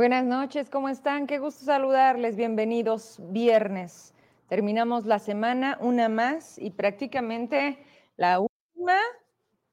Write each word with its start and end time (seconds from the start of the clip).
Buenas 0.00 0.24
noches, 0.24 0.70
¿cómo 0.70 0.88
están? 0.88 1.26
Qué 1.26 1.38
gusto 1.38 1.62
saludarles, 1.62 2.34
bienvenidos 2.34 3.18
viernes. 3.20 4.14
Terminamos 4.48 5.04
la 5.04 5.18
semana, 5.18 5.76
una 5.78 6.08
más 6.08 6.58
y 6.58 6.70
prácticamente 6.70 7.76
la 8.16 8.40
última. 8.40 8.96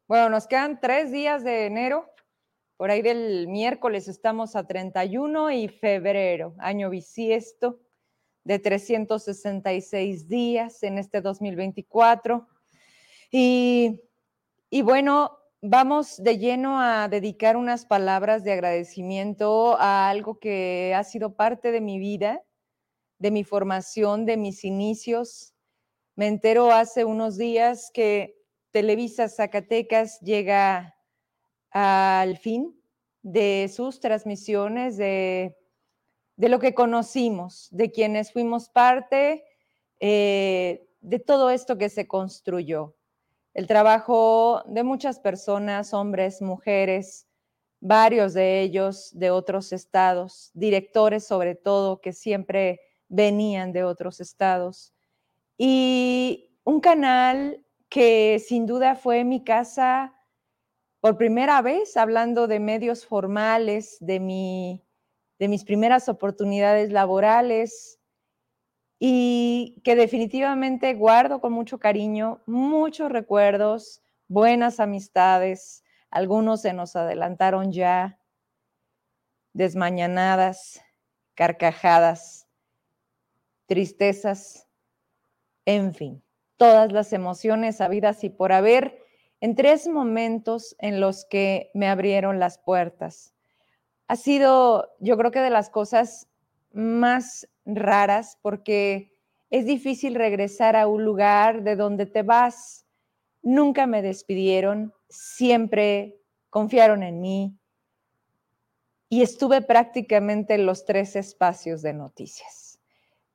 Bueno, 0.06 0.30
nos 0.30 0.46
quedan 0.46 0.82
tres 0.82 1.14
días 1.14 1.46
de 1.46 1.68
enero. 1.68 2.12
Por 2.76 2.92
ahí 2.92 3.02
del 3.02 3.48
miércoles 3.48 4.10
estamos 4.10 4.58
a 4.58 4.68
31 4.68 5.52
y 5.52 5.70
febrero, 5.70 6.56
año 6.58 6.90
bisiesto 6.90 7.80
de 8.44 8.60
366 8.60 10.28
días 10.28 10.84
en 10.84 10.98
este 10.98 11.22
2024. 11.22 12.46
Y, 13.32 14.02
y 14.70 14.82
bueno, 14.82 15.37
vamos 15.62 16.18
de 16.18 16.38
lleno 16.38 16.80
a 16.80 17.08
dedicar 17.08 17.58
unas 17.58 17.86
palabras 17.86 18.44
de 18.44 18.54
agradecimiento 18.54 19.76
a 19.80 20.10
algo 20.10 20.40
que 20.40 20.94
ha 20.96 21.04
sido 21.04 21.36
parte 21.36 21.72
de 21.72 21.82
mi 21.82 22.00
vida, 22.00 22.44
de 23.20 23.32
mi 23.32 23.44
formación, 23.44 24.26
de 24.26 24.38
mis 24.38 24.64
inicios. 24.64 25.54
Me 26.16 26.28
entero 26.28 26.72
hace 26.72 27.06
unos 27.06 27.38
días 27.38 27.90
que 27.94 28.36
Televisa 28.72 29.30
Zacatecas 29.30 30.20
llega 30.22 30.96
al 31.72 32.38
fin 32.38 32.80
de 33.24 33.70
sus 33.74 34.00
transmisiones, 34.00 34.98
de, 34.98 35.58
de 36.36 36.50
lo 36.50 36.60
que 36.60 36.74
conocimos, 36.74 37.68
de 37.72 37.92
quienes 37.92 38.32
fuimos 38.32 38.70
parte, 38.70 39.44
eh, 40.00 40.88
de 41.02 41.20
todo 41.20 41.50
esto 41.50 41.78
que 41.78 41.90
se 41.90 42.08
construyó 42.08 42.97
el 43.58 43.66
trabajo 43.66 44.62
de 44.68 44.84
muchas 44.84 45.20
personas, 45.20 45.92
hombres, 45.92 46.44
mujeres, 46.44 47.28
varios 47.80 48.36
de 48.36 48.62
ellos 48.62 49.10
de 49.14 49.32
otros 49.32 49.74
estados, 49.74 50.52
directores 50.54 51.26
sobre 51.26 51.56
todo, 51.56 52.00
que 52.00 52.14
siempre 52.14 52.80
venían 53.10 53.74
de 53.74 53.84
otros 53.84 54.20
estados. 54.20 54.94
Y 55.58 56.52
un 56.66 56.80
canal 56.82 57.66
que 57.90 58.40
sin 58.48 58.68
duda 58.68 58.94
fue 58.94 59.24
mi 59.24 59.44
casa 59.44 60.14
por 61.00 61.18
primera 61.18 61.64
vez, 61.64 61.98
hablando 61.98 62.46
de 62.46 62.60
medios 62.60 63.08
formales, 63.08 63.98
de, 64.00 64.20
mi, 64.20 64.86
de 65.40 65.48
mis 65.48 65.64
primeras 65.64 66.10
oportunidades 66.10 66.92
laborales, 66.92 68.00
y 69.00 69.80
que 69.84 69.96
definitivamente 69.96 70.94
guardo 70.94 71.40
con 71.40 71.54
mucho 71.54 71.80
cariño, 71.80 72.42
muchos 72.46 73.12
recuerdos, 73.12 74.02
buenas 74.28 74.80
amistades, 74.80 75.84
algunos 76.10 76.62
se 76.62 76.74
nos 76.74 76.96
adelantaron 76.96 77.72
ya, 77.72 78.20
desmañanadas, 79.54 80.82
carcajadas, 81.36 82.48
tristezas, 83.68 84.68
en 85.66 85.94
fin, 85.94 86.24
todas 86.58 86.92
las 86.92 87.14
emociones 87.14 87.82
habidas 87.82 88.24
y 88.24 88.30
por 88.30 88.52
haber 88.52 88.98
en 89.42 89.56
tres 89.56 89.88
momentos 89.88 90.76
en 90.80 91.00
los 91.00 91.26
que 91.26 91.70
me 91.74 91.88
abrieron 91.88 92.40
las 92.40 92.58
puertas. 92.58 93.36
Ha 94.08 94.16
sido, 94.16 94.96
yo 95.00 95.18
creo 95.18 95.32
que 95.32 95.40
de 95.40 95.50
las 95.50 95.70
cosas 95.70 96.28
más 96.72 97.48
raras 97.76 98.38
porque 98.42 99.14
es 99.50 99.66
difícil 99.66 100.16
regresar 100.16 100.76
a 100.76 100.88
un 100.88 101.04
lugar 101.04 101.64
de 101.64 101.76
donde 101.76 102.06
te 102.06 102.24
vas. 102.24 102.86
Nunca 103.42 103.86
me 103.88 104.02
despidieron, 104.02 104.94
siempre 105.10 106.20
confiaron 106.50 107.04
en 107.04 107.22
mí 107.22 107.58
y 109.10 109.22
estuve 109.22 109.62
prácticamente 109.62 110.56
en 110.56 110.66
los 110.66 110.86
tres 110.86 111.16
espacios 111.16 111.82
de 111.82 111.94
noticias. 111.94 112.80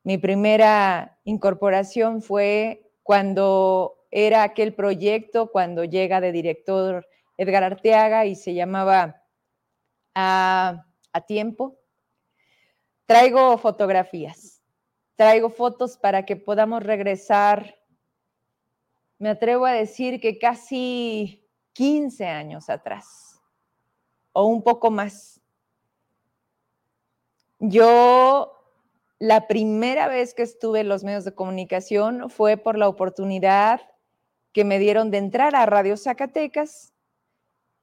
Mi 0.03 0.17
primera 0.17 1.17
incorporación 1.23 2.21
fue 2.21 2.91
cuando 3.01 4.05
era 4.11 4.43
aquel 4.43 4.75
proyecto, 4.75 5.51
cuando 5.51 5.83
llega 5.83 6.21
de 6.21 6.31
director 6.31 7.07
Edgar 7.37 7.63
Arteaga 7.63 8.25
y 8.25 8.35
se 8.35 8.53
llamaba 8.53 9.23
a, 10.13 10.85
a 11.11 11.21
tiempo 11.21 11.79
Traigo 13.05 13.57
fotografías, 13.57 14.61
traigo 15.15 15.49
fotos 15.49 15.97
para 15.97 16.25
que 16.25 16.37
podamos 16.37 16.81
regresar. 16.81 17.77
Me 19.19 19.29
atrevo 19.29 19.65
a 19.65 19.73
decir 19.73 20.21
que 20.21 20.39
casi 20.39 21.45
15 21.73 22.25
años 22.25 22.69
atrás 22.69 23.41
o 24.31 24.45
un 24.45 24.63
poco 24.63 24.89
más. 24.89 25.41
Yo 27.59 28.57
la 29.19 29.47
primera 29.47 30.07
vez 30.07 30.33
que 30.33 30.43
estuve 30.43 30.79
en 30.79 30.89
los 30.89 31.03
medios 31.03 31.25
de 31.25 31.35
comunicación 31.35 32.29
fue 32.29 32.55
por 32.55 32.77
la 32.77 32.87
oportunidad 32.87 33.81
que 34.53 34.63
me 34.63 34.79
dieron 34.79 35.11
de 35.11 35.17
entrar 35.17 35.55
a 35.55 35.65
Radio 35.65 35.97
Zacatecas. 35.97 36.93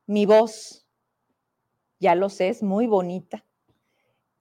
Mi 0.06 0.24
voz, 0.24 0.86
ya 1.98 2.14
lo 2.14 2.30
sé, 2.30 2.48
es 2.48 2.62
muy 2.62 2.86
bonita 2.86 3.44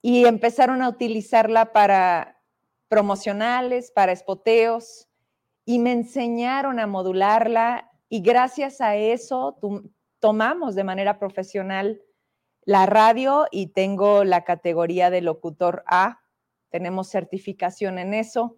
y 0.02 0.24
empezaron 0.24 0.82
a 0.82 0.88
utilizarla 0.88 1.72
para 1.72 2.40
promocionales, 2.88 3.90
para 3.90 4.12
espoteos 4.12 5.08
y 5.64 5.78
me 5.78 5.92
enseñaron 5.92 6.80
a 6.80 6.86
modularla 6.86 7.90
y 8.08 8.22
gracias 8.22 8.80
a 8.80 8.96
eso 8.96 9.58
tomamos 10.18 10.74
de 10.74 10.84
manera 10.84 11.18
profesional 11.18 12.02
la 12.64 12.86
radio 12.86 13.46
y 13.50 13.68
tengo 13.68 14.24
la 14.24 14.44
categoría 14.44 15.10
de 15.10 15.22
locutor 15.22 15.82
A, 15.86 16.20
tenemos 16.68 17.08
certificación 17.08 17.98
en 17.98 18.14
eso. 18.14 18.56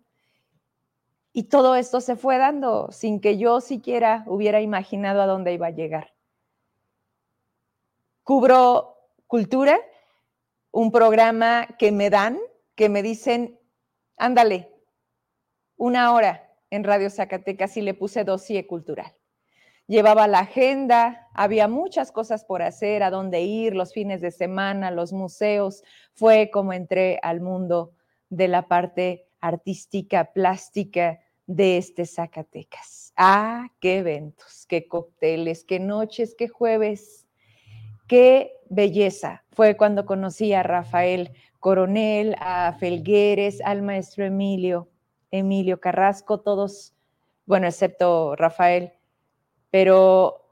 Y 1.33 1.45
todo 1.45 1.77
esto 1.77 2.01
se 2.01 2.17
fue 2.17 2.37
dando 2.37 2.91
sin 2.93 3.21
que 3.21 3.39
yo 3.39 3.61
siquiera 3.61 4.25
hubiera 4.27 4.61
imaginado 4.61 5.23
a 5.23 5.27
dónde 5.27 5.55
iba 5.55 5.69
a 5.69 5.71
llegar. 5.71 6.13
Cubro 8.23 8.97
cultura, 9.27 9.79
un 10.73 10.91
programa 10.91 11.69
que 11.79 11.93
me 11.93 12.11
dan, 12.11 12.39
que 12.75 12.89
me 12.89 13.03
dicen, 13.03 13.61
ándale, 14.17 14.71
una 15.77 16.13
hora 16.13 16.51
en 16.71 16.83
Radio 16.83 17.11
Zacatecas 17.11 17.77
y 17.77 17.83
le 17.83 17.95
puse 17.95 18.25
dossier 18.25 18.67
cultural. 18.67 19.15
Llevaba 19.87 20.27
la 20.27 20.41
agenda, 20.41 21.29
había 21.35 21.69
muchas 21.69 22.13
cosas 22.13 22.45
por 22.45 22.63
hacer, 22.63 23.03
a 23.03 23.11
dónde 23.11 23.43
ir, 23.43 23.75
los 23.75 23.93
fines 23.93 24.23
de 24.23 24.31
semana, 24.31 24.91
los 24.91 25.13
museos. 25.13 25.83
Fue 26.15 26.51
como 26.51 26.73
entré 26.73 27.19
al 27.23 27.41
mundo 27.41 27.93
de 28.31 28.49
la 28.49 28.69
parte 28.69 29.27
artística, 29.41 30.33
plástica 30.33 31.21
de 31.47 31.77
este 31.77 32.07
Zacatecas. 32.07 33.13
Ah, 33.17 33.69
qué 33.81 33.99
eventos, 33.99 34.65
qué 34.67 34.89
cócteles, 34.89 35.65
qué 35.65 35.79
noches, 35.81 36.35
qué 36.39 36.49
jueves, 36.49 37.22
qué 38.13 38.61
belleza 38.69 39.43
fue 39.53 39.75
cuando 39.75 40.05
conocí 40.05 40.53
a 40.53 40.63
Rafael 40.63 41.31
Coronel, 41.61 42.37
a 42.41 42.75
Felgueres, 42.79 43.63
al 43.63 43.81
maestro 43.81 44.27
Emilio, 44.27 44.91
Emilio 45.31 45.81
Carrasco, 45.81 46.41
todos, 46.41 46.93
bueno, 47.47 47.67
excepto 47.67 48.37
Rafael, 48.37 48.93
pero 49.71 50.45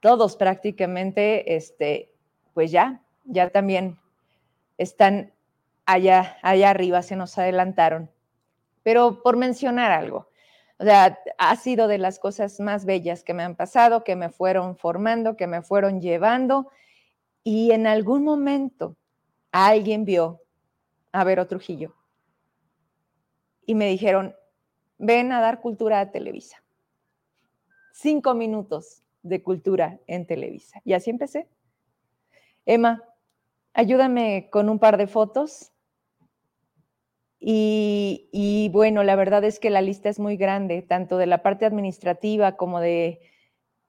todos 0.00 0.36
prácticamente, 0.36 1.56
este, 1.56 2.12
pues 2.52 2.70
ya, 2.70 3.00
ya 3.24 3.48
también 3.48 3.98
están 4.76 5.32
allá, 5.86 6.36
allá 6.42 6.68
arriba, 6.68 7.00
se 7.00 7.16
nos 7.16 7.38
adelantaron. 7.38 8.10
Pero 8.82 9.22
por 9.22 9.38
mencionar 9.38 9.90
algo, 9.90 10.28
sea, 10.84 11.18
ha 11.38 11.56
sido 11.56 11.88
de 11.88 11.98
las 11.98 12.18
cosas 12.18 12.60
más 12.60 12.84
bellas 12.84 13.24
que 13.24 13.34
me 13.34 13.42
han 13.42 13.56
pasado, 13.56 14.04
que 14.04 14.16
me 14.16 14.30
fueron 14.30 14.76
formando, 14.76 15.36
que 15.36 15.46
me 15.46 15.62
fueron 15.62 16.00
llevando 16.00 16.70
y 17.42 17.72
en 17.72 17.86
algún 17.86 18.24
momento 18.24 18.96
alguien 19.52 20.04
vio 20.04 20.40
a 21.12 21.24
Vero 21.24 21.46
Trujillo 21.46 21.94
y 23.66 23.74
me 23.74 23.86
dijeron, 23.88 24.34
ven 24.98 25.32
a 25.32 25.40
dar 25.40 25.60
cultura 25.60 26.00
a 26.00 26.10
Televisa. 26.10 26.62
Cinco 27.92 28.34
minutos 28.34 29.02
de 29.22 29.42
cultura 29.42 30.00
en 30.06 30.26
Televisa. 30.26 30.80
Y 30.84 30.92
así 30.92 31.10
empecé. 31.10 31.48
Emma, 32.66 33.02
ayúdame 33.72 34.48
con 34.50 34.68
un 34.68 34.78
par 34.78 34.96
de 34.96 35.06
fotos. 35.06 35.72
Y, 37.46 38.70
bueno, 38.72 39.02
la 39.02 39.16
verdad 39.16 39.44
es 39.44 39.60
que 39.60 39.68
la 39.68 39.82
lista 39.82 40.08
es 40.08 40.18
muy 40.18 40.38
grande, 40.38 40.80
tanto 40.80 41.18
de 41.18 41.26
la 41.26 41.42
parte 41.42 41.66
administrativa 41.66 42.56
como 42.56 42.80
de 42.80 43.20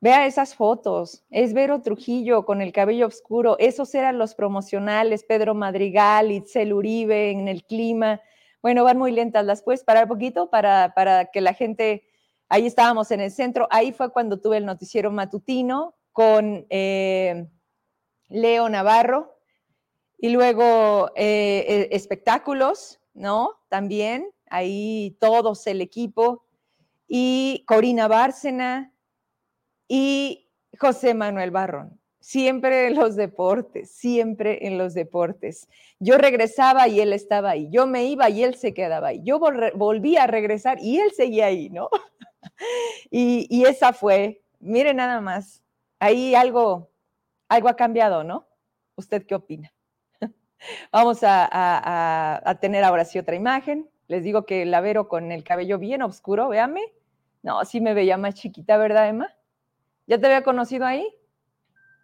Vea 0.02 0.28
esas 0.28 0.56
fotos, 0.56 1.24
es 1.31 1.54
Vero 1.54 1.81
Trujillo 1.81 2.46
con 2.46 2.62
el 2.62 2.74
cabello 2.74 3.07
oscuro, 3.07 3.56
esos 3.57 3.96
eran 3.96 4.18
los 4.19 4.36
promocionales, 4.36 5.24
Pedro 5.24 5.56
Madrigal, 5.56 6.31
Itzel 6.31 6.74
Uribe 6.74 7.31
en 7.31 7.48
el 7.48 7.63
clima. 7.63 8.22
Bueno, 8.62 8.84
van 8.84 8.98
muy 8.98 9.12
lentas, 9.12 9.46
¿las 9.46 9.63
puedes 9.63 9.84
parar 9.86 10.10
poquito 10.10 10.50
para, 10.50 10.94
para 10.94 11.31
que 11.31 11.40
la 11.40 11.54
gente, 11.54 12.04
ahí 12.50 12.68
estábamos 12.68 13.10
en 13.12 13.22
el 13.22 13.31
centro, 13.31 13.68
ahí 13.72 13.94
fue 13.94 14.12
cuando 14.12 14.40
tuve 14.40 14.58
el 14.58 14.66
noticiero 14.66 15.12
matutino 15.12 15.96
con 16.12 16.68
eh, 16.69 17.48
Leo 18.28 18.68
Navarro 18.69 19.40
Y 20.18 20.30
luego 20.30 21.10
eh, 21.16 21.66
eh, 21.68 21.88
espectáculos, 21.92 23.00
¿no? 23.16 23.52
También, 23.70 24.30
ahí 24.50 25.18
todos 25.20 25.66
el 25.66 25.82
equipo. 25.82 26.46
Y 27.08 27.64
Corina 27.68 28.08
Bárcena 28.08 28.94
y 29.88 30.48
José 30.80 31.14
Manuel 31.14 31.52
Barrón. 31.52 32.00
Siempre 32.20 32.88
en 32.88 32.96
los 32.96 33.16
deportes, 33.16 33.92
siempre 33.92 34.68
en 34.68 34.80
los 34.80 34.96
deportes. 34.96 35.68
Yo 36.00 36.18
regresaba 36.18 36.88
y 36.88 37.00
él 37.00 37.14
estaba 37.14 37.52
ahí. 37.52 37.70
Yo 37.70 37.86
me 37.86 38.06
iba 38.06 38.30
y 38.30 38.44
él 38.44 38.56
se 38.56 38.74
quedaba 38.74 39.10
ahí. 39.10 39.22
Yo 39.24 39.40
volvía 39.40 40.24
a 40.24 40.28
regresar 40.28 40.80
y 40.82 41.00
él 41.00 41.12
seguía 41.12 41.48
ahí, 41.48 41.70
¿no? 41.70 41.90
y, 43.12 43.46
y 43.50 43.66
esa 43.66 43.94
fue, 43.94 44.42
mire 44.60 44.96
nada 44.96 45.22
más, 45.22 45.64
ahí 46.00 46.34
algo, 46.34 46.90
algo 47.48 47.70
ha 47.70 47.76
cambiado, 47.76 48.24
¿no? 48.24 48.48
¿Usted 48.96 49.26
qué 49.28 49.36
opina? 49.36 49.75
Vamos 50.92 51.20
a, 51.24 52.58
tener 52.62 52.84
ahora 52.84 53.06
sí 53.06 53.20
otra 53.20 53.36
imagen. 53.36 53.90
Les 54.08 54.24
digo 54.24 54.46
que 54.46 54.66
la 54.66 54.82
Vero 54.82 55.08
con 55.08 55.32
el 55.32 55.44
cabello 55.44 55.80
bien 55.80 56.02
oscuro, 56.02 56.50
véame. 56.50 56.94
No, 57.42 57.64
sí 57.66 57.82
me 57.82 57.94
veía 57.94 58.18
más 58.18 58.36
chiquita, 58.36 58.78
¿verdad, 58.78 59.08
Emma? 59.08 59.34
¿Ya 60.08 60.20
te 60.20 60.28
había 60.28 60.44
conocido 60.44 60.86
ahí? 60.86 61.08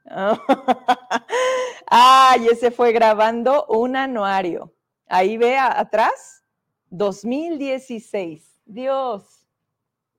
Ay, 1.87 2.47
ese 2.51 2.71
fue 2.71 2.91
grabando 2.91 3.65
un 3.67 3.95
anuario. 3.95 4.73
Ahí 5.07 5.37
ve 5.37 5.57
atrás, 5.57 6.43
2016. 6.89 8.59
Dios, 8.65 9.47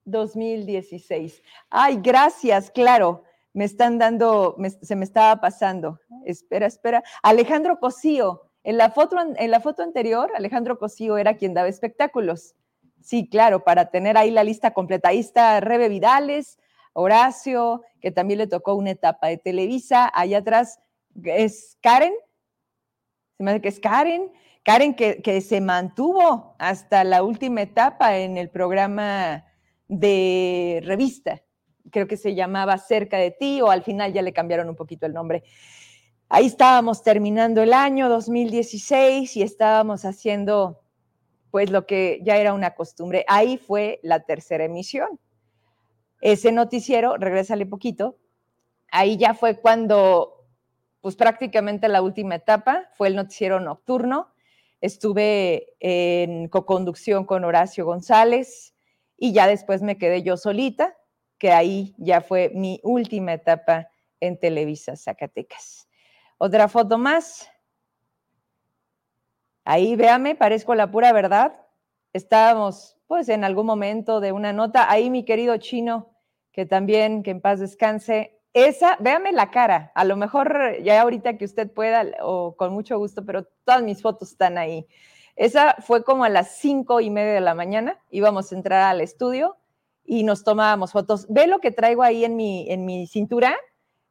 2016. 0.05 1.43
Ay, 1.71 1.99
gracias, 2.01 2.71
claro 2.71 3.25
me 3.55 3.65
están 3.65 3.99
dando, 3.99 4.57
se 4.83 4.97
me 4.97 5.05
estaba 5.05 5.41
pasando. 5.41 6.01
Espera, 6.25 6.67
espera. 6.67 7.03
Alejandro 7.23 7.79
Cosío, 7.79 8.43
en 8.65 8.79
la, 8.79 8.91
foto, 8.91 9.17
en 9.21 9.51
la 9.51 9.61
foto 9.61 9.83
anterior, 9.83 10.31
Alejandro 10.35 10.79
Cosío 10.79 11.19
era 11.19 11.37
quien 11.37 11.55
daba 11.55 11.69
espectáculos. 11.69 12.55
Sí, 13.03 13.29
claro, 13.29 13.65
para 13.65 13.91
tener 13.91 14.17
ahí 14.17 14.31
la 14.31 14.45
lista 14.45 14.73
completa. 14.73 15.09
Ahí 15.09 15.19
está 15.19 15.61
Rebe 15.61 15.89
Vidales, 15.89 16.59
Horacio, 16.93 17.83
que 18.01 18.13
también 18.13 18.39
le 18.39 18.47
tocó 18.47 18.75
una 18.75 18.91
etapa 18.91 19.27
de 19.27 19.39
Televisa. 19.39 20.11
Allá 20.15 20.39
atrás 20.39 20.79
es 21.25 21.77
Karen, 21.83 22.15
se 23.37 23.43
me 23.43 23.51
hace 23.51 23.61
que 23.61 23.69
es 23.69 23.81
Karen. 23.81 24.33
Karen 24.65 24.95
que, 24.95 25.21
que 25.23 25.41
se 25.41 25.61
mantuvo 25.61 26.55
hasta 26.61 27.03
la 27.03 27.25
última 27.25 27.63
etapa 27.63 28.17
en 28.19 28.37
el 28.37 28.49
programa 28.49 29.45
de 29.89 30.81
revista 30.85 31.43
creo 31.91 32.07
que 32.07 32.17
se 32.17 32.35
llamaba 32.35 32.79
Cerca 32.79 33.19
de 33.19 33.31
ti, 33.31 33.61
o 33.61 33.71
al 33.71 33.83
final 33.83 34.13
ya 34.13 34.23
le 34.23 34.33
cambiaron 34.33 34.69
un 34.69 34.77
poquito 34.77 35.07
el 35.07 35.13
nombre. 35.13 35.43
Ahí 36.29 36.47
estábamos 36.47 37.03
terminando 37.03 37.63
el 37.63 37.75
año 37.75 38.09
2016 38.09 39.37
y 39.37 39.43
estábamos 39.43 40.05
haciendo 40.05 40.81
pues 41.51 41.71
lo 41.71 41.87
que 41.87 42.21
ya 42.23 42.39
era 42.39 42.55
una 42.55 42.75
costumbre. 42.75 43.27
Ahí 43.29 43.59
fue 43.59 44.01
la 44.03 44.21
tercera 44.21 44.65
emisión. 44.65 45.21
Ese 46.23 46.51
noticiero, 46.51 47.19
regrésale 47.19 47.67
poquito, 47.67 48.17
ahí 48.91 49.19
ya 49.19 49.35
fue 49.35 49.61
cuando, 49.61 50.47
pues 51.03 51.17
prácticamente 51.17 51.89
la 51.89 52.01
última 52.01 52.37
etapa, 52.37 52.89
fue 52.95 53.09
el 53.09 53.17
noticiero 53.17 53.61
nocturno. 53.61 54.29
Estuve 54.81 55.75
en 55.81 56.49
coconducción 56.49 57.27
con 57.27 57.45
Horacio 57.45 57.85
González 57.85 58.75
y 59.19 59.35
ya 59.35 59.47
después 59.47 59.83
me 59.83 59.99
quedé 59.99 60.23
yo 60.23 60.39
solita 60.39 60.97
que 61.43 61.51
ahí 61.51 61.93
ya 61.99 62.21
fue 62.21 62.53
mi 62.55 62.79
última 62.85 63.33
etapa 63.33 63.89
en 64.21 64.39
Televisa 64.39 64.95
Zacatecas. 64.95 65.89
Otra 66.39 66.69
foto 66.69 66.99
más. 66.99 67.51
Ahí 69.65 69.97
véame, 69.97 70.37
parezco 70.37 70.77
la 70.77 70.89
pura 70.93 71.13
verdad. 71.13 71.61
Estábamos 72.13 72.97
pues 73.09 73.29
en 73.29 73.43
algún 73.43 73.67
momento 73.67 74.21
de 74.21 74.31
una 74.31 74.53
nota. 74.53 74.89
Ahí 74.89 75.11
mi 75.11 75.25
querido 75.25 75.57
chino, 75.57 76.15
que 76.53 76.65
también, 76.65 77.25
que 77.25 77.33
en 77.33 77.41
paz 77.41 77.59
descanse. 77.59 78.39
Esa, 78.53 78.97
véame 79.01 79.33
la 79.33 79.51
cara. 79.51 79.91
A 79.97 80.05
lo 80.05 80.17
mejor 80.17 80.81
ya 80.85 81.03
ahorita 81.03 81.39
que 81.39 81.45
usted 81.45 81.73
pueda 81.73 82.05
o 82.23 82.55
con 82.55 82.73
mucho 82.73 82.99
gusto, 82.99 83.25
pero 83.25 83.49
todas 83.65 83.83
mis 83.83 84.01
fotos 84.01 84.31
están 84.31 84.59
ahí. 84.59 84.87
Esa 85.35 85.75
fue 85.81 86.05
como 86.05 86.23
a 86.23 86.29
las 86.29 86.55
cinco 86.59 87.01
y 87.01 87.11
media 87.11 87.33
de 87.33 87.41
la 87.41 87.57
mañana. 87.57 87.99
Íbamos 88.11 88.53
a 88.53 88.55
entrar 88.55 88.83
al 88.83 89.01
estudio 89.01 89.57
y 90.05 90.25
nos 90.25 90.45
tomábamos 90.45 90.93
fotos. 90.93 91.27
Ve 91.29 91.47
lo 91.47 91.61
que 91.61 91.71
traigo 91.71 92.03
ahí 92.03 92.25
en 92.25 92.37
mi, 92.37 92.71
en 92.71 92.85
mi 92.85 93.07
cintura. 93.07 93.57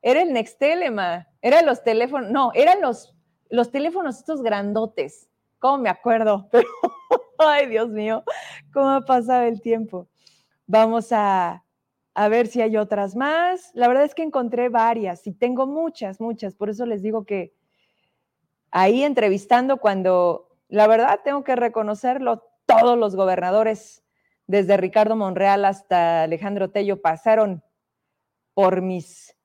Era 0.01 0.21
el 0.21 0.33
Nextelema, 0.33 1.27
eran 1.41 1.65
los 1.65 1.83
teléfonos, 1.83 2.31
no, 2.31 2.51
eran 2.53 2.81
los, 2.81 3.15
los 3.49 3.71
teléfonos 3.71 4.17
estos 4.17 4.41
grandotes. 4.41 5.29
¿Cómo 5.59 5.77
me 5.77 5.89
acuerdo? 5.89 6.49
Pero, 6.51 6.67
ay, 7.37 7.67
Dios 7.67 7.89
mío, 7.89 8.23
cómo 8.73 8.89
ha 8.89 9.05
pasado 9.05 9.43
el 9.43 9.61
tiempo. 9.61 10.07
Vamos 10.65 11.11
a, 11.11 11.63
a 12.13 12.27
ver 12.29 12.47
si 12.47 12.61
hay 12.61 12.77
otras 12.77 13.15
más. 13.15 13.71
La 13.73 13.87
verdad 13.87 14.05
es 14.05 14.15
que 14.15 14.23
encontré 14.23 14.69
varias 14.69 15.27
y 15.27 15.33
tengo 15.33 15.67
muchas, 15.67 16.19
muchas. 16.19 16.55
Por 16.55 16.69
eso 16.69 16.85
les 16.85 17.03
digo 17.03 17.25
que 17.25 17.53
ahí 18.71 19.03
entrevistando 19.03 19.77
cuando, 19.77 20.49
la 20.67 20.87
verdad, 20.87 21.19
tengo 21.23 21.43
que 21.43 21.55
reconocerlo, 21.55 22.47
todos 22.65 22.97
los 22.97 23.15
gobernadores 23.15 24.03
desde 24.51 24.75
Ricardo 24.75 25.15
Monreal 25.15 25.63
hasta 25.63 26.23
Alejandro 26.23 26.69
Tello 26.69 27.01
pasaron 27.01 27.63
por 28.53 28.81
mis, 28.81 29.35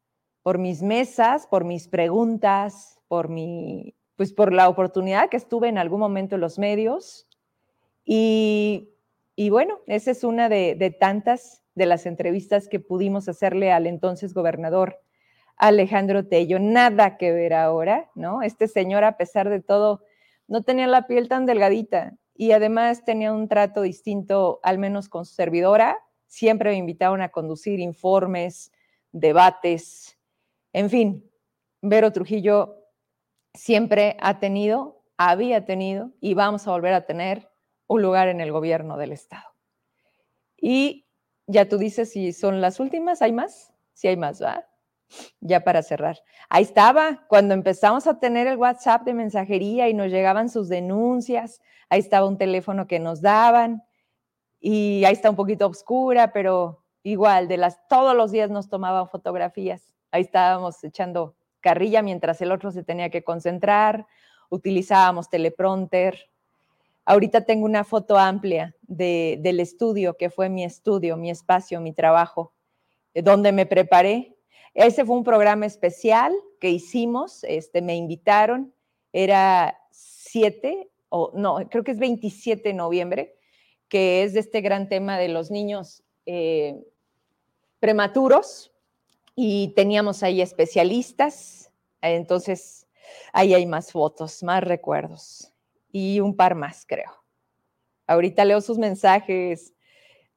por 0.42 0.58
mis 0.58 0.82
mesas, 0.82 1.46
por 1.46 1.64
mis 1.64 1.86
preguntas, 1.86 3.00
por 3.06 3.28
mi, 3.28 3.94
pues 4.16 4.32
por 4.32 4.52
la 4.52 4.68
oportunidad 4.68 5.28
que 5.28 5.36
estuve 5.36 5.68
en 5.68 5.78
algún 5.78 6.00
momento 6.00 6.34
en 6.34 6.40
los 6.40 6.58
medios. 6.58 7.28
Y, 8.04 8.90
bueno, 9.48 9.78
esa 9.86 10.10
es 10.10 10.24
una 10.24 10.48
de, 10.48 10.74
de 10.74 10.90
tantas 10.90 11.62
de 11.76 11.86
las 11.86 12.04
entrevistas 12.04 12.68
que 12.68 12.80
pudimos 12.80 13.28
hacerle 13.28 13.70
al 13.70 13.86
entonces 13.86 14.34
gobernador 14.34 15.00
Alejandro 15.56 16.26
Tello. 16.26 16.58
Nada 16.58 17.16
que 17.16 17.30
ver 17.30 17.54
ahora, 17.54 18.10
¿no? 18.16 18.42
Este 18.42 18.66
señor, 18.66 19.04
a 19.04 19.16
pesar 19.16 19.50
de 19.50 19.60
todo, 19.60 20.02
no 20.48 20.64
tenía 20.64 20.88
la 20.88 21.06
piel 21.06 21.28
tan 21.28 21.46
delgadita 21.46 22.16
y 22.36 22.52
además 22.52 23.04
tenía 23.04 23.32
un 23.32 23.48
trato 23.48 23.82
distinto, 23.82 24.60
al 24.62 24.78
menos 24.78 25.08
con 25.08 25.24
su 25.24 25.34
servidora. 25.34 25.98
Siempre 26.26 26.70
me 26.70 26.76
invitaban 26.76 27.22
a 27.22 27.30
conducir 27.30 27.80
informes, 27.80 28.72
debates, 29.12 30.16
en 30.76 30.90
fin, 30.90 31.30
Vero 31.80 32.12
Trujillo 32.12 32.84
siempre 33.54 34.18
ha 34.20 34.38
tenido, 34.40 35.02
había 35.16 35.64
tenido 35.64 36.12
y 36.20 36.34
vamos 36.34 36.68
a 36.68 36.72
volver 36.72 36.92
a 36.92 37.06
tener 37.06 37.50
un 37.86 38.02
lugar 38.02 38.28
en 38.28 38.42
el 38.42 38.52
gobierno 38.52 38.98
del 38.98 39.12
Estado. 39.12 39.54
Y 40.54 41.06
ya 41.46 41.66
tú 41.66 41.78
dices 41.78 42.12
si 42.12 42.34
son 42.34 42.60
las 42.60 42.78
últimas, 42.78 43.22
¿hay 43.22 43.32
más? 43.32 43.72
Si 43.94 44.06
hay 44.08 44.18
más, 44.18 44.42
¿va? 44.42 44.68
Ya 45.40 45.60
para 45.60 45.82
cerrar. 45.82 46.18
Ahí 46.48 46.62
estaba, 46.62 47.24
cuando 47.28 47.54
empezamos 47.54 48.06
a 48.06 48.18
tener 48.18 48.46
el 48.46 48.56
WhatsApp 48.56 49.02
de 49.02 49.14
mensajería 49.14 49.88
y 49.88 49.94
nos 49.94 50.08
llegaban 50.08 50.48
sus 50.48 50.68
denuncias, 50.68 51.60
ahí 51.88 52.00
estaba 52.00 52.26
un 52.26 52.38
teléfono 52.38 52.86
que 52.86 52.98
nos 52.98 53.20
daban 53.20 53.82
y 54.60 55.04
ahí 55.04 55.12
está 55.12 55.30
un 55.30 55.36
poquito 55.36 55.66
oscura, 55.66 56.32
pero 56.32 56.84
igual, 57.02 57.46
de 57.48 57.56
las 57.56 57.86
todos 57.88 58.16
los 58.16 58.32
días 58.32 58.50
nos 58.50 58.68
tomaban 58.68 59.08
fotografías. 59.08 59.94
Ahí 60.10 60.22
estábamos 60.22 60.82
echando 60.82 61.36
carrilla 61.60 62.02
mientras 62.02 62.40
el 62.40 62.52
otro 62.52 62.70
se 62.70 62.82
tenía 62.82 63.10
que 63.10 63.22
concentrar, 63.22 64.06
utilizábamos 64.50 65.28
teleprompter. 65.28 66.30
Ahorita 67.04 67.44
tengo 67.44 67.64
una 67.64 67.84
foto 67.84 68.18
amplia 68.18 68.74
del 68.82 69.60
estudio, 69.60 70.16
que 70.16 70.30
fue 70.30 70.48
mi 70.48 70.64
estudio, 70.64 71.16
mi 71.16 71.30
espacio, 71.30 71.80
mi 71.80 71.92
trabajo, 71.92 72.52
donde 73.14 73.52
me 73.52 73.66
preparé 73.66 74.35
ese 74.76 75.06
fue 75.06 75.16
un 75.16 75.24
programa 75.24 75.64
especial 75.64 76.34
que 76.60 76.68
hicimos, 76.68 77.44
este, 77.44 77.80
me 77.80 77.96
invitaron, 77.96 78.74
era 79.10 79.78
7, 79.90 80.90
o 81.08 81.32
no, 81.34 81.66
creo 81.70 81.82
que 81.82 81.92
es 81.92 81.98
27 81.98 82.68
de 82.68 82.74
noviembre, 82.74 83.38
que 83.88 84.22
es 84.22 84.34
de 84.34 84.40
este 84.40 84.60
gran 84.60 84.88
tema 84.88 85.18
de 85.18 85.28
los 85.28 85.50
niños 85.50 86.02
eh, 86.26 86.78
prematuros, 87.80 88.72
y 89.34 89.68
teníamos 89.74 90.22
ahí 90.22 90.42
especialistas, 90.42 91.70
entonces 92.02 92.86
ahí 93.32 93.54
hay 93.54 93.64
más 93.64 93.92
fotos, 93.92 94.42
más 94.42 94.62
recuerdos, 94.62 95.54
y 95.90 96.20
un 96.20 96.36
par 96.36 96.54
más, 96.54 96.84
creo. 96.86 97.10
Ahorita 98.06 98.44
leo 98.44 98.60
sus 98.60 98.78
mensajes. 98.78 99.72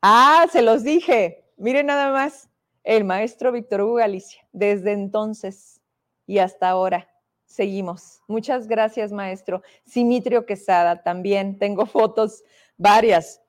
Ah, 0.02 0.48
se 0.52 0.62
los 0.62 0.84
dije. 0.84 1.46
Miren 1.58 1.88
nada 1.88 2.12
más 2.12 2.49
el 2.84 3.04
maestro 3.04 3.52
Víctor 3.52 3.82
Hugo 3.82 3.96
Galicia. 3.96 4.48
Desde 4.52 4.92
entonces 4.92 5.80
y 6.26 6.40
hasta 6.40 6.70
ahora 6.70 7.10
seguimos. 7.46 8.22
Muchas 8.28 8.68
gracias, 8.68 9.12
maestro. 9.12 9.64
Simitrio 9.86 10.46
Quesada, 10.46 11.02
también 11.02 11.58
tengo 11.58 11.86
fotos 11.88 12.44
varias. 12.78 13.42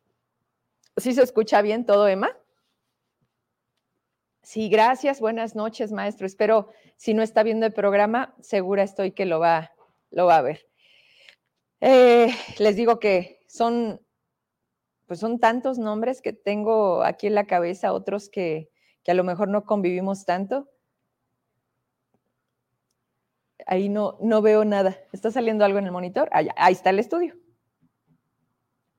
¿Sí 0.96 1.12
se 1.12 1.22
escucha 1.22 1.62
bien 1.62 1.84
todo, 1.84 2.08
Emma? 2.08 2.36
Sí, 4.42 4.68
gracias. 4.68 5.20
Buenas 5.20 5.54
noches, 5.54 5.92
maestro. 5.92 6.26
Espero, 6.26 6.70
si 6.96 7.14
no 7.14 7.22
está 7.22 7.42
viendo 7.42 7.66
el 7.66 7.72
programa, 7.72 8.34
segura 8.40 8.82
estoy 8.82 9.12
que 9.12 9.26
lo 9.26 9.38
va, 9.38 9.72
lo 10.10 10.26
va 10.26 10.38
a 10.38 10.42
ver. 10.42 10.66
Eh, 11.80 12.34
les 12.58 12.76
digo 12.76 12.98
que 12.98 13.40
son, 13.46 14.00
pues 15.06 15.20
son 15.20 15.38
tantos 15.38 15.78
nombres 15.78 16.20
que 16.20 16.32
tengo 16.32 17.02
aquí 17.02 17.26
en 17.26 17.34
la 17.34 17.46
cabeza, 17.46 17.92
otros 17.92 18.28
que, 18.28 18.69
que 19.04 19.12
a 19.12 19.14
lo 19.14 19.24
mejor 19.24 19.48
no 19.48 19.64
convivimos 19.64 20.24
tanto. 20.24 20.68
Ahí 23.66 23.88
no, 23.88 24.16
no 24.20 24.42
veo 24.42 24.64
nada. 24.64 24.96
¿Está 25.12 25.30
saliendo 25.30 25.64
algo 25.64 25.78
en 25.78 25.86
el 25.86 25.92
monitor? 25.92 26.28
Ah, 26.32 26.42
ahí 26.56 26.72
está 26.72 26.90
el 26.90 26.98
estudio. 26.98 27.34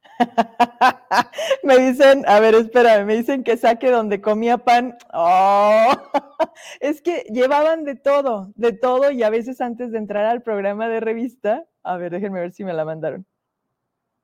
me 1.64 1.78
dicen, 1.78 2.24
a 2.28 2.40
ver, 2.40 2.56
espera, 2.56 3.04
me 3.06 3.16
dicen 3.16 3.44
que 3.44 3.58
saque 3.58 3.90
donde 3.90 4.22
comía 4.22 4.58
pan. 4.60 4.98
Oh, 5.14 5.92
es 6.80 7.02
que 7.02 7.26
llevaban 7.32 7.84
de 7.84 7.96
todo, 7.96 8.52
de 8.56 8.74
todo, 8.74 9.12
y 9.12 9.24
a 9.24 9.30
veces 9.30 9.62
antes 9.62 9.92
de 9.92 9.98
entrar 9.98 10.26
al 10.26 10.42
programa 10.42 10.88
de 10.88 11.00
revista, 11.00 11.66
a 11.84 11.98
ver, 11.98 12.12
déjenme 12.12 12.40
ver 12.40 12.52
si 12.52 12.64
me 12.64 12.74
la 12.74 12.86
mandaron. 12.86 13.26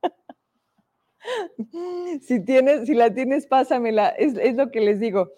si 2.21 2.43
tienes, 2.43 2.87
si 2.87 2.93
la 2.93 3.13
tienes, 3.13 3.47
pásamela. 3.47 4.09
Es, 4.09 4.35
es 4.37 4.55
lo 4.55 4.71
que 4.71 4.81
les 4.81 4.99
digo. 4.99 5.31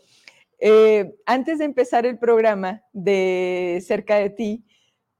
Eh, 0.59 1.15
antes 1.25 1.59
de 1.59 1.65
empezar 1.65 2.05
el 2.05 2.19
programa 2.19 2.83
de 2.91 3.81
cerca 3.85 4.15
de 4.15 4.29
ti, 4.29 4.65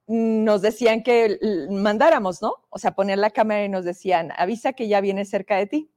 nos 0.07 0.61
decían 0.61 1.03
que 1.03 1.37
mandáramos, 1.69 2.41
¿no? 2.41 2.55
O 2.69 2.79
sea, 2.79 2.91
poner 2.91 3.19
la 3.19 3.29
cámara 3.29 3.63
y 3.63 3.69
nos 3.69 3.85
decían, 3.85 4.31
avisa 4.35 4.73
que 4.73 4.87
ya 4.87 5.01
viene 5.01 5.23
cerca 5.23 5.55
de 5.57 5.67
ti. 5.67 5.91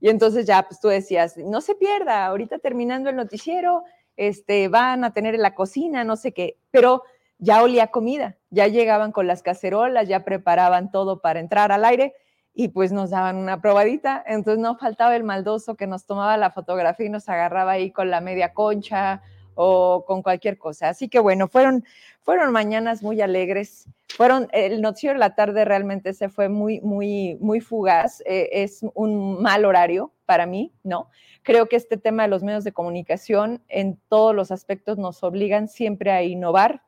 Y 0.00 0.08
entonces 0.08 0.46
ya, 0.46 0.64
pues 0.64 0.80
tú 0.80 0.88
decías, 0.88 1.36
no 1.36 1.60
se 1.60 1.76
pierda, 1.76 2.26
ahorita 2.26 2.58
terminando 2.58 3.08
el 3.08 3.16
noticiero, 3.16 3.84
este, 4.16 4.68
van 4.68 5.04
a 5.04 5.12
tener 5.12 5.36
en 5.36 5.42
la 5.42 5.54
cocina, 5.54 6.02
no 6.02 6.16
sé 6.16 6.32
qué, 6.32 6.58
pero 6.72 7.04
ya 7.38 7.62
olía 7.62 7.86
comida, 7.86 8.36
ya 8.50 8.66
llegaban 8.66 9.12
con 9.12 9.28
las 9.28 9.42
cacerolas, 9.42 10.08
ya 10.08 10.24
preparaban 10.24 10.90
todo 10.90 11.20
para 11.20 11.40
entrar 11.40 11.70
al 11.70 11.84
aire 11.84 12.14
y 12.54 12.68
pues 12.68 12.92
nos 12.92 13.10
daban 13.10 13.36
una 13.36 13.60
probadita, 13.60 14.22
entonces 14.26 14.62
no 14.62 14.76
faltaba 14.76 15.16
el 15.16 15.24
maldoso 15.24 15.74
que 15.74 15.86
nos 15.86 16.04
tomaba 16.04 16.36
la 16.36 16.50
fotografía 16.50 17.06
y 17.06 17.10
nos 17.10 17.28
agarraba 17.28 17.72
ahí 17.72 17.90
con 17.90 18.10
la 18.10 18.20
media 18.20 18.52
concha 18.52 19.22
o 19.54 20.04
con 20.06 20.22
cualquier 20.22 20.58
cosa. 20.58 20.88
Así 20.88 21.08
que 21.08 21.18
bueno, 21.18 21.48
fueron, 21.48 21.84
fueron 22.20 22.52
mañanas 22.52 23.02
muy 23.02 23.20
alegres. 23.20 23.88
Fueron, 24.08 24.48
el 24.52 24.82
noticiero 24.82 25.14
de 25.14 25.20
la 25.20 25.34
tarde 25.34 25.64
realmente 25.64 26.12
se 26.12 26.28
fue 26.28 26.48
muy, 26.48 26.80
muy, 26.80 27.36
muy 27.40 27.60
fugaz. 27.60 28.22
Eh, 28.26 28.48
es 28.52 28.84
un 28.94 29.40
mal 29.40 29.64
horario 29.64 30.12
para 30.26 30.46
mí, 30.46 30.72
¿no? 30.82 31.08
Creo 31.42 31.68
que 31.68 31.76
este 31.76 31.96
tema 31.96 32.22
de 32.24 32.28
los 32.28 32.42
medios 32.42 32.64
de 32.64 32.72
comunicación 32.72 33.62
en 33.68 33.98
todos 34.08 34.34
los 34.34 34.50
aspectos 34.50 34.98
nos 34.98 35.22
obligan 35.22 35.68
siempre 35.68 36.10
a 36.10 36.22
innovar. 36.22 36.82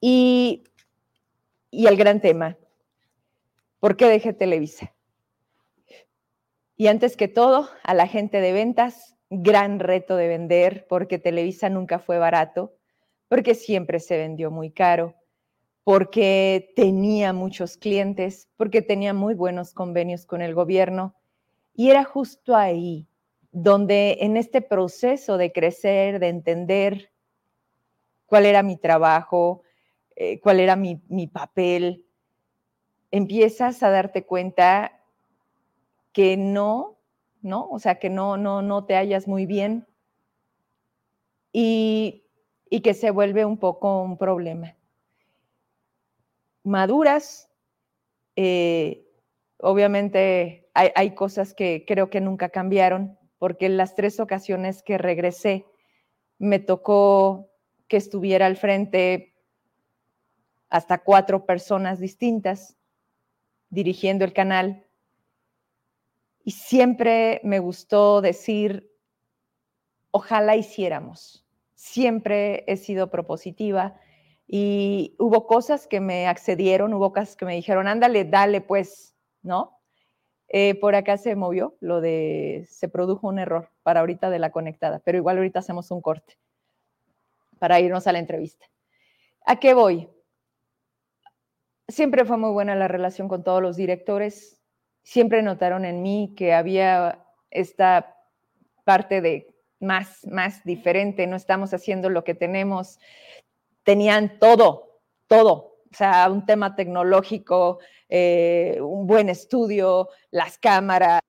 Y, 0.00 0.64
y 1.70 1.86
el 1.86 1.96
gran 1.96 2.20
tema, 2.20 2.56
¿por 3.84 3.98
qué 3.98 4.08
dejé 4.08 4.32
Televisa? 4.32 4.94
Y 6.74 6.86
antes 6.86 7.18
que 7.18 7.28
todo, 7.28 7.68
a 7.82 7.92
la 7.92 8.06
gente 8.06 8.40
de 8.40 8.54
ventas, 8.54 9.18
gran 9.28 9.78
reto 9.78 10.16
de 10.16 10.26
vender 10.26 10.86
porque 10.88 11.18
Televisa 11.18 11.68
nunca 11.68 11.98
fue 11.98 12.16
barato, 12.16 12.72
porque 13.28 13.54
siempre 13.54 14.00
se 14.00 14.16
vendió 14.16 14.50
muy 14.50 14.70
caro, 14.70 15.16
porque 15.82 16.72
tenía 16.74 17.34
muchos 17.34 17.76
clientes, 17.76 18.48
porque 18.56 18.80
tenía 18.80 19.12
muy 19.12 19.34
buenos 19.34 19.74
convenios 19.74 20.24
con 20.24 20.40
el 20.40 20.54
gobierno. 20.54 21.14
Y 21.74 21.90
era 21.90 22.04
justo 22.04 22.56
ahí 22.56 23.06
donde 23.52 24.16
en 24.20 24.38
este 24.38 24.62
proceso 24.62 25.36
de 25.36 25.52
crecer, 25.52 26.20
de 26.20 26.28
entender 26.28 27.10
cuál 28.24 28.46
era 28.46 28.62
mi 28.62 28.78
trabajo, 28.78 29.60
eh, 30.16 30.40
cuál 30.40 30.60
era 30.60 30.74
mi, 30.74 31.02
mi 31.08 31.26
papel, 31.26 32.03
empiezas 33.16 33.82
a 33.82 33.90
darte 33.90 34.24
cuenta 34.24 35.00
que 36.12 36.36
no 36.36 36.94
¿no? 37.44 37.68
O 37.70 37.78
sea, 37.78 37.96
que 37.98 38.08
no, 38.08 38.36
no, 38.38 38.62
no 38.62 38.86
te 38.86 38.96
hallas 38.96 39.28
muy 39.28 39.44
bien 39.46 39.86
y, 41.52 42.22
que 42.82 42.94
se 42.94 43.12
vuelve 43.12 43.44
un 43.44 43.58
poco 43.58 44.02
un 44.02 44.18
problema. 44.18 44.74
Maduras, 46.64 47.48
eh, 48.34 49.06
obviamente 49.58 50.68
hay, 50.74 50.90
hay, 50.96 51.14
cosas 51.14 51.54
que 51.54 51.84
creo 51.86 52.10
que 52.10 52.20
nunca 52.20 52.48
cambiaron, 52.48 53.16
porque 53.38 53.66
en 53.66 53.76
las 53.76 53.94
tres 53.94 54.18
ocasiones 54.18 54.82
que 54.82 54.98
regresé 54.98 55.66
me 56.38 56.58
tocó 56.58 57.50
que 57.86 57.98
estuviera 57.98 58.46
al 58.46 58.56
frente 58.56 59.34
hasta 60.68 60.98
cuatro 60.98 61.46
personas 61.46 62.00
distintas 62.00 62.76
dirigiendo 63.74 64.24
el 64.24 64.32
canal 64.32 64.86
y 66.44 66.52
siempre 66.52 67.40
me 67.42 67.58
gustó 67.58 68.20
decir, 68.20 68.90
ojalá 70.10 70.56
hiciéramos. 70.56 71.46
Siempre 71.74 72.64
he 72.66 72.76
sido 72.76 73.10
propositiva 73.10 73.98
y 74.46 75.16
hubo 75.18 75.46
cosas 75.46 75.86
que 75.86 76.00
me 76.00 76.26
accedieron, 76.26 76.92
hubo 76.94 77.12
cosas 77.12 77.36
que 77.36 77.46
me 77.46 77.54
dijeron, 77.54 77.88
ándale, 77.88 78.24
dale 78.24 78.60
pues, 78.60 79.16
¿no? 79.42 79.80
Eh, 80.48 80.78
por 80.78 80.94
acá 80.94 81.16
se 81.16 81.34
movió 81.34 81.76
lo 81.80 82.00
de, 82.00 82.66
se 82.68 82.88
produjo 82.88 83.26
un 83.26 83.38
error 83.38 83.70
para 83.82 84.00
ahorita 84.00 84.30
de 84.30 84.38
la 84.38 84.52
conectada, 84.52 85.00
pero 85.04 85.18
igual 85.18 85.38
ahorita 85.38 85.58
hacemos 85.60 85.90
un 85.90 86.00
corte 86.00 86.38
para 87.58 87.80
irnos 87.80 88.06
a 88.06 88.12
la 88.12 88.18
entrevista. 88.18 88.66
¿A 89.46 89.58
qué 89.58 89.74
voy? 89.74 90.08
Siempre 91.88 92.24
fue 92.24 92.38
muy 92.38 92.50
buena 92.50 92.74
la 92.74 92.88
relación 92.88 93.28
con 93.28 93.44
todos 93.44 93.60
los 93.60 93.76
directores, 93.76 94.60
siempre 95.02 95.42
notaron 95.42 95.84
en 95.84 96.02
mí 96.02 96.34
que 96.36 96.54
había 96.54 97.26
esta 97.50 98.16
parte 98.84 99.20
de 99.20 99.54
más, 99.80 100.26
más 100.26 100.64
diferente, 100.64 101.26
no 101.26 101.36
estamos 101.36 101.74
haciendo 101.74 102.08
lo 102.08 102.24
que 102.24 102.34
tenemos. 102.34 102.98
Tenían 103.82 104.38
todo, 104.38 105.00
todo, 105.26 105.52
o 105.92 105.96
sea, 105.96 106.30
un 106.30 106.46
tema 106.46 106.74
tecnológico, 106.74 107.78
eh, 108.08 108.78
un 108.80 109.06
buen 109.06 109.28
estudio, 109.28 110.08
las 110.30 110.58
cámaras, 110.58 111.20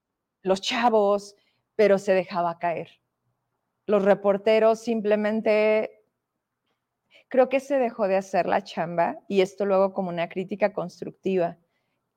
los 0.41 0.61
chavos, 0.61 1.35
pero 1.75 1.97
se 1.97 2.13
dejaba 2.13 2.57
caer. 2.59 2.89
Los 3.87 4.03
reporteros 4.03 4.79
simplemente, 4.79 5.94
creo 7.27 7.49
que 7.49 7.59
se 7.59 7.77
dejó 7.77 8.07
de 8.07 8.17
hacer 8.17 8.45
la 8.45 8.63
chamba 8.63 9.19
y 9.27 9.41
esto 9.41 9.65
luego 9.65 9.93
como 9.93 10.09
una 10.09 10.29
crítica 10.29 10.73
constructiva 10.73 11.57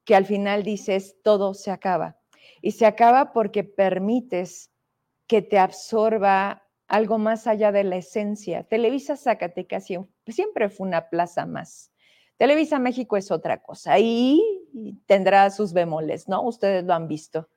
que 0.05 0.15
al 0.15 0.25
final 0.25 0.63
dices, 0.63 1.17
todo 1.23 1.53
se 1.53 1.71
acaba. 1.71 2.17
Y 2.63 2.73
se 2.73 2.87
acaba 2.87 3.33
porque 3.33 3.63
permites 3.63 4.71
que 5.27 5.43
te 5.43 5.59
absorba 5.59 6.67
algo 6.87 7.19
más 7.19 7.47
allá 7.47 7.73
de 7.73 7.85
la 7.85 7.97
esencia. 7.97 8.65
Televisa 8.65 9.17
Zacatecas 9.17 9.87
siempre 10.27 10.71
fue 10.71 10.87
una 10.87 11.11
plaza 11.11 11.45
más. 11.45 11.93
Televisa 12.39 12.79
México 12.79 13.17
es 13.17 13.31
otra 13.31 13.61
cosa 13.61 13.99
y 13.99 14.43
tendrá 15.07 15.51
sus 15.51 15.73
bemoles, 15.73 16.29
¿no? 16.29 16.43
Ustedes 16.43 16.85
lo 16.85 16.95
han 16.95 17.09
visto. 17.09 17.49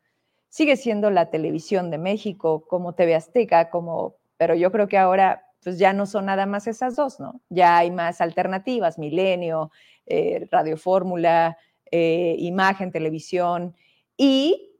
Sigue 0.50 0.76
siendo 0.76 1.10
la 1.10 1.30
televisión 1.30 1.92
de 1.92 1.98
México, 1.98 2.68
como 2.68 2.94
TV 2.96 3.16
Azteca, 3.16 3.70
como, 3.70 4.18
pero 4.36 4.56
yo 4.56 4.72
creo 4.72 4.90
que 4.90 4.98
ahora 4.98 5.46
pues 5.64 5.78
ya 5.78 5.94
no 5.94 6.06
son 6.06 6.26
nada 6.26 6.46
más 6.46 6.68
esas 6.68 6.96
dos, 6.96 7.20
¿no? 7.20 7.42
Ya 7.50 7.78
hay 7.78 7.92
más 7.92 8.20
alternativas, 8.20 8.98
Milenio, 8.98 9.72
eh, 10.06 10.48
Radio 10.52 10.78
Fórmula, 10.78 11.58
eh, 11.92 12.36
imagen, 12.40 12.92
televisión, 12.92 13.76
y 14.18 14.80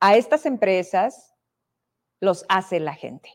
a 0.00 0.16
estas 0.16 0.46
empresas 0.46 1.34
los 2.20 2.44
hace 2.48 2.80
la 2.80 2.94
gente. 2.94 3.30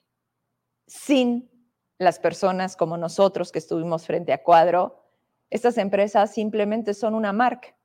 Sin 0.86 1.50
las 1.98 2.20
personas 2.20 2.76
como 2.76 2.98
nosotros 2.98 3.52
que 3.52 3.60
estuvimos 3.60 4.06
frente 4.06 4.34
a 4.34 4.44
cuadro, 4.44 5.04
estas 5.50 5.78
empresas 5.78 6.34
simplemente 6.34 6.94
son 6.94 7.16
una 7.16 7.34
marca. 7.34 7.76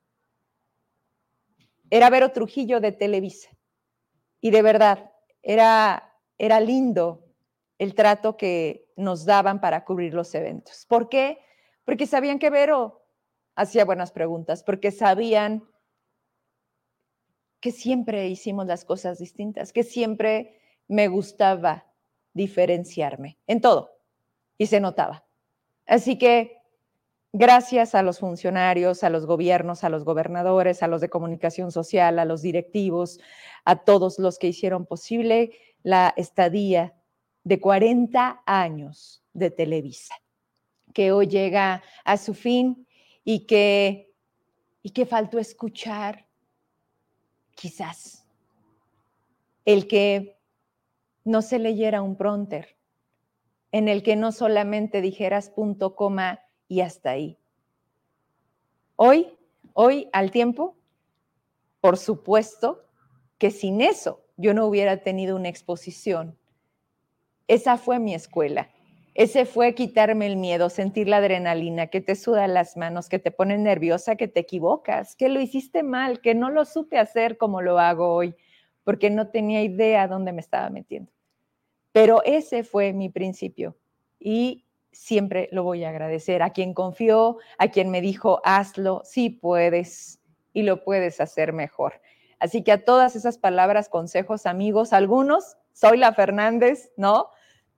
Era 1.89 2.09
Vero 2.09 2.31
Trujillo 2.31 2.79
de 2.79 2.91
Televisa. 2.91 3.49
Y 4.41 4.51
de 4.51 4.61
verdad, 4.61 5.11
era, 5.41 6.17
era 6.37 6.59
lindo 6.59 7.22
el 7.83 7.95
trato 7.95 8.37
que 8.37 8.87
nos 8.95 9.25
daban 9.25 9.59
para 9.59 9.83
cubrir 9.83 10.13
los 10.13 10.33
eventos. 10.33 10.85
¿Por 10.87 11.09
qué? 11.09 11.39
Porque 11.85 12.07
sabían 12.07 12.39
que 12.39 12.49
Vero 12.49 13.05
hacía 13.55 13.85
buenas 13.85 14.11
preguntas, 14.11 14.63
porque 14.63 14.91
sabían 14.91 15.63
que 17.59 17.71
siempre 17.71 18.27
hicimos 18.27 18.65
las 18.65 18.85
cosas 18.85 19.19
distintas, 19.19 19.71
que 19.71 19.83
siempre 19.83 20.59
me 20.87 21.07
gustaba 21.07 21.85
diferenciarme 22.33 23.37
en 23.47 23.61
todo 23.61 23.91
y 24.57 24.67
se 24.67 24.79
notaba. 24.79 25.25
Así 25.85 26.17
que 26.17 26.57
gracias 27.31 27.95
a 27.95 28.01
los 28.01 28.19
funcionarios, 28.19 29.03
a 29.03 29.09
los 29.09 29.25
gobiernos, 29.25 29.83
a 29.83 29.89
los 29.89 30.03
gobernadores, 30.03 30.83
a 30.83 30.87
los 30.87 31.01
de 31.01 31.09
comunicación 31.09 31.71
social, 31.71 32.17
a 32.19 32.25
los 32.25 32.41
directivos, 32.41 33.19
a 33.65 33.83
todos 33.83 34.19
los 34.19 34.39
que 34.39 34.47
hicieron 34.47 34.85
posible 34.85 35.51
la 35.83 36.13
estadía 36.15 36.95
de 37.43 37.59
40 37.59 38.43
años 38.45 39.23
de 39.33 39.51
Televisa, 39.51 40.15
que 40.93 41.11
hoy 41.11 41.27
llega 41.27 41.83
a 42.05 42.17
su 42.17 42.33
fin 42.33 42.87
y 43.23 43.45
que, 43.45 44.13
y 44.81 44.91
que 44.91 45.05
faltó 45.05 45.39
escuchar, 45.39 46.27
quizás, 47.55 48.25
el 49.65 49.87
que 49.87 50.37
no 51.23 51.41
se 51.41 51.59
leyera 51.59 52.01
un 52.01 52.15
pronter, 52.15 52.77
en 53.71 53.87
el 53.87 54.03
que 54.03 54.15
no 54.15 54.31
solamente 54.31 55.01
dijeras 55.01 55.49
punto, 55.49 55.95
coma 55.95 56.41
y 56.67 56.81
hasta 56.81 57.11
ahí. 57.11 57.37
Hoy, 58.95 59.35
hoy 59.73 60.09
al 60.13 60.31
tiempo, 60.31 60.77
por 61.81 61.97
supuesto 61.97 62.85
que 63.37 63.51
sin 63.51 63.81
eso 63.81 64.21
yo 64.37 64.53
no 64.53 64.67
hubiera 64.67 65.03
tenido 65.03 65.35
una 65.35 65.49
exposición. 65.49 66.37
Esa 67.47 67.77
fue 67.77 67.99
mi 67.99 68.13
escuela. 68.13 68.69
Ese 69.15 69.45
fue 69.45 69.75
quitarme 69.75 70.25
el 70.25 70.37
miedo, 70.37 70.69
sentir 70.69 71.07
la 71.07 71.17
adrenalina, 71.17 71.87
que 71.87 72.01
te 72.01 72.15
suda 72.15 72.47
las 72.47 72.77
manos, 72.77 73.09
que 73.09 73.19
te 73.19 73.29
pone 73.29 73.57
nerviosa, 73.57 74.15
que 74.15 74.27
te 74.27 74.39
equivocas, 74.39 75.15
que 75.15 75.29
lo 75.29 75.39
hiciste 75.39 75.83
mal, 75.83 76.19
que 76.19 76.33
no 76.33 76.49
lo 76.49 76.65
supe 76.65 76.97
hacer 76.97 77.37
como 77.37 77.61
lo 77.61 77.77
hago 77.77 78.11
hoy, 78.11 78.35
porque 78.83 79.11
no 79.11 79.27
tenía 79.27 79.61
idea 79.61 80.07
dónde 80.07 80.33
me 80.33 80.41
estaba 80.41 80.69
metiendo. 80.71 81.11
Pero 81.91 82.23
ese 82.23 82.63
fue 82.63 82.91
mi 82.91 83.09
principio 83.09 83.77
y 84.19 84.65
siempre 84.91 85.47
lo 85.51 85.63
voy 85.63 85.83
a 85.83 85.89
agradecer 85.89 86.41
a 86.41 86.49
quien 86.49 86.73
confió, 86.73 87.37
a 87.59 87.67
quien 87.67 87.91
me 87.91 88.01
dijo, 88.01 88.41
hazlo, 88.43 89.01
sí 89.05 89.29
puedes 89.29 90.19
y 90.53 90.63
lo 90.63 90.83
puedes 90.83 91.21
hacer 91.21 91.53
mejor. 91.53 92.01
Así 92.39 92.63
que 92.63 92.71
a 92.71 92.83
todas 92.83 93.15
esas 93.15 93.37
palabras, 93.37 93.89
consejos, 93.89 94.47
amigos, 94.47 94.91
algunos, 94.91 95.57
soy 95.73 95.97
la 95.97 96.13
Fernández, 96.13 96.91
¿no? 96.97 97.29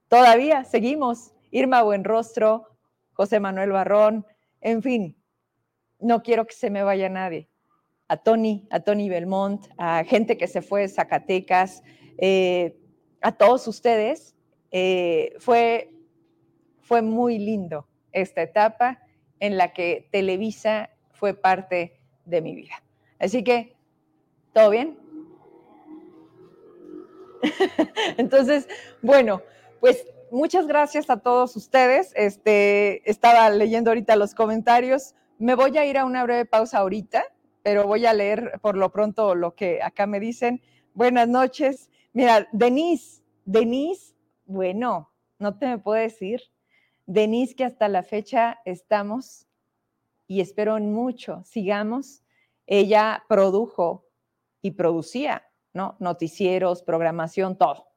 Todavía 0.07 0.63
seguimos. 0.63 1.31
Irma 1.51 1.81
Buenrostro, 1.83 2.67
José 3.13 3.39
Manuel 3.39 3.71
Barrón, 3.71 4.25
en 4.59 4.81
fin, 4.81 5.15
no 5.99 6.21
quiero 6.21 6.45
que 6.45 6.53
se 6.53 6.69
me 6.69 6.83
vaya 6.83 7.07
nadie. 7.07 7.49
A 8.07 8.17
Tony, 8.17 8.67
a 8.69 8.81
Tony 8.81 9.09
Belmont, 9.09 9.65
a 9.77 10.03
gente 10.03 10.37
que 10.37 10.47
se 10.47 10.61
fue 10.61 10.81
de 10.81 10.89
Zacatecas, 10.89 11.81
eh, 12.17 12.77
a 13.21 13.31
todos 13.31 13.67
ustedes. 13.67 14.35
Eh, 14.71 15.33
fue, 15.39 15.91
fue 16.81 17.01
muy 17.01 17.39
lindo 17.39 17.87
esta 18.11 18.41
etapa 18.41 18.99
en 19.39 19.57
la 19.57 19.71
que 19.73 20.09
Televisa 20.11 20.89
fue 21.11 21.33
parte 21.33 21.99
de 22.25 22.41
mi 22.41 22.55
vida. 22.55 22.83
Así 23.19 23.43
que, 23.43 23.75
¿todo 24.53 24.69
bien? 24.69 24.97
Entonces, 28.17 28.67
bueno, 29.01 29.41
pues 29.79 30.05
muchas 30.31 30.67
gracias 30.67 31.09
a 31.09 31.17
todos 31.17 31.55
ustedes. 31.55 32.11
Este, 32.15 33.09
estaba 33.09 33.50
leyendo 33.50 33.91
ahorita 33.91 34.15
los 34.15 34.33
comentarios. 34.33 35.15
Me 35.37 35.55
voy 35.55 35.77
a 35.77 35.85
ir 35.85 35.98
a 35.98 36.05
una 36.05 36.24
breve 36.24 36.46
pausa 36.46 36.79
ahorita, 36.79 37.24
pero 37.63 37.85
voy 37.87 38.05
a 38.05 38.13
leer 38.13 38.59
por 38.61 38.77
lo 38.77 38.91
pronto 38.91 39.35
lo 39.35 39.55
que 39.55 39.81
acá 39.81 40.07
me 40.07 40.20
dicen. 40.20 40.61
Buenas 40.93 41.27
noches. 41.27 41.89
Mira, 42.13 42.48
Denise, 42.51 43.22
Denise, 43.43 44.15
bueno, 44.46 45.11
no 45.39 45.57
te 45.57 45.67
me 45.67 45.77
puedo 45.77 46.01
decir. 46.01 46.41
Denise, 47.05 47.55
que 47.55 47.65
hasta 47.65 47.87
la 47.87 48.03
fecha 48.03 48.59
estamos 48.65 49.46
y 50.27 50.41
espero 50.41 50.79
mucho, 50.79 51.43
sigamos. 51.43 52.24
Ella 52.65 53.24
produjo 53.29 54.07
y 54.61 54.72
producía, 54.72 55.43
¿no? 55.75 55.96
Noticieros, 56.00 56.81
programación, 56.81 57.57
todo. 57.57 57.90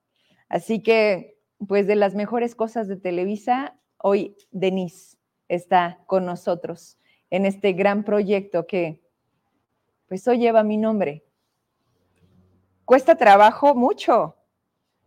Así 0.49 0.83
que 0.83 1.39
pues 1.67 1.87
de 1.87 1.97
las 1.97 2.15
mejores 2.15 2.55
cosas 2.55 2.89
de 2.89 2.97
Televisa, 2.97 3.79
hoy 3.97 4.37
Denise 4.51 5.17
está 5.49 6.01
con 6.07 6.27
nosotros 6.27 6.99
en 7.31 7.47
este 7.47 7.73
gran 7.73 8.05
proyecto 8.05 8.67
que 8.67 9.03
pues 10.09 10.27
hoy 10.29 10.39
lleva 10.39 10.63
mi 10.63 10.77
nombre. 10.77 11.25
Cuesta 12.85 13.17
trabajo 13.17 13.75
mucho, 13.75 14.37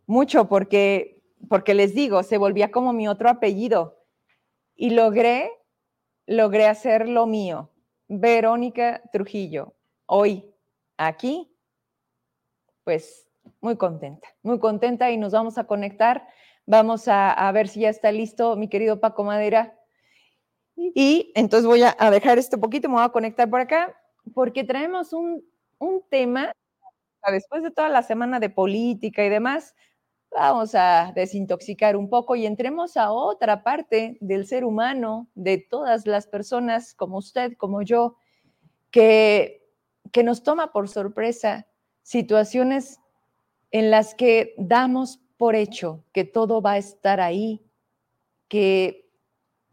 mucho 0.06 0.48
porque 0.48 1.22
porque 1.50 1.74
les 1.74 1.96
digo, 1.96 2.22
se 2.22 2.38
volvía 2.38 2.70
como 2.70 2.94
mi 2.94 3.08
otro 3.08 3.28
apellido 3.28 3.98
y 4.76 4.92
logré 4.92 5.52
logré 6.28 6.68
hacer 6.68 7.10
lo 7.10 7.26
mío. 7.26 7.70
Verónica 8.08 9.02
Trujillo, 9.12 9.74
hoy 10.06 10.46
aquí 10.98 11.51
pues 12.84 13.28
muy 13.60 13.78
contenta, 13.78 14.28
muy 14.44 14.60
contenta 14.60 15.12
y 15.12 15.18
nos 15.18 15.34
vamos 15.34 15.58
a 15.58 15.66
conectar 15.66 16.28
Vamos 16.66 17.08
a, 17.08 17.52
ver 17.52 17.68
si 17.68 17.82
ya 17.82 17.90
está 17.90 18.12
listo 18.12 18.56
mi 18.56 18.68
querido 18.68 19.00
Paco 19.00 19.24
Madera. 19.24 19.78
Y 20.76 21.32
entonces 21.36 21.68
voy 21.68 21.82
a, 21.84 22.12
dejar 22.12 22.38
esto 22.38 22.60
poquito, 22.60 22.88
me 22.88 22.96
voy 22.96 23.04
a 23.04 23.10
conectar 23.10 23.50
por 23.50 23.60
acá, 23.60 23.96
porque 24.34 24.64
traemos 24.64 25.12
un, 25.14 25.44
un 25.80 26.02
tema, 26.10 26.54
después 27.30 27.64
de 27.64 27.72
toda 27.72 27.90
la 27.90 28.04
semana 28.04 28.40
de 28.40 28.50
política 28.50 29.26
y 29.26 29.30
demás, 29.30 29.76
vamos 30.32 30.74
a 30.74 31.12
desintoxicar 31.14 31.98
un 31.98 32.10
poco 32.10 32.36
y 32.36 32.46
entremos 32.46 32.96
a 32.96 33.12
otra 33.12 33.64
parte 33.64 34.18
del 34.22 34.48
ser 34.48 34.64
humano, 34.64 35.28
de 35.36 35.58
todas 35.58 36.08
las 36.08 36.26
personas 36.26 36.94
como 36.94 37.18
usted, 37.18 37.58
como 37.58 37.82
yo, 37.82 38.16
que, 38.92 39.68
que 40.12 40.24
nos 40.24 40.42
toma 40.42 40.72
por 40.72 40.88
sorpresa 40.88 41.68
situaciones 42.04 43.00
en 43.72 43.92
las 43.92 44.16
que 44.16 44.54
damos 44.58 45.20
por 45.38 45.56
hecho 45.56 46.04
que 46.12 46.24
todo 46.24 46.62
va 46.62 46.74
a 46.74 46.78
estar 46.78 47.20
ahí, 47.20 47.64
que 48.48 49.10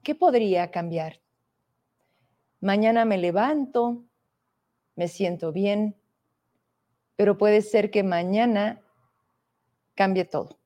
¿qué 0.03 0.15
podría 0.15 0.71
cambiar? 0.71 1.21
Mañana 2.61 3.05
me 3.05 3.19
levanto, 3.19 4.05
me 4.97 5.09
siento 5.09 5.53
bien, 5.53 5.97
pero 7.17 7.37
puede 7.37 7.63
ser 7.63 7.91
que 7.91 8.03
mañana 8.03 8.81
cambie 9.95 10.25
todo. 10.25 10.59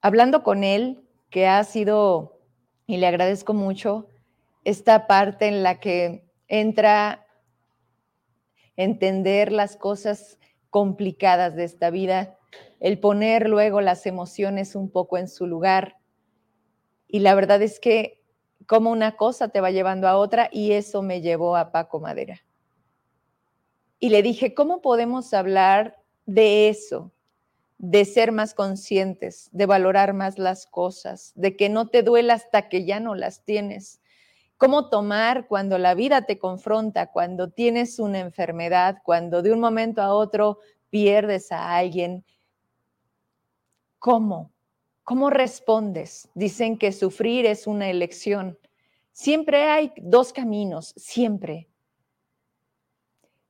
Hablando 0.00 0.42
con 0.42 0.64
él, 0.64 1.06
que 1.30 1.46
ha 1.46 1.62
sido, 1.64 2.40
y 2.86 2.96
le 2.96 3.06
agradezco 3.06 3.54
mucho, 3.54 4.08
esta 4.64 5.06
parte 5.06 5.46
en 5.46 5.62
la 5.62 5.80
que 5.80 6.24
entra 6.48 7.21
entender 8.76 9.52
las 9.52 9.76
cosas 9.76 10.38
complicadas 10.70 11.54
de 11.54 11.64
esta 11.64 11.90
vida 11.90 12.38
el 12.82 12.98
poner 12.98 13.48
luego 13.48 13.80
las 13.80 14.06
emociones 14.06 14.74
un 14.74 14.90
poco 14.90 15.16
en 15.16 15.28
su 15.28 15.46
lugar. 15.46 15.98
Y 17.06 17.20
la 17.20 17.36
verdad 17.36 17.62
es 17.62 17.78
que 17.78 18.20
como 18.66 18.90
una 18.90 19.16
cosa 19.16 19.50
te 19.50 19.60
va 19.60 19.70
llevando 19.70 20.08
a 20.08 20.16
otra 20.16 20.48
y 20.50 20.72
eso 20.72 21.00
me 21.00 21.20
llevó 21.20 21.56
a 21.56 21.70
Paco 21.70 22.00
Madera. 22.00 22.44
Y 24.00 24.08
le 24.08 24.22
dije, 24.22 24.52
¿cómo 24.52 24.82
podemos 24.82 25.32
hablar 25.32 26.02
de 26.26 26.68
eso? 26.68 27.12
De 27.78 28.04
ser 28.04 28.32
más 28.32 28.52
conscientes, 28.52 29.48
de 29.52 29.66
valorar 29.66 30.12
más 30.12 30.40
las 30.40 30.66
cosas, 30.66 31.30
de 31.36 31.56
que 31.56 31.68
no 31.68 31.88
te 31.88 32.02
duela 32.02 32.34
hasta 32.34 32.68
que 32.68 32.84
ya 32.84 32.98
no 32.98 33.14
las 33.14 33.44
tienes. 33.44 34.00
¿Cómo 34.62 34.90
tomar 34.90 35.48
cuando 35.48 35.76
la 35.76 35.96
vida 35.96 36.22
te 36.22 36.38
confronta, 36.38 37.08
cuando 37.10 37.50
tienes 37.50 37.98
una 37.98 38.20
enfermedad, 38.20 38.98
cuando 39.02 39.42
de 39.42 39.52
un 39.52 39.58
momento 39.58 40.00
a 40.00 40.14
otro 40.14 40.60
pierdes 40.88 41.50
a 41.50 41.74
alguien, 41.76 42.24
¿Cómo? 43.98 44.52
¿Cómo 45.02 45.30
respondes? 45.30 46.28
Dicen 46.36 46.78
que 46.78 46.92
sufrir 46.92 47.44
es 47.44 47.66
una 47.66 47.90
elección. 47.90 48.56
Siempre 49.10 49.64
hay 49.64 49.92
dos 49.96 50.32
caminos, 50.32 50.94
siempre. 50.96 51.68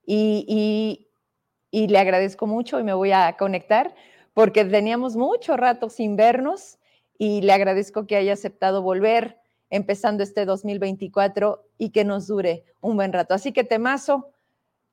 Y, 0.06 1.10
le 1.72 1.98
agradezco 1.98 2.46
mucho 2.46 2.80
y 2.80 2.84
me 2.84 2.94
voy 2.94 3.12
a 3.12 3.36
conectar 3.38 3.94
porque 4.32 4.64
teníamos 4.64 5.14
mucho 5.14 5.58
rato 5.58 5.90
sin 5.90 6.16
vernos 6.16 6.78
y 7.18 7.42
le 7.42 7.52
agradezco 7.52 8.06
que 8.06 8.16
haya 8.16 8.32
aceptado 8.32 8.80
volver 8.80 9.41
empezando 9.72 10.22
este 10.22 10.44
2024 10.44 11.64
y 11.78 11.90
que 11.90 12.04
nos 12.04 12.26
dure 12.26 12.64
un 12.82 12.94
buen 12.94 13.12
rato. 13.12 13.32
Así 13.32 13.52
que 13.52 13.64
Temazo, 13.64 14.30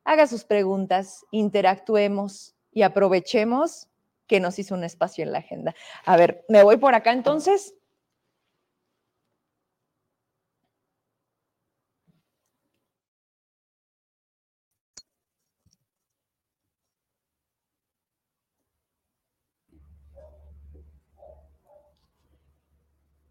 haga 0.05 0.25
sus 0.25 0.45
preguntas, 0.45 1.25
interactuemos 1.31 2.55
y 2.71 2.83
aprovechemos 2.83 3.89
que 4.25 4.39
nos 4.39 4.57
hizo 4.57 4.75
un 4.75 4.85
espacio 4.85 5.25
en 5.25 5.33
la 5.33 5.39
agenda. 5.39 5.75
A 6.05 6.15
ver, 6.15 6.45
me 6.47 6.63
voy 6.63 6.77
por 6.77 6.95
acá 6.95 7.11
entonces. 7.11 7.75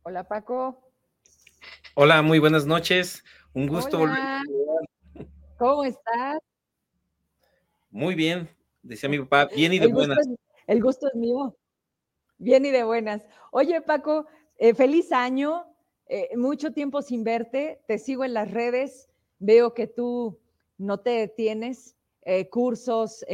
Hola 0.03 0.25
Paco. 0.25 0.88
Hola, 2.01 2.23
muy 2.23 2.39
buenas 2.39 2.65
noches. 2.65 3.25
Un 3.55 3.67
gusto 3.67 3.99
volver. 3.99 4.17
¿Cómo 5.59 5.83
estás? 5.83 6.39
Muy 7.91 8.15
bien, 8.15 8.49
decía 8.85 9.09
mi 9.09 9.19
papá, 9.19 9.47
bien 9.57 9.73
y 9.73 9.81
de 9.81 9.89
buenas. 9.89 10.17
El 10.69 10.81
gusto 10.81 11.09
es 11.09 11.15
mío. 11.17 11.57
Bien 12.39 12.65
y 12.65 12.71
de 12.71 12.85
buenas. 12.85 13.23
Oye, 13.51 13.81
Paco, 13.81 14.27
eh, 14.59 14.75
feliz 14.75 15.11
año. 15.11 15.75
eh, 16.07 16.29
mucho 16.37 16.73
tiempo 16.73 17.03
sin 17.03 17.25
verte, 17.25 17.81
te 17.89 17.99
sigo 17.99 18.25
en 18.25 18.33
las 18.33 18.53
redes, 18.53 19.11
veo 19.41 19.75
que 19.75 19.89
tú 19.89 20.39
no 20.77 21.01
te 21.01 21.11
detienes, 21.11 21.97
eh, 22.23 22.49
cursos, 22.49 23.25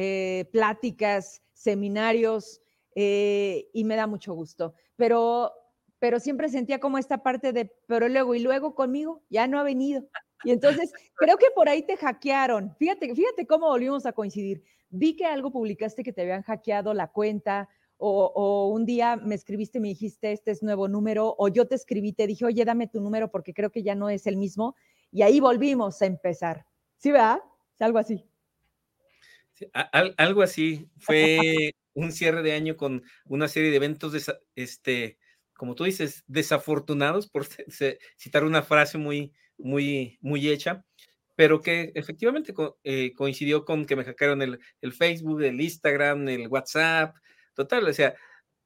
pláticas, 0.52 1.42
seminarios, 1.52 2.62
y 2.94 3.84
me 3.84 3.96
da 3.96 4.06
mucho 4.06 4.32
gusto. 4.32 4.72
Pero, 4.96 5.52
pero 6.04 6.20
siempre 6.20 6.50
sentía 6.50 6.80
como 6.80 6.98
esta 6.98 7.22
parte 7.22 7.54
de, 7.54 7.72
pero 7.86 8.10
luego, 8.10 8.34
y 8.34 8.40
luego 8.40 8.74
conmigo, 8.74 9.22
ya 9.30 9.46
no 9.46 9.58
ha 9.58 9.62
venido. 9.62 10.06
Y 10.44 10.50
entonces 10.50 10.92
creo 11.16 11.38
que 11.38 11.46
por 11.54 11.66
ahí 11.66 11.80
te 11.80 11.96
hackearon. 11.96 12.76
Fíjate, 12.76 13.14
fíjate 13.14 13.46
cómo 13.46 13.68
volvimos 13.68 14.04
a 14.04 14.12
coincidir. 14.12 14.62
Vi 14.90 15.16
que 15.16 15.24
algo 15.24 15.50
publicaste 15.50 16.02
que 16.02 16.12
te 16.12 16.20
habían 16.20 16.42
hackeado 16.42 16.92
la 16.92 17.06
cuenta 17.06 17.70
o, 17.96 18.68
un 18.70 18.84
día 18.84 19.16
me 19.16 19.34
escribiste 19.34 19.80
me 19.80 19.88
dijiste, 19.88 20.32
este 20.32 20.50
es 20.50 20.62
nuevo 20.62 20.88
número, 20.88 21.34
o 21.38 21.48
yo 21.48 21.66
te 21.66 21.74
escribí, 21.74 22.12
te 22.12 22.26
dije, 22.26 22.44
oye, 22.44 22.66
dame 22.66 22.86
tu 22.86 23.00
número 23.00 23.30
porque 23.30 23.54
creo 23.54 23.70
que 23.70 23.82
ya 23.82 23.94
no 23.94 24.10
es 24.10 24.26
el 24.26 24.36
mismo, 24.36 24.76
y 25.10 25.22
ahí 25.22 25.40
volvimos 25.40 26.02
a 26.02 26.04
empezar. 26.04 26.66
¿Sí, 26.98 27.12
verdad? 27.12 27.40
algo 27.80 27.96
así. 27.96 28.26
algo 30.18 30.42
así. 30.42 30.86
Fue 30.98 31.72
un 31.94 32.12
cierre 32.12 32.42
de 32.42 32.52
año 32.52 32.76
con 32.76 33.02
una 33.24 33.48
serie 33.48 33.70
de 33.70 33.76
eventos, 33.76 34.12
de, 34.12 34.20
este, 34.54 35.16
como 35.56 35.74
tú 35.74 35.84
dices, 35.84 36.24
desafortunados, 36.26 37.28
por 37.28 37.46
citar 38.16 38.44
una 38.44 38.62
frase 38.62 38.98
muy, 38.98 39.32
muy, 39.56 40.18
muy 40.20 40.48
hecha, 40.48 40.84
pero 41.36 41.60
que 41.60 41.92
efectivamente 41.94 42.54
eh, 42.84 43.12
coincidió 43.14 43.64
con 43.64 43.86
que 43.86 43.96
me 43.96 44.04
hackearon 44.04 44.42
el, 44.42 44.58
el 44.80 44.92
Facebook, 44.92 45.42
el 45.42 45.60
Instagram, 45.60 46.28
el 46.28 46.48
WhatsApp, 46.48 47.16
total, 47.54 47.88
o 47.88 47.92
sea, 47.92 48.14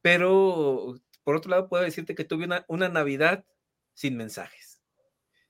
pero 0.03 0.95
por 1.25 1.37
otro 1.37 1.51
lado 1.51 1.69
puedo 1.69 1.83
decirte 1.83 2.15
que 2.15 2.25
tuve 2.25 2.45
una, 2.45 2.65
una 2.69 2.89
Navidad 2.89 3.45
sin 3.95 4.17
mensajes. 4.17 4.81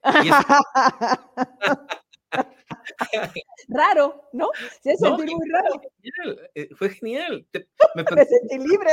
raro, 3.69 4.29
¿no? 4.33 4.49
Se 4.81 4.95
sentí 4.97 5.35
muy 5.35 5.49
raro. 5.49 5.81
Eh, 6.55 6.69
fue 6.75 6.89
genial. 6.89 7.47
me, 7.95 8.03
sentí 8.25 8.57
libre. 8.57 8.91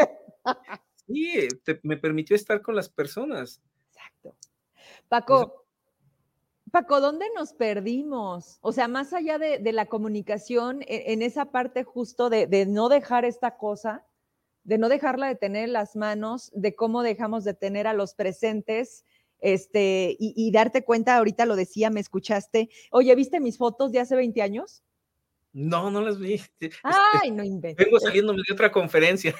Sí, 1.06 1.48
me 1.82 1.96
permitió 1.96 2.36
estar 2.36 2.62
con 2.62 2.74
las 2.74 2.88
personas. 2.88 3.60
Exacto. 3.88 4.36
Paco, 5.08 5.66
Paco, 6.70 7.00
¿dónde 7.00 7.26
nos 7.34 7.52
perdimos? 7.52 8.58
O 8.60 8.72
sea, 8.72 8.88
más 8.88 9.12
allá 9.12 9.38
de, 9.38 9.72
la 9.72 9.86
comunicación, 9.86 10.82
e, 10.82 11.12
en, 11.12 11.22
esa 11.22 11.46
parte 11.46 11.84
justo 11.84 12.28
de, 12.28 12.46
de, 12.46 12.66
no 12.66 12.88
dejar 12.88 13.24
esta 13.24 13.56
cosa, 13.56 14.04
de 14.64 14.78
no 14.78 14.88
dejarla 14.88 15.28
de 15.28 15.36
tener 15.36 15.64
en 15.64 15.72
las 15.72 15.96
manos, 15.96 16.50
de 16.54 16.74
cómo 16.74 17.02
dejamos 17.02 17.44
de 17.44 17.54
tener 17.54 17.86
a 17.86 17.94
los 17.94 18.14
presentes, 18.14 19.04
este, 19.40 20.16
y, 20.18 20.50
darte 20.50 20.84
cuenta, 20.84 21.16
ahorita 21.16 21.46
lo 21.46 21.56
decía, 21.56 21.90
me 21.90 22.00
escuchaste, 22.00 22.70
oye, 22.90 23.14
¿viste 23.14 23.40
mis 23.40 23.58
fotos 23.58 23.92
de 23.92 24.00
hace 24.00 24.16
20 24.16 24.42
años? 24.42 24.82
No, 25.58 25.90
no 25.90 26.02
las 26.02 26.18
vi. 26.18 26.38
Ay, 26.82 27.30
no 27.30 27.42
inventes. 27.42 27.82
Vengo 27.82 27.98
saliéndome 27.98 28.42
de 28.46 28.52
otra 28.52 28.70
conferencia. 28.70 29.34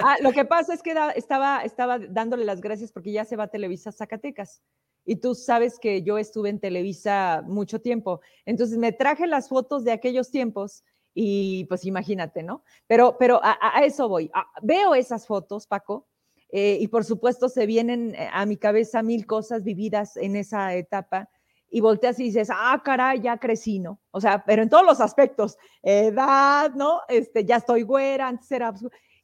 Ah, 0.00 0.16
lo 0.20 0.30
que 0.30 0.44
pasa 0.44 0.74
es 0.74 0.82
que 0.82 0.94
estaba, 1.16 1.62
estaba 1.62 1.98
dándole 1.98 2.44
las 2.44 2.60
gracias 2.60 2.92
porque 2.92 3.10
ya 3.10 3.24
se 3.24 3.36
va 3.36 3.44
a 3.44 3.48
Televisa 3.48 3.90
Zacatecas. 3.90 4.62
Y 5.06 5.16
tú 5.16 5.34
sabes 5.34 5.78
que 5.78 6.02
yo 6.02 6.18
estuve 6.18 6.50
en 6.50 6.60
Televisa 6.60 7.42
mucho 7.46 7.80
tiempo. 7.80 8.20
Entonces 8.44 8.76
me 8.76 8.92
traje 8.92 9.26
las 9.26 9.48
fotos 9.48 9.82
de 9.82 9.92
aquellos 9.92 10.30
tiempos 10.30 10.84
y 11.14 11.64
pues 11.64 11.86
imagínate, 11.86 12.42
¿no? 12.42 12.64
Pero, 12.86 13.16
pero 13.18 13.40
a, 13.42 13.82
eso 13.82 14.10
voy. 14.10 14.30
veo 14.60 14.94
esas 14.94 15.26
fotos, 15.26 15.66
Paco, 15.66 16.06
eh, 16.50 16.76
y 16.82 16.88
por 16.88 17.06
supuesto 17.06 17.48
se 17.48 17.64
vienen 17.64 18.14
eh, 18.14 18.28
a 18.30 18.44
mi 18.44 18.58
cabeza 18.58 19.02
mil 19.02 19.24
cosas 19.24 19.64
vividas 19.64 20.18
en 20.18 20.36
esa 20.36 20.74
etapa 20.74 21.30
y 21.74 21.80
volteas 21.80 22.20
y 22.20 22.24
dices, 22.24 22.48
ah, 22.52 22.82
caray, 22.84 23.22
ya 23.22 23.38
crecí, 23.38 23.78
¿no? 23.78 23.98
O 24.10 24.20
sea, 24.20 24.44
pero 24.44 24.62
en 24.62 24.68
todos 24.68 24.84
los 24.84 25.00
aspectos, 25.00 25.56
edad, 25.82 26.70
¿no? 26.74 27.00
Este, 27.08 27.46
ya 27.46 27.56
estoy 27.56 27.82
güera, 27.82 28.28
antes 28.28 28.52
era... 28.52 28.74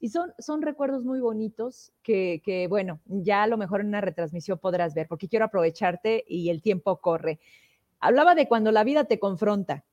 Y 0.00 0.08
son, 0.08 0.32
son 0.38 0.62
recuerdos 0.62 1.04
muy 1.04 1.20
bonitos 1.20 1.92
que, 2.02 2.40
que, 2.42 2.66
bueno, 2.66 3.00
ya 3.04 3.42
a 3.42 3.46
lo 3.48 3.58
mejor 3.58 3.82
en 3.82 3.88
una 3.88 4.00
retransmisión 4.00 4.58
podrás 4.58 4.94
ver, 4.94 5.08
porque 5.08 5.28
quiero 5.28 5.44
aprovecharte 5.44 6.24
y 6.26 6.48
el 6.48 6.62
tiempo 6.62 6.96
corre. 7.02 7.38
Hablaba 8.00 8.34
de 8.34 8.48
cuando 8.48 8.72
la 8.72 8.82
vida 8.82 9.04
te 9.04 9.18
confronta, 9.18 9.84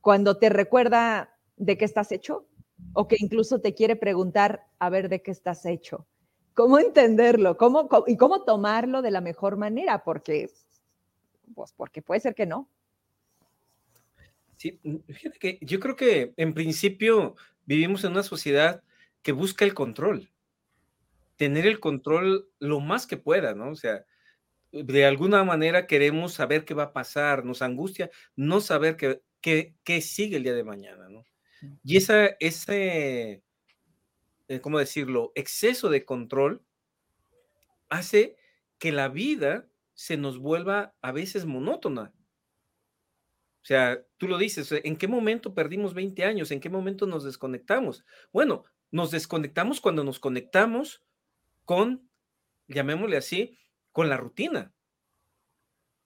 cuando 0.00 0.38
te 0.38 0.48
recuerda 0.48 1.30
de 1.56 1.78
qué 1.78 1.84
estás 1.84 2.10
hecho 2.10 2.46
o 2.92 3.06
que 3.06 3.16
incluso 3.20 3.60
te 3.60 3.72
quiere 3.72 3.94
preguntar 3.94 4.66
a 4.80 4.90
ver 4.90 5.08
de 5.08 5.22
qué 5.22 5.30
estás 5.30 5.64
hecho. 5.64 6.06
¿Cómo 6.54 6.78
entenderlo? 6.78 7.56
¿Cómo, 7.56 7.88
y 8.06 8.16
cómo 8.16 8.42
tomarlo 8.42 9.02
de 9.02 9.10
la 9.10 9.20
mejor 9.20 9.58
manera? 9.58 10.02
Porque, 10.02 10.50
pues 11.54 11.72
porque 11.72 12.02
puede 12.02 12.20
ser 12.20 12.34
que 12.34 12.46
no. 12.46 12.68
Sí, 14.56 14.80
fíjate 15.08 15.38
que 15.38 15.58
yo 15.60 15.80
creo 15.80 15.96
que 15.96 16.32
en 16.36 16.54
principio 16.54 17.36
vivimos 17.66 18.04
en 18.04 18.12
una 18.12 18.22
sociedad 18.22 18.82
que 19.22 19.32
busca 19.32 19.64
el 19.64 19.74
control, 19.74 20.30
tener 21.36 21.66
el 21.66 21.80
control 21.80 22.48
lo 22.58 22.80
más 22.80 23.06
que 23.06 23.16
pueda, 23.16 23.54
¿no? 23.54 23.70
O 23.70 23.76
sea, 23.76 24.04
de 24.72 25.04
alguna 25.04 25.44
manera 25.44 25.86
queremos 25.86 26.34
saber 26.34 26.64
qué 26.64 26.74
va 26.74 26.84
a 26.84 26.92
pasar, 26.92 27.44
nos 27.44 27.62
angustia 27.62 28.10
no 28.34 28.60
saber 28.60 28.96
qué, 28.96 29.74
qué, 29.84 30.00
sigue 30.00 30.38
el 30.38 30.42
día 30.42 30.54
de 30.54 30.64
mañana, 30.64 31.08
¿no? 31.08 31.24
Y 31.84 31.96
esa, 31.96 32.26
ese, 32.40 33.42
eh, 34.48 34.60
¿cómo 34.60 34.78
decirlo? 34.78 35.32
Exceso 35.34 35.88
de 35.88 36.04
control 36.04 36.62
hace 37.88 38.36
que 38.78 38.92
la 38.92 39.08
vida 39.08 39.68
se 39.96 40.16
nos 40.16 40.38
vuelva 40.38 40.94
a 41.02 41.10
veces 41.10 41.46
monótona. 41.46 42.12
O 43.62 43.66
sea, 43.66 44.00
tú 44.18 44.28
lo 44.28 44.38
dices, 44.38 44.70
¿en 44.70 44.96
qué 44.96 45.08
momento 45.08 45.52
perdimos 45.52 45.94
20 45.94 46.24
años? 46.24 46.52
¿En 46.52 46.60
qué 46.60 46.70
momento 46.70 47.06
nos 47.06 47.24
desconectamos? 47.24 48.04
Bueno, 48.32 48.64
nos 48.92 49.10
desconectamos 49.10 49.80
cuando 49.80 50.04
nos 50.04 50.20
conectamos 50.20 51.02
con, 51.64 52.08
llamémosle 52.68 53.16
así, 53.16 53.58
con 53.90 54.08
la 54.08 54.18
rutina. 54.18 54.72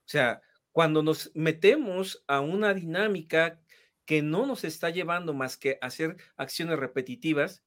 O 0.06 0.08
sea, 0.08 0.40
cuando 0.72 1.02
nos 1.02 1.30
metemos 1.34 2.24
a 2.26 2.40
una 2.40 2.72
dinámica 2.72 3.60
que 4.06 4.22
no 4.22 4.46
nos 4.46 4.64
está 4.64 4.90
llevando 4.90 5.34
más 5.34 5.56
que 5.56 5.78
hacer 5.82 6.16
acciones 6.36 6.78
repetitivas, 6.78 7.62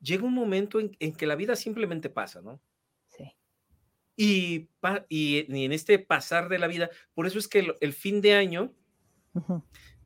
llega 0.00 0.24
un 0.24 0.34
momento 0.34 0.78
en, 0.78 1.14
que 1.14 1.26
la 1.26 1.34
vida 1.34 1.56
simplemente 1.56 2.10
pasa, 2.10 2.42
¿no? 2.42 2.62
Y, 4.16 4.68
y, 5.08 5.46
en 5.64 5.72
este 5.72 5.98
pasar 5.98 6.48
de 6.48 6.58
la 6.58 6.66
vida, 6.66 6.90
por 7.14 7.26
eso 7.26 7.38
es 7.38 7.48
que 7.48 7.74
el, 7.80 7.92
fin 7.92 8.20
de 8.20 8.34
año 8.34 8.72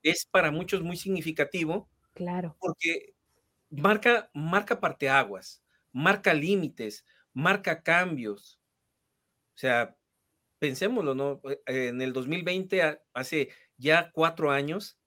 es 0.02 0.26
para 0.30 0.50
muchos 0.50 0.82
muy 0.82 0.96
significativo. 0.96 1.88
Claro. 2.14 2.56
Porque 2.58 3.14
marca, 3.70 4.30
marca 4.32 4.80
parteaguas, 4.80 5.62
marca 5.92 6.32
límites, 6.32 7.04
marca 7.32 7.82
cambios. 7.82 8.60
O 9.54 9.58
sea, 9.58 9.96
pensémoslo, 10.58 11.14
¿no? 11.14 11.40
Eh, 11.66 11.88
en 11.88 12.00
el 12.00 12.12
2020, 12.12 13.00
hace 13.12 13.50
ya 13.76 14.10
cuatro 14.12 14.50
años, 14.50 14.98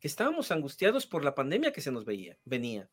que 0.00 0.08
estábamos 0.08 0.50
angustiados 0.50 1.06
por 1.06 1.24
la 1.24 1.34
pandemia 1.34 1.72
que 1.72 1.80
se 1.80 1.92
nos 1.92 2.04
veía, 2.04 2.38
venía. 2.44 2.90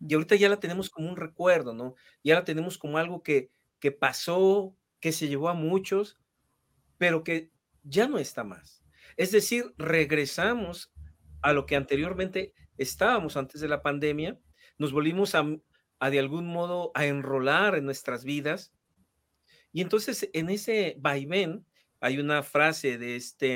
Y 0.00 0.14
ahorita 0.14 0.34
ya 0.34 0.48
la 0.48 0.58
tenemos 0.58 0.90
como 0.90 1.08
un 1.08 1.16
recuerdo, 1.16 1.72
¿no? 1.72 1.94
Ya 2.24 2.34
la 2.34 2.44
tenemos 2.44 2.78
como 2.78 2.98
algo 2.98 3.22
que, 3.22 3.50
que 3.78 3.92
pasó, 3.92 4.76
que 5.02 5.12
se 5.12 5.28
llevó 5.28 5.50
a 5.50 5.54
muchos, 5.54 6.18
pero 6.96 7.24
que 7.24 7.50
ya 7.82 8.08
no 8.08 8.18
está 8.18 8.44
más. 8.44 8.82
Es 9.18 9.32
decir, 9.32 9.74
regresamos 9.76 10.90
a 11.42 11.52
lo 11.52 11.66
que 11.66 11.76
anteriormente 11.76 12.54
estábamos 12.78 13.36
antes 13.36 13.60
de 13.60 13.68
la 13.68 13.82
pandemia, 13.82 14.40
nos 14.78 14.92
volvimos 14.92 15.34
a, 15.34 15.44
a 15.98 16.10
de 16.10 16.18
algún 16.18 16.46
modo 16.46 16.92
a 16.94 17.04
enrolar 17.04 17.74
en 17.74 17.84
nuestras 17.84 18.24
vidas 18.24 18.72
y 19.72 19.80
entonces 19.80 20.28
en 20.32 20.50
ese 20.50 20.96
vaivén 20.98 21.66
hay 22.00 22.18
una 22.18 22.42
frase 22.42 22.98
de 22.98 23.16
este, 23.16 23.54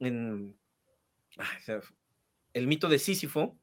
en, 0.00 0.58
el 2.52 2.66
mito 2.66 2.88
de 2.88 2.98
Sísifo, 2.98 3.58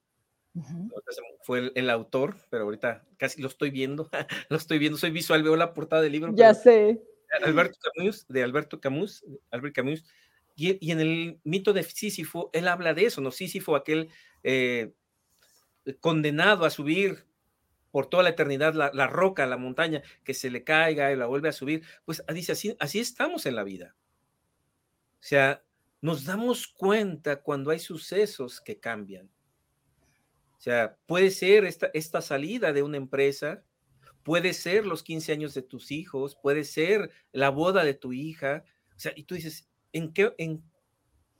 fue 1.42 1.72
el, 1.76 1.90
autor, 1.90 2.36
pero 2.50 2.64
ahorita 2.64 3.06
casi 3.18 3.42
lo 3.42 3.48
estoy 3.48 3.70
viendo, 3.70 4.10
lo 4.50 4.58
estoy 4.58 4.80
viendo, 4.80 4.98
soy 4.98 5.12
visual, 5.12 5.44
veo 5.44 5.56
la 5.56 5.74
portada 5.74 6.02
del 6.02 6.12
libro. 6.12 6.34
Ya 6.36 6.54
sé. 6.54 7.02
Alberto 7.44 7.78
Camus, 7.94 8.26
de 8.28 8.44
Alberto 8.44 8.80
Camus, 8.80 9.26
Albert 9.52 9.76
Camus, 9.76 10.06
y, 10.56 10.92
en 10.92 11.00
el 11.02 11.40
mito 11.44 11.74
de 11.74 11.84
Sísifo, 11.84 12.50
él 12.54 12.68
habla 12.68 12.94
de 12.94 13.06
eso, 13.06 13.20
¿no? 13.20 13.32
Sísifo, 13.32 13.76
aquel 13.76 14.10
eh, 14.44 14.94
condenado 16.00 16.66
a 16.66 16.70
subir 16.70 17.26
por 17.92 18.08
toda 18.08 18.24
la 18.24 18.30
eternidad 18.30 18.74
la, 18.74 19.08
roca, 19.08 19.46
la 19.46 19.58
montaña, 19.58 20.02
que 20.24 20.34
se 20.34 20.50
le 20.50 20.64
caiga 20.64 21.12
y 21.12 21.16
la 21.16 21.28
vuelve 21.28 21.50
a 21.50 21.54
subir, 21.54 21.84
pues 22.06 22.24
ah, 22.28 22.34
dice, 22.34 22.52
así, 22.52 22.76
así 22.80 23.00
estamos 23.00 23.46
en 23.46 23.56
la 23.56 23.64
vida. 23.64 23.96
O 25.16 25.28
sea, 25.28 25.64
nos 26.02 26.26
damos 26.26 26.68
cuenta 26.68 27.42
cuando 27.42 27.72
hay 27.72 27.80
sucesos 27.80 28.62
que 28.62 28.80
cambian. 28.80 29.30
O 30.66 30.68
sea, 30.68 30.98
puede 31.06 31.30
ser 31.30 31.64
esta, 31.66 31.92
esta 31.94 32.24
salida 32.24 32.74
de 32.74 32.82
una 32.82 32.98
empresa, 32.98 33.64
puede 34.24 34.52
ser 34.52 34.88
los 34.88 35.04
15 35.04 35.32
años 35.32 35.54
de 35.54 35.62
tus 35.62 35.92
hijos, 35.92 36.36
puede 36.42 36.64
ser 36.64 37.12
la 37.32 37.52
boda 37.52 37.84
de 37.84 37.94
tu 37.94 38.14
hija. 38.14 38.64
O 38.96 39.00
sea, 39.00 39.14
y 39.16 39.26
tú 39.26 39.36
dices, 39.36 39.70
¿en 39.94 40.12
qué, 40.12 40.34
en 40.40 40.64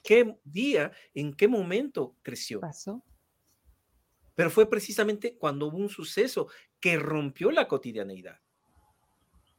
qué 0.04 0.38
día, 0.44 0.92
en 1.16 1.34
qué 1.34 1.48
momento 1.48 2.16
creció? 2.22 2.60
Pasó. 2.60 3.04
Pero 4.36 4.52
fue 4.52 4.70
precisamente 4.70 5.36
cuando 5.40 5.70
hubo 5.70 5.78
un 5.78 5.90
suceso 5.90 6.48
que 6.80 7.00
rompió 7.00 7.50
la 7.50 7.68
cotidianeidad. 7.68 8.40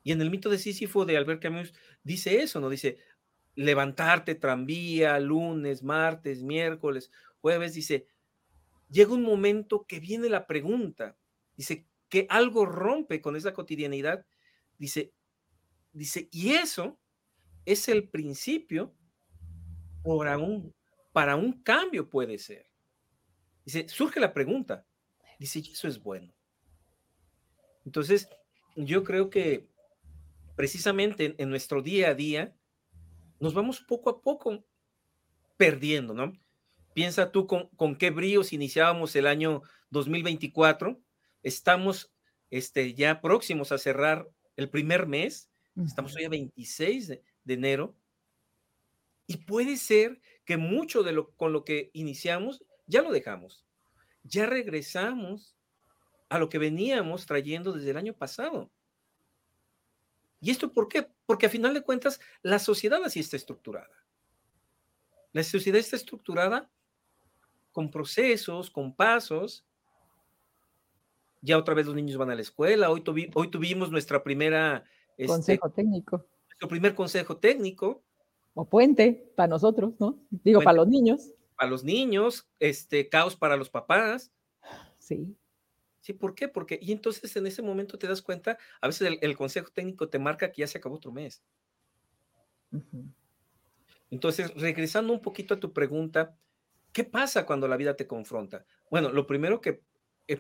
Y 0.05 0.13
en 0.13 0.21
el 0.21 0.31
mito 0.31 0.49
de 0.49 0.59
Sísifo 0.59 1.05
de 1.05 1.17
Albert 1.17 1.43
Camus 1.43 1.75
dice 2.05 2.41
eso, 2.41 2.61
¿no? 2.61 2.69
Dice, 2.69 2.99
levantarte 3.57 4.37
tranvía, 4.37 5.19
lunes, 5.19 5.83
martes, 5.83 6.45
miércoles, 6.45 7.11
jueves, 7.41 7.75
dice, 7.75 8.07
llega 8.89 9.13
un 9.13 9.23
momento 9.23 9.87
que 9.87 10.01
viene 10.01 10.29
la 10.29 10.47
pregunta, 10.47 11.17
dice, 11.57 11.87
que 12.09 12.27
algo 12.31 12.67
rompe 12.67 13.21
con 13.21 13.37
esa 13.37 13.53
cotidianidad, 13.53 14.25
dice, 14.79 15.13
dice, 15.93 16.29
y 16.31 16.55
eso 16.55 16.99
es 17.65 17.89
el 17.89 18.09
principio 18.09 18.95
para 21.13 21.37
un, 21.37 21.63
cambio 21.65 22.09
puede 22.09 22.39
ser. 22.39 22.69
Dice, 23.65 23.89
surge 23.89 24.21
la 24.21 24.33
pregunta, 24.33 24.87
dice, 25.39 25.59
¿y 25.59 25.73
eso 25.73 25.89
es 25.89 26.01
bueno? 26.01 26.33
Entonces, 27.85 28.29
yo 28.77 29.03
creo 29.03 29.31
que 29.31 29.69
precisamente 30.55 31.35
en, 31.39 31.51
nuestro 31.51 31.83
día 31.83 32.11
a 32.11 32.15
día, 32.15 32.57
nos 33.41 33.53
vamos 33.53 33.81
poco 33.81 34.11
a 34.11 34.23
poco 34.23 34.65
perdiendo, 35.57 36.15
¿no? 36.15 36.33
Piensa 36.97 37.31
tú 37.31 37.47
con, 37.47 37.69
con 37.77 37.95
qué 37.95 38.09
bríos 38.09 38.55
iniciábamos 38.55 39.15
el 39.17 39.27
año 39.27 39.61
2024. 39.91 40.99
Estamos 41.43 42.11
este, 42.49 42.95
ya 42.95 43.21
próximos 43.21 43.71
a 43.71 43.77
cerrar 43.77 44.27
el 44.57 44.71
primer 44.71 45.07
mes. 45.07 45.51
Estamos 45.85 46.17
hoy 46.17 46.25
a 46.25 46.31
26 46.31 47.09
de, 47.09 47.23
de, 47.45 47.53
enero. 47.53 47.95
Y 49.27 49.37
puede 49.37 49.77
ser 49.77 50.23
que 50.47 50.57
mucho 50.57 51.03
de 51.03 51.13
lo 51.13 51.35
con 51.35 51.53
lo 51.53 51.67
que 51.67 51.91
iniciamos 51.93 52.65
ya 52.87 53.03
lo 53.03 53.13
dejamos. 53.13 53.67
Ya 54.23 54.47
regresamos 54.47 55.55
a 56.31 56.39
lo 56.39 56.49
que 56.49 56.57
veníamos 56.57 57.27
trayendo 57.27 57.73
desde 57.73 57.91
el 57.91 57.99
año 57.99 58.15
pasado. 58.15 58.73
¿Y 60.41 60.51
esto 60.51 60.73
por 60.73 60.89
qué? 60.89 61.07
Porque 61.27 61.45
a 61.45 61.51
final 61.51 61.75
de 61.75 61.83
cuentas 61.83 62.21
la 62.41 62.59
sociedad 62.59 63.05
así 63.05 63.21
está 63.21 63.37
estructurada. 63.37 64.03
La 65.35 65.43
sociedad 65.43 65.79
está 65.79 65.97
estructurada 65.97 66.71
con 67.77 67.91
procesos, 67.91 68.71
con 68.71 68.97
pasos. 68.97 69.63
Ya 71.43 71.59
otra 71.59 71.75
vez 71.75 71.85
los 71.85 71.95
niños 71.95 72.17
van 72.17 72.31
a 72.31 72.35
la 72.35 72.41
escuela. 72.41 72.91
Hoy, 72.91 73.05
hoy 73.35 73.51
tuvimos 73.51 73.91
nuestra 73.91 74.23
primera... 74.25 74.83
Este, 75.19 75.27
consejo 75.27 75.69
técnico. 75.69 76.27
Nuestro 76.49 76.69
primer 76.69 76.95
consejo 76.95 77.37
técnico. 77.37 78.03
O 78.55 78.65
puente 78.65 79.31
para 79.37 79.49
nosotros, 79.49 79.93
¿no? 79.99 80.19
Digo, 80.31 80.63
para 80.63 80.79
los 80.79 80.89
niños. 80.89 81.35
Para 81.55 81.71
los 81.71 81.85
niños, 81.85 82.49
este, 82.61 83.11
caos 83.11 83.37
para 83.37 83.59
los 83.59 83.69
papás. 83.69 84.33
Sí. 84.99 85.37
¿Sí? 86.01 86.15
¿Por 86.15 86.35
qué? 86.35 86.49
Porque, 86.49 86.79
y 86.81 86.93
entonces 86.93 87.37
en 87.37 87.47
ese 87.47 87.61
momento 87.61 87.99
te 87.99 88.09
das 88.09 88.23
cuenta, 88.23 88.57
a 88.81 88.87
veces 88.87 89.19
el, 89.21 89.37
consejo 89.37 89.69
técnico 89.71 90.09
te 90.09 90.19
marca 90.19 90.51
que 90.51 90.63
ya 90.63 90.67
se 90.67 90.79
acabó 90.79 90.97
otro 90.97 91.13
mes. 91.13 91.43
Entonces, 94.11 94.55
regresando 94.55 95.13
un 95.13 95.21
poquito 95.21 95.53
a 95.53 95.61
tu 95.61 95.75
pregunta, 95.75 96.39
¿qué 96.97 97.05
pasa 97.05 97.45
cuando 97.45 97.69
la 97.69 97.77
vida 97.77 97.95
te 97.95 98.07
confronta? 98.07 98.65
Bueno, 98.91 99.11
lo 99.11 99.27
primero 99.27 99.61
que 99.61 99.83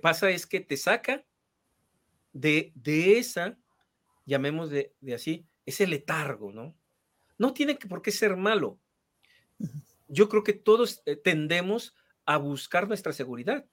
pasa 0.00 0.30
es 0.30 0.46
que 0.46 0.60
te 0.60 0.78
saca 0.78 1.22
de, 2.32 2.72
de 2.74 3.18
esa, 3.18 3.58
llamemos 4.24 4.70
de, 4.70 4.94
así, 5.14 5.46
ese 5.66 5.86
letargo, 5.86 6.52
¿no? 6.52 6.74
No 7.36 7.52
tiene 7.52 7.76
que, 7.76 7.86
por 7.86 8.00
qué 8.00 8.10
ser 8.10 8.38
malo. 8.38 8.80
Yo 10.08 10.30
creo 10.30 10.42
que 10.44 10.54
todos 10.54 11.02
eh, 11.04 11.16
tendemos 11.16 11.94
a 12.24 12.38
buscar 12.38 12.88
nuestra 12.88 13.12
seguridad 13.12 13.66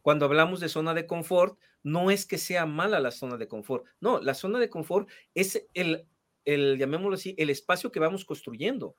cuando 0.00 0.24
hablamos 0.24 0.60
de 0.60 0.70
zona 0.70 0.94
de 0.94 1.06
confort, 1.06 1.58
no 1.82 2.10
es 2.10 2.24
que 2.24 2.38
sea 2.38 2.64
mala 2.64 2.98
la 2.98 3.10
zona 3.10 3.36
de 3.36 3.46
confort. 3.46 3.84
No, 4.00 4.22
la 4.22 4.32
zona 4.32 4.58
de 4.58 4.70
confort 4.70 5.10
es 5.34 5.68
el, 5.74 6.08
el 6.46 6.78
llamémoslo 6.78 7.16
así, 7.16 7.34
el 7.36 7.50
espacio 7.50 7.92
que 7.92 8.00
vamos 8.00 8.24
construyendo. 8.24 8.96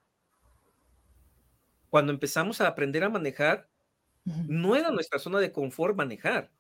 Cuando 1.92 2.14
empezamos 2.14 2.62
a 2.62 2.68
aprender 2.70 3.04
a 3.06 3.10
manejar, 3.12 3.70
no 4.48 4.76
era 4.76 4.92
nuestra 4.92 5.20
zona 5.20 5.40
de 5.40 5.52
confort 5.52 5.96
manejar. 5.98 6.52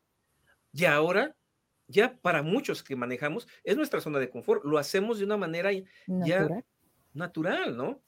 Y 0.73 0.85
ahora, 0.85 1.37
ya 1.87 2.19
para 2.21 2.43
muchos 2.43 2.83
que 2.83 2.95
manejamos, 2.97 3.47
es 3.63 3.77
nuestra 3.77 4.01
zona 4.01 4.19
de 4.19 4.29
confort. 4.29 4.65
Lo 4.65 4.77
hacemos 4.77 5.19
de 5.19 5.25
una 5.25 5.37
manera 5.37 5.71
ya 6.19 6.53
natural, 7.13 7.77
¿no? 7.77 8.03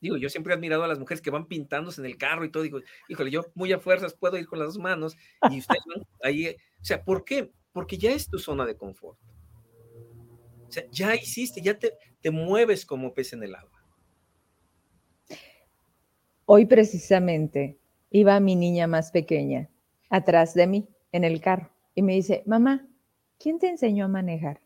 Digo, 0.00 0.16
yo 0.18 0.28
siempre 0.30 0.52
he 0.54 0.56
admirado 0.56 0.84
a 0.84 0.88
las 0.88 0.98
mujeres 1.00 1.22
que 1.22 1.30
van 1.30 1.48
pintándose 1.48 2.00
en 2.00 2.06
el 2.06 2.18
carro 2.18 2.44
y 2.44 2.50
todo. 2.50 2.62
Digo, 2.62 2.80
híjole, 3.08 3.30
yo 3.30 3.46
muy 3.54 3.72
a 3.72 3.80
fuerzas 3.80 4.14
puedo 4.14 4.38
ir 4.38 4.46
con 4.46 4.58
las 4.60 4.68
dos 4.68 4.78
manos 4.78 5.16
y 5.50 5.58
ustedes 5.60 5.82
van 5.94 6.06
ahí. 6.22 6.48
O 6.80 6.84
sea, 6.84 7.04
¿por 7.04 7.24
qué? 7.24 7.52
Porque 7.72 7.98
ya 7.98 8.12
es 8.12 8.28
tu 8.28 8.38
zona 8.38 8.66
de 8.66 8.76
confort. 8.76 9.18
O 10.68 10.72
sea, 10.72 10.84
ya 10.90 11.14
hiciste, 11.14 11.62
ya 11.62 11.78
te, 11.78 11.96
te 12.20 12.30
mueves 12.30 12.84
como 12.86 13.14
pez 13.14 13.32
en 13.32 13.42
el 13.44 13.54
agua. 13.54 13.73
Hoy 16.46 16.66
precisamente 16.66 17.78
iba 18.10 18.38
mi 18.38 18.54
niña 18.54 18.86
más 18.86 19.10
pequeña 19.10 19.70
atrás 20.10 20.52
de 20.52 20.66
mí 20.66 20.88
en 21.10 21.24
el 21.24 21.40
carro 21.40 21.70
y 21.94 22.02
me 22.02 22.14
dice, 22.14 22.42
mamá, 22.44 22.86
¿quién 23.38 23.58
te 23.58 23.68
enseñó 23.68 24.04
a 24.04 24.08
manejar? 24.08 24.60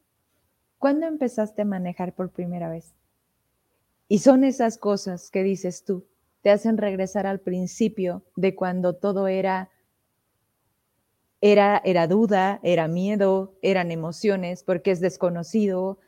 ¿Cuándo 0.78 1.06
empezaste 1.06 1.62
a 1.62 1.64
manejar 1.64 2.14
por 2.14 2.30
primera 2.30 2.68
vez? 2.68 2.94
Y 4.08 4.18
son 4.18 4.42
esas 4.42 4.76
cosas 4.76 5.30
que 5.30 5.44
dices 5.44 5.84
tú, 5.84 6.04
te 6.42 6.50
hacen 6.50 6.78
regresar 6.78 7.26
al 7.26 7.40
principio 7.40 8.24
de 8.34 8.54
cuando 8.56 8.94
todo 8.94 9.28
era 9.28 9.70
era 11.40 11.80
era 11.84 12.08
duda, 12.08 12.58
era 12.64 12.88
miedo, 12.88 13.54
eran 13.62 13.92
emociones, 13.92 14.64
porque 14.64 14.90
es 14.90 15.00
desconocido, 15.00 15.98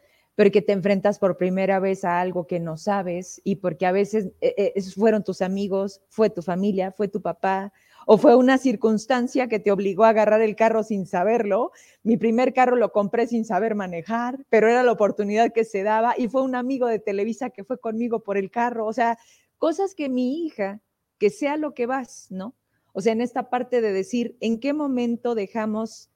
porque 0.41 0.63
te 0.63 0.73
enfrentas 0.73 1.19
por 1.19 1.37
primera 1.37 1.81
vez 1.81 2.03
a 2.03 2.19
algo 2.19 2.47
que 2.47 2.61
no 2.61 2.79
sabes 2.79 3.43
y 3.45 3.57
porque 3.57 3.85
a 3.85 3.93
veces 3.93 4.29
eh, 4.41 4.73
eh, 4.75 4.83
fueron 4.97 5.23
tus 5.23 5.43
amigos, 5.43 6.01
fue 6.09 6.31
tu 6.31 6.41
familia, 6.41 6.93
fue 6.93 7.09
tu 7.09 7.21
papá, 7.21 7.75
o 8.07 8.17
fue 8.17 8.35
una 8.35 8.57
circunstancia 8.57 9.49
que 9.49 9.59
te 9.59 9.71
obligó 9.71 10.05
a 10.05 10.09
agarrar 10.09 10.41
el 10.41 10.57
carro 10.57 10.83
sin 10.83 11.05
saberlo. 11.05 11.73
Mi 12.03 12.17
primer 12.17 12.55
carro 12.55 12.77
lo 12.77 12.91
compré 12.91 13.27
sin 13.27 13.45
saber 13.45 13.75
manejar, 13.75 14.39
pero 14.49 14.67
era 14.67 14.83
la 14.83 14.93
oportunidad 14.93 15.53
que 15.53 15.67
se 15.67 15.83
daba 15.83 16.15
y 16.17 16.29
fue 16.29 16.41
un 16.41 16.55
amigo 16.55 16.87
de 16.87 17.01
Televisa 17.01 17.51
que 17.51 17.63
fue 17.63 17.79
conmigo 17.79 18.21
por 18.21 18.39
el 18.39 18.51
carro. 18.51 18.87
O 18.87 18.95
sea, 18.95 19.19
cosas 19.59 19.95
que 19.95 20.09
mi 20.09 20.47
hija, 20.47 20.81
que 21.19 21.29
sea 21.29 21.59
lo 21.59 21.75
que 21.75 21.85
vas, 21.85 22.29
¿no? 22.31 22.55
O 22.95 23.03
sea, 23.03 23.13
en 23.13 23.21
esta 23.21 23.51
parte 23.51 23.83
de 23.83 23.93
decir, 23.93 24.39
¿en 24.41 24.59
qué 24.59 24.73
momento 24.73 25.35
dejamos 25.35 26.09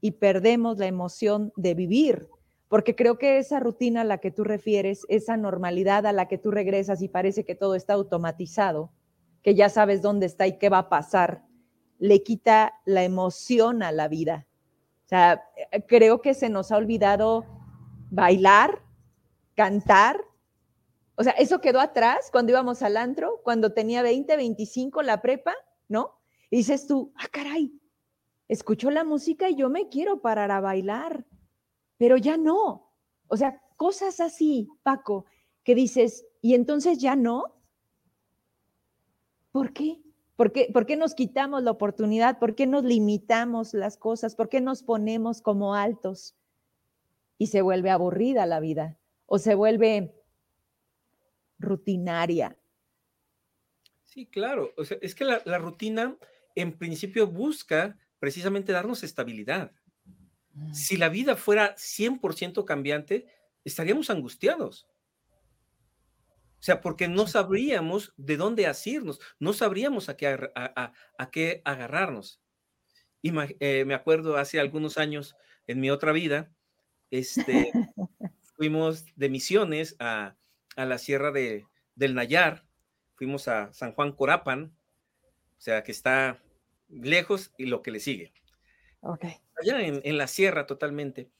y 0.00 0.10
perdemos 0.10 0.78
la 0.78 0.88
emoción 0.88 1.52
de 1.54 1.74
vivir? 1.74 2.28
Porque 2.72 2.96
creo 2.96 3.18
que 3.18 3.36
esa 3.36 3.60
rutina 3.60 4.00
a 4.00 4.04
la 4.04 4.16
que 4.16 4.30
tú 4.30 4.44
refieres, 4.44 5.04
esa 5.10 5.36
normalidad 5.36 6.06
a 6.06 6.12
la 6.12 6.26
que 6.26 6.38
tú 6.38 6.50
regresas 6.50 7.02
y 7.02 7.08
parece 7.08 7.44
que 7.44 7.54
todo 7.54 7.74
está 7.74 7.92
automatizado, 7.92 8.90
que 9.42 9.54
ya 9.54 9.68
sabes 9.68 10.00
dónde 10.00 10.24
está 10.24 10.46
y 10.46 10.56
qué 10.56 10.70
va 10.70 10.78
a 10.78 10.88
pasar, 10.88 11.44
le 11.98 12.22
quita 12.22 12.80
la 12.86 13.04
emoción 13.04 13.82
a 13.82 13.92
la 13.92 14.08
vida. 14.08 14.46
O 15.04 15.08
sea, 15.10 15.44
creo 15.86 16.22
que 16.22 16.32
se 16.32 16.48
nos 16.48 16.72
ha 16.72 16.78
olvidado 16.78 17.44
bailar, 18.10 18.80
cantar. 19.54 20.24
O 21.16 21.24
sea, 21.24 21.32
eso 21.32 21.60
quedó 21.60 21.78
atrás 21.78 22.30
cuando 22.32 22.52
íbamos 22.52 22.80
al 22.80 22.96
antro, 22.96 23.42
cuando 23.44 23.74
tenía 23.74 24.00
20, 24.00 24.34
25 24.34 25.02
la 25.02 25.20
prepa, 25.20 25.52
¿no? 25.88 26.14
Y 26.48 26.56
dices 26.56 26.86
tú, 26.86 27.12
ah, 27.16 27.28
caray, 27.30 27.78
escucho 28.48 28.90
la 28.90 29.04
música 29.04 29.50
y 29.50 29.56
yo 29.56 29.68
me 29.68 29.90
quiero 29.90 30.22
parar 30.22 30.50
a 30.50 30.62
bailar, 30.62 31.26
pero 32.02 32.16
ya 32.16 32.36
no. 32.36 32.90
O 33.28 33.36
sea, 33.36 33.62
cosas 33.76 34.18
así, 34.18 34.68
Paco, 34.82 35.24
que 35.62 35.76
dices, 35.76 36.26
y 36.40 36.54
entonces 36.54 36.98
ya 36.98 37.14
no. 37.14 37.62
¿Por 39.52 39.72
qué? 39.72 40.02
¿Por 40.34 40.50
qué, 40.50 40.68
¿Por 40.72 40.84
qué 40.84 40.96
nos 40.96 41.14
quitamos 41.14 41.62
la 41.62 41.70
oportunidad? 41.70 42.40
¿Por 42.40 42.56
qué 42.56 42.66
nos 42.66 42.82
limitamos 42.82 43.72
las 43.72 43.96
cosas? 43.96 44.34
¿Por 44.34 44.48
qué 44.48 44.60
nos 44.60 44.82
ponemos 44.82 45.42
como 45.42 45.76
altos? 45.76 46.34
Y 47.38 47.46
se 47.46 47.62
vuelve 47.62 47.90
aburrida 47.90 48.46
la 48.46 48.58
vida 48.58 48.98
o 49.26 49.38
se 49.38 49.54
vuelve 49.54 50.12
rutinaria. 51.60 52.58
Sí, 54.02 54.26
claro. 54.26 54.72
O 54.76 54.84
sea, 54.84 54.98
es 55.02 55.14
que 55.14 55.22
la, 55.24 55.40
la 55.44 55.58
rutina 55.58 56.18
en 56.56 56.76
principio 56.76 57.28
busca 57.28 57.96
precisamente 58.18 58.72
darnos 58.72 59.04
estabilidad. 59.04 59.70
Mm. 60.54 60.72
Si 60.74 60.96
la 60.96 61.08
vida 61.08 61.36
fuera 61.36 61.74
100% 61.76 62.64
cambiante, 62.64 63.26
estaríamos 63.64 64.10
angustiados. 64.10 64.86
O 66.62 66.64
sea, 66.64 66.80
porque 66.80 67.08
no 67.08 67.26
sabríamos 67.26 68.14
de 68.16 68.36
dónde 68.36 68.68
asirnos, 68.68 69.18
no 69.40 69.52
sabríamos 69.52 70.08
a 70.08 70.16
qué, 70.16 70.28
a, 70.54 71.30
qué 71.32 71.60
agarrarnos. 71.64 72.40
eh, 73.24 73.84
me 73.84 73.94
acuerdo 73.94 74.36
hace 74.36 74.60
algunos 74.60 74.96
años 74.96 75.34
en 75.66 75.80
mi 75.80 75.90
otra 75.90 76.12
vida, 76.12 76.52
este, 77.10 77.72
fuimos 78.56 79.06
de 79.16 79.28
misiones 79.28 79.96
a, 79.98 80.36
la 80.76 80.98
sierra 80.98 81.32
de, 81.32 81.66
del 81.96 82.14
Nayar, 82.14 82.64
fuimos 83.16 83.48
a 83.48 83.72
San 83.72 83.92
Juan 83.92 84.12
Corapan, 84.12 84.72
o 85.58 85.60
sea 85.60 85.82
que 85.82 85.90
está 85.90 86.42
lejos 86.88 87.52
y 87.58 87.66
lo 87.66 87.82
que 87.82 87.90
le 87.90 87.98
sigue. 87.98 88.32
Ok. 89.00 89.24
Allá 89.62 89.86
en, 89.86 90.18
la 90.18 90.26
sierra 90.26 90.66
totalmente. 90.66 91.30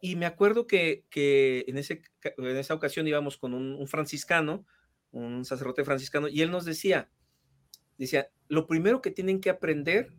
Y 0.00 0.16
me 0.16 0.26
acuerdo 0.26 0.66
que, 0.66 1.04
en, 1.66 1.78
ese, 1.78 2.02
en 2.22 2.56
esa 2.56 2.74
ocasión 2.74 3.06
íbamos 3.06 3.36
con 3.36 3.54
un, 3.54 3.86
franciscano, 3.88 4.66
un 5.10 5.44
sacerdote 5.44 5.84
franciscano, 5.84 6.28
y 6.28 6.42
él 6.42 6.50
nos 6.50 6.64
decía, 6.64 7.10
decía, 7.98 8.28
lo 8.48 8.66
primero 8.66 9.02
que 9.02 9.10
tienen 9.10 9.40
que 9.40 9.50
aprender 9.50 10.12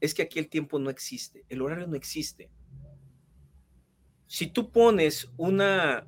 es 0.00 0.14
que 0.14 0.22
aquí 0.22 0.38
el 0.38 0.48
tiempo 0.48 0.78
no 0.78 0.90
existe, 0.90 1.44
el 1.48 1.62
horario 1.62 1.86
no 1.86 1.96
existe. 1.96 2.50
Si 4.26 4.48
tú 4.48 4.72
pones 4.72 5.30
una, 5.36 6.06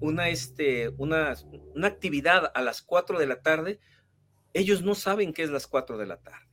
una, 0.00 0.28
este, 0.28 0.90
una, 0.98 1.34
una 1.74 1.88
actividad 1.88 2.50
a 2.54 2.62
las 2.62 2.82
4 2.82 3.18
de 3.18 3.26
la 3.26 3.40
tarde, 3.40 3.80
ellos 4.52 4.82
no 4.82 4.94
saben 4.94 5.32
qué 5.32 5.44
es 5.44 5.50
las 5.50 5.66
4 5.66 5.98
de 5.98 6.06
la 6.06 6.18
tarde. 6.18 6.47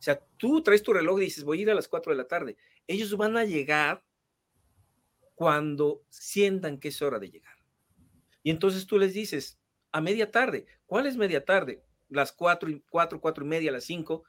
O 0.00 0.02
sea, 0.02 0.18
tú 0.38 0.62
traes 0.62 0.82
tu 0.82 0.94
reloj 0.94 1.20
y 1.20 1.26
dices, 1.26 1.44
voy 1.44 1.58
a 1.58 1.62
ir 1.62 1.70
a 1.70 1.74
las 1.74 1.86
4 1.86 2.12
de 2.12 2.16
la 2.16 2.26
tarde. 2.26 2.56
Ellos 2.86 3.14
van 3.18 3.36
a 3.36 3.44
llegar 3.44 4.02
cuando 5.34 6.02
sientan 6.08 6.78
que 6.78 6.88
es 6.88 7.02
hora 7.02 7.18
de 7.18 7.30
llegar. 7.30 7.54
Y 8.42 8.50
entonces 8.50 8.86
tú 8.86 8.98
les 8.98 9.12
dices, 9.12 9.60
a 9.92 10.00
media 10.00 10.30
tarde. 10.30 10.64
¿Cuál 10.86 11.04
es 11.04 11.18
media 11.18 11.44
tarde? 11.44 11.84
Las 12.08 12.32
4, 12.32 12.70
y 12.70 12.80
4, 12.88 13.20
4 13.20 13.44
y 13.44 13.48
media, 13.48 13.72
las 13.72 13.84
5 13.84 14.24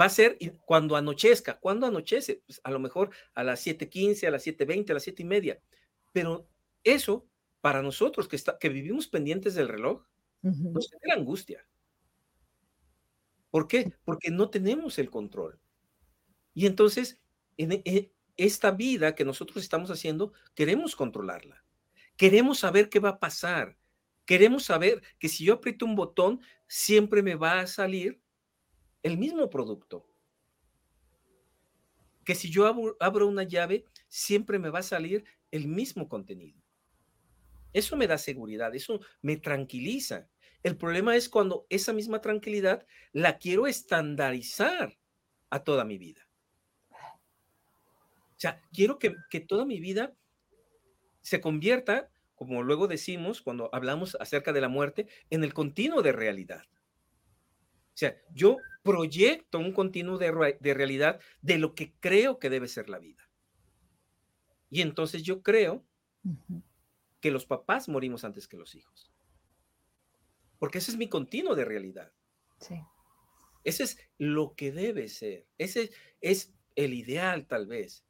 va 0.00 0.04
a 0.04 0.10
ser 0.10 0.38
cuando 0.64 0.94
anochezca. 0.94 1.58
¿Cuándo 1.58 1.84
anochece? 1.84 2.42
Pues 2.46 2.60
a 2.62 2.70
lo 2.70 2.78
mejor 2.78 3.10
a 3.34 3.42
las 3.42 3.66
7.15, 3.66 4.28
a 4.28 4.30
las 4.30 4.46
7.20, 4.46 4.90
a 4.90 4.94
las 4.94 5.02
7 5.02 5.22
y 5.22 5.26
media. 5.26 5.60
Pero 6.12 6.48
eso, 6.84 7.26
para 7.60 7.82
nosotros 7.82 8.28
que, 8.28 8.36
está, 8.36 8.58
que 8.58 8.68
vivimos 8.68 9.08
pendientes 9.08 9.56
del 9.56 9.68
reloj, 9.68 10.04
nos 10.40 10.88
genera 10.88 11.18
angustia. 11.18 11.66
¿Por 13.50 13.68
qué? 13.68 13.92
Porque 14.04 14.30
no 14.30 14.50
tenemos 14.50 14.98
el 14.98 15.10
control. 15.10 15.60
Y 16.54 16.66
entonces, 16.66 17.20
en, 17.56 17.72
en 17.72 17.82
e, 17.84 18.12
esta 18.36 18.70
vida 18.70 19.14
que 19.14 19.24
nosotros 19.24 19.62
estamos 19.62 19.90
haciendo, 19.90 20.32
queremos 20.54 20.96
controlarla. 20.96 21.64
Queremos 22.16 22.60
saber 22.60 22.88
qué 22.88 23.00
va 23.00 23.10
a 23.10 23.20
pasar. 23.20 23.76
Queremos 24.24 24.64
saber 24.64 25.02
que 25.18 25.28
si 25.28 25.44
yo 25.44 25.54
aprieto 25.54 25.86
un 25.86 25.96
botón, 25.96 26.40
siempre 26.66 27.22
me 27.22 27.34
va 27.34 27.60
a 27.60 27.66
salir 27.66 28.20
el 29.02 29.16
mismo 29.18 29.48
producto. 29.50 30.06
Que 32.24 32.34
si 32.34 32.50
yo 32.50 32.66
abro, 32.66 33.26
una 33.26 33.42
llave, 33.42 33.84
siempre 34.08 34.58
me 34.58 34.70
va 34.70 34.80
a 34.80 34.82
salir 34.82 35.24
el 35.50 35.66
mismo 35.66 36.08
contenido. 36.08 36.60
Eso 37.78 37.96
me 37.96 38.06
da 38.06 38.18
seguridad, 38.18 38.74
eso 38.74 39.00
me 39.22 39.36
tranquiliza. 39.36 40.28
El 40.62 40.76
problema 40.76 41.16
es 41.16 41.28
cuando 41.28 41.66
esa 41.70 41.92
misma 41.92 42.20
tranquilidad 42.20 42.86
la 43.12 43.38
quiero 43.38 43.66
estandarizar 43.66 44.98
a 45.50 45.62
toda 45.64 45.84
mi 45.84 45.98
vida. 45.98 46.28
O 46.90 48.40
sea, 48.40 48.60
quiero 48.72 48.98
que, 48.98 49.14
que 49.30 49.40
toda 49.40 49.64
mi 49.64 49.80
vida 49.80 50.14
se 51.22 51.40
convierta, 51.40 52.10
como 52.34 52.62
luego 52.62 52.86
decimos 52.86 53.42
cuando 53.42 53.68
hablamos 53.72 54.16
acerca 54.20 54.52
de 54.52 54.60
la 54.60 54.68
muerte, 54.68 55.08
en 55.30 55.44
el 55.44 55.54
continuo 55.54 56.02
de 56.02 56.12
realidad. 56.12 56.64
O 56.66 57.96
sea, 57.98 58.16
yo 58.32 58.58
proyecto 58.82 59.58
un 59.58 59.72
continuo 59.72 60.18
de, 60.18 60.30
realidad 60.72 61.20
de 61.42 61.58
lo 61.58 61.74
que 61.74 61.92
creo 62.00 62.38
que 62.38 62.48
debe 62.48 62.68
ser 62.68 62.88
la 62.88 62.98
vida. 62.98 63.28
Y 64.70 64.82
entonces 64.82 65.22
yo 65.22 65.42
creo 65.42 65.84
que 67.20 67.30
los 67.30 67.46
papás 67.46 67.88
morimos 67.88 68.24
antes 68.24 68.48
que 68.48 68.56
los 68.56 68.74
hijos. 68.74 69.10
Porque 70.58 70.78
ese 70.78 70.90
es 70.90 70.96
mi 70.96 71.08
continuo 71.08 71.54
de 71.54 71.64
realidad. 71.64 72.12
Sí. 72.60 72.80
Ese 73.64 73.84
es 73.84 73.98
lo 74.18 74.54
que 74.54 74.72
debe 74.72 75.08
ser. 75.08 75.46
Ese 75.58 75.90
es 76.20 76.54
el 76.74 76.94
ideal 76.94 77.46
tal 77.46 77.66
vez. 77.66 78.04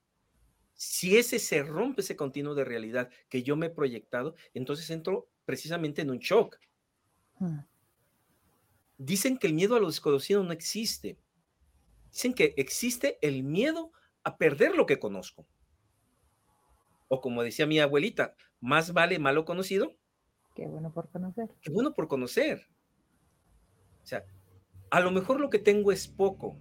Si 0.75 1.17
ese 1.17 1.39
se 1.39 1.63
rompe 1.63 2.03
ese 2.03 2.17
continuo 2.17 2.55
de 2.55 2.65
realidad 2.65 3.11
que 3.29 3.43
yo 3.43 3.57
me 3.57 3.67
he 3.67 3.71
proyectado, 3.71 4.35
entonces 4.55 4.89
entro 4.91 5.29
precisamente 5.45 6.03
en 6.03 6.11
un 6.11 6.19
shock. 6.19 6.59
Hmm. 7.39 7.61
Dicen 8.99 9.39
que 9.39 9.47
el 9.47 9.55
miedo 9.55 9.77
a 9.77 9.81
lo 9.81 9.87
desconocido 9.87 10.43
no 10.45 10.53
existe. 10.53 11.19
Dicen 12.13 12.35
que 12.35 12.55
existe 12.57 13.19
el 13.23 13.43
miedo 13.43 13.93
a 14.23 14.37
perder 14.37 14.75
lo 14.75 14.87
que 14.87 14.99
conozco. 14.99 15.47
O 17.09 17.21
como 17.21 17.43
decía 17.43 17.67
mi 17.67 17.81
abuelita, 17.81 18.37
más 18.61 18.93
vale 18.93 19.19
malo 19.19 19.45
conocido. 19.45 19.97
Qué 20.55 20.67
bueno 20.67 20.93
por 20.93 21.09
conocer. 21.11 21.49
Qué 21.61 21.71
bueno 21.71 21.95
por 21.95 22.09
conocer. 22.09 22.69
O 24.03 24.07
sea, 24.07 24.25
a 24.91 25.01
lo 25.01 25.11
mejor 25.11 25.41
lo 25.41 25.51
que 25.51 25.59
tengo 25.59 25.93
es 25.93 26.09
poco, 26.09 26.57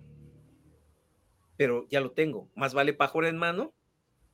pero 1.56 1.88
ya 1.90 2.02
lo 2.02 2.12
tengo. 2.12 2.50
Más 2.56 2.74
vale 2.74 2.94
pájaro 2.94 3.28
en 3.28 3.38
mano. 3.38 3.74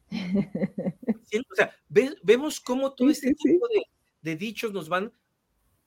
o 1.52 1.56
sea, 1.56 1.76
vemos 1.88 2.60
cómo 2.60 2.94
todo 2.94 3.10
este 3.10 3.34
tipo 3.34 3.68
de, 4.22 4.36
dichos 4.36 4.74
nos 4.74 4.90
van 4.90 5.14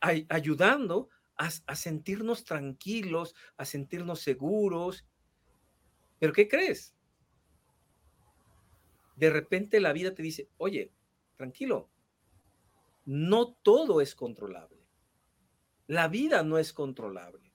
ayudando 0.00 1.08
a, 1.36 1.50
sentirnos 1.74 2.44
tranquilos, 2.44 3.34
a 3.56 3.64
sentirnos 3.64 4.20
seguros. 4.20 5.04
Pero 6.18 6.32
¿qué 6.32 6.48
crees? 6.48 6.94
De 9.16 9.30
repente 9.30 9.80
la 9.80 9.92
vida 9.92 10.14
te 10.14 10.22
dice, 10.22 10.48
oye, 10.56 10.92
tranquilo, 11.36 11.88
no 13.04 13.52
todo 13.52 14.00
es 14.00 14.14
controlable. 14.14 14.84
La 15.86 16.08
vida 16.08 16.42
no 16.42 16.58
es 16.58 16.72
controlable. 16.72 17.52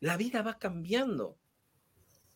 La 0.00 0.16
vida 0.16 0.42
va 0.42 0.58
cambiando. 0.58 1.38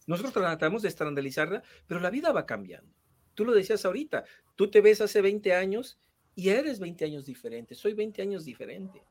Nosotros 0.06 0.32
tratamos 0.32 0.82
de 0.82 0.88
estandarizarla, 0.88 1.62
pero 1.86 2.00
la 2.00 2.10
vida 2.10 2.32
va 2.32 2.46
cambiando. 2.46 2.94
Tú 3.34 3.44
lo 3.44 3.52
decías 3.52 3.84
ahorita, 3.84 4.24
tú 4.56 4.70
te 4.70 4.80
ves 4.80 5.00
hace 5.00 5.20
20 5.20 5.54
años 5.54 5.98
y 6.34 6.50
eres 6.50 6.78
20 6.78 7.04
años 7.04 7.26
diferente, 7.26 7.74
soy 7.74 7.94
20 7.94 8.22
años 8.22 8.44
diferente. 8.44 9.02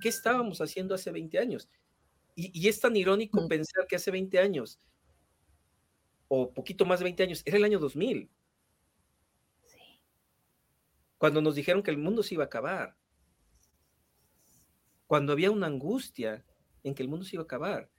¿qué 0.00 0.08
estábamos 0.08 0.60
haciendo 0.60 0.94
hace 0.94 1.10
20 1.10 1.38
años? 1.38 1.68
Y, 2.36 2.68
es 2.68 2.80
tan 2.80 2.96
irónico 2.96 3.46
pensar 3.48 3.86
que 3.86 3.96
hace 3.96 4.10
20 4.10 4.38
años, 4.38 4.80
o 6.28 6.50
poquito 6.52 6.86
más 6.86 7.00
de 7.00 7.04
20 7.04 7.22
años, 7.24 7.42
era 7.44 7.58
el 7.58 7.64
año 7.64 7.78
2000. 7.78 8.30
Cuando 11.20 11.42
nos 11.42 11.54
dijeron 11.54 11.82
que 11.82 11.90
el 11.90 11.98
mundo 11.98 12.22
se 12.22 12.32
iba 12.32 12.44
a 12.44 12.46
acabar. 12.46 12.96
Cuando 15.06 15.34
había 15.34 15.50
una 15.50 15.66
angustia 15.66 16.46
en 16.82 16.94
que 16.94 17.02
el 17.02 17.10
mundo 17.10 17.26
se 17.26 17.36
iba 17.36 17.42
a 17.42 17.44
acabar. 17.44 17.90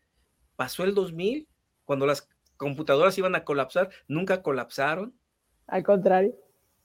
Pasó 0.55 0.84
el 0.86 0.95
2000, 0.95 1.47
cuando 1.86 2.07
las 2.07 2.28
computadoras 2.57 3.15
iban 3.19 3.36
a 3.36 3.43
colapsar, 3.43 3.91
nunca 4.07 4.41
colapsaron. 4.41 5.15
Al 5.67 5.84
contrario. 5.84 6.34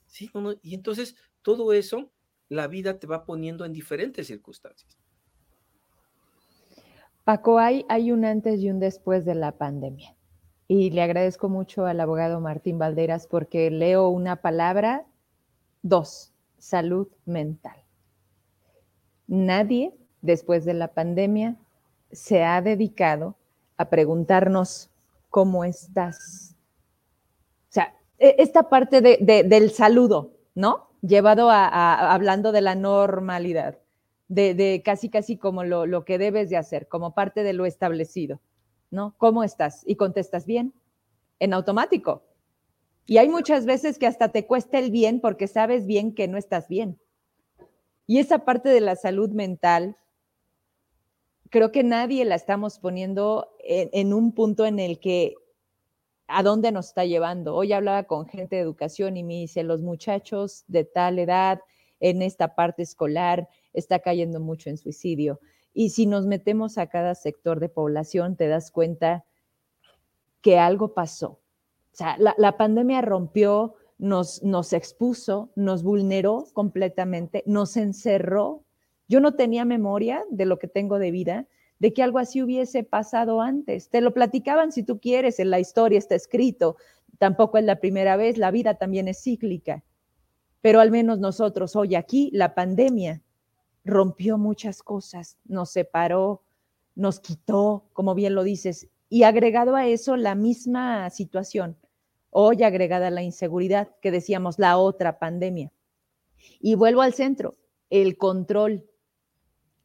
Sí, 0.04 0.30
y 0.60 0.74
entonces 0.74 1.16
todo 1.40 1.72
eso 1.72 2.12
la 2.50 2.66
vida 2.66 2.98
te 2.98 3.06
va 3.06 3.24
poniendo 3.24 3.64
en 3.64 3.72
diferentes 3.72 4.26
circunstancias. 4.26 4.98
Paco, 7.24 7.58
hay, 7.58 7.86
hay 7.88 8.12
un 8.12 8.26
antes 8.26 8.60
y 8.60 8.68
un 8.68 8.78
después 8.78 9.24
de 9.24 9.36
la 9.36 9.52
pandemia. 9.52 10.14
Y 10.68 10.90
le 10.90 11.00
agradezco 11.00 11.48
mucho 11.48 11.86
al 11.86 11.98
abogado 11.98 12.42
Martín 12.42 12.78
Valderas 12.78 13.26
porque 13.26 13.70
leo 13.70 14.10
una 14.10 14.42
palabra, 14.42 15.06
dos, 15.88 16.32
salud 16.58 17.08
mental. 17.24 17.76
Nadie 19.26 19.94
después 20.22 20.64
de 20.64 20.74
la 20.74 20.88
pandemia 20.88 21.56
se 22.12 22.44
ha 22.44 22.60
dedicado 22.62 23.36
a 23.76 23.88
preguntarnos 23.88 24.90
cómo 25.30 25.64
estás. 25.64 26.54
O 27.68 27.72
sea, 27.72 27.94
e, 28.18 28.36
esta 28.38 28.68
parte 28.68 29.00
del 29.00 29.70
saludo, 29.70 30.32
¿no? 30.54 30.86
llevado 31.06 31.50
a, 31.50 32.12
hablando 32.12 32.52
de 32.52 32.60
la 32.60 32.74
normalidad, 32.74 33.78
de, 34.28 34.82
casi 34.84 35.08
casi 35.08 35.36
como 35.36 35.64
lo, 35.64 36.04
que 36.04 36.18
debes 36.18 36.50
de 36.50 36.56
hacer, 36.56 36.88
como 36.88 37.14
parte 37.14 37.42
de 37.42 37.52
lo 37.52 37.66
establecido, 37.66 38.40
¿no? 38.90 39.14
¿Cómo 39.18 39.44
estás? 39.44 39.82
Y 39.86 39.96
contestas 39.96 40.46
bien, 40.46 40.74
en 41.38 41.54
automático. 41.54 42.22
Y 43.06 43.18
hay 43.18 43.28
muchas 43.28 43.66
veces 43.66 43.98
que 43.98 44.06
hasta 44.06 44.30
te 44.30 44.46
cuesta 44.46 44.78
el 44.78 44.90
bien 44.90 45.20
porque 45.20 45.46
sabes 45.46 45.86
bien 45.86 46.14
que 46.14 46.26
no 46.26 46.36
estás 46.36 46.68
bien. 46.68 46.98
Y 48.06 48.18
esa 48.18 48.44
parte 48.44 48.68
de 48.68 48.80
la 48.80 48.96
salud 48.96 49.30
mental, 49.30 49.96
creo 51.50 51.72
que 51.72 51.84
nadie 51.84 52.24
la 52.24 52.34
estamos 52.34 52.78
poniendo 52.78 53.48
en 53.60 54.12
un 54.12 54.32
punto 54.32 54.66
en 54.66 54.78
el 54.78 54.98
que 54.98 55.34
a 56.28 56.42
dónde 56.42 56.72
nos 56.72 56.88
está 56.88 57.04
llevando. 57.04 57.54
Hoy 57.54 57.72
hablaba 57.72 58.04
con 58.04 58.26
gente 58.26 58.56
de 58.56 58.62
educación 58.62 59.16
y 59.16 59.22
me 59.22 59.34
dice, 59.34 59.62
los 59.62 59.82
muchachos 59.82 60.64
de 60.66 60.84
tal 60.84 61.18
edad 61.18 61.60
en 62.00 62.22
esta 62.22 62.54
parte 62.54 62.82
escolar 62.82 63.48
está 63.72 64.00
cayendo 64.00 64.40
mucho 64.40 64.68
en 64.70 64.78
suicidio. 64.78 65.40
Y 65.72 65.90
si 65.90 66.06
nos 66.06 66.26
metemos 66.26 66.78
a 66.78 66.88
cada 66.88 67.14
sector 67.14 67.60
de 67.60 67.68
población, 67.68 68.36
te 68.36 68.48
das 68.48 68.70
cuenta 68.70 69.24
que 70.40 70.58
algo 70.58 70.94
pasó. 70.94 71.40
O 71.96 71.98
sea, 71.98 72.18
la, 72.18 72.58
pandemia 72.58 73.00
rompió, 73.00 73.74
nos, 73.96 74.42
expuso, 74.74 75.50
nos 75.56 75.82
vulneró 75.82 76.44
completamente, 76.52 77.42
nos 77.46 77.78
encerró. 77.78 78.64
Yo 79.08 79.18
no 79.20 79.32
tenía 79.32 79.64
memoria 79.64 80.22
de 80.28 80.44
lo 80.44 80.58
que 80.58 80.68
tengo 80.68 80.98
de 80.98 81.10
vida, 81.10 81.46
de 81.78 81.94
que 81.94 82.02
algo 82.02 82.18
así 82.18 82.42
hubiese 82.42 82.82
pasado 82.82 83.40
antes. 83.40 83.88
Te 83.88 84.02
lo 84.02 84.12
platicaban 84.12 84.72
si 84.72 84.82
tú 84.82 85.00
quieres, 85.00 85.40
en 85.40 85.48
la 85.48 85.58
historia 85.58 85.98
está 85.98 86.14
escrito. 86.14 86.76
Tampoco 87.16 87.56
es 87.56 87.64
la 87.64 87.80
primera 87.80 88.18
vez, 88.18 88.36
la 88.36 88.50
vida 88.50 88.74
también 88.74 89.08
es 89.08 89.22
cíclica. 89.22 89.82
Pero 90.60 90.80
al 90.80 90.90
menos 90.90 91.18
nosotros 91.18 91.76
hoy 91.76 91.94
aquí, 91.94 92.28
la 92.34 92.54
pandemia 92.54 93.22
rompió 93.86 94.36
muchas 94.36 94.82
cosas, 94.82 95.38
nos 95.46 95.70
separó, 95.70 96.42
nos 96.94 97.20
quitó, 97.20 97.84
como 97.94 98.14
bien 98.14 98.34
lo 98.34 98.42
dices, 98.42 98.86
y 99.08 99.22
agregado 99.22 99.76
a 99.76 99.86
eso, 99.86 100.18
la 100.18 100.34
misma 100.34 101.08
situación, 101.08 101.78
hoy 102.38 102.62
agregada 102.62 103.10
la 103.10 103.22
inseguridad, 103.22 103.96
que 104.02 104.10
decíamos 104.10 104.58
la 104.58 104.76
otra 104.76 105.18
pandemia. 105.18 105.72
Y 106.60 106.74
vuelvo 106.74 107.00
al 107.00 107.14
centro, 107.14 107.56
el 107.88 108.18
control 108.18 108.84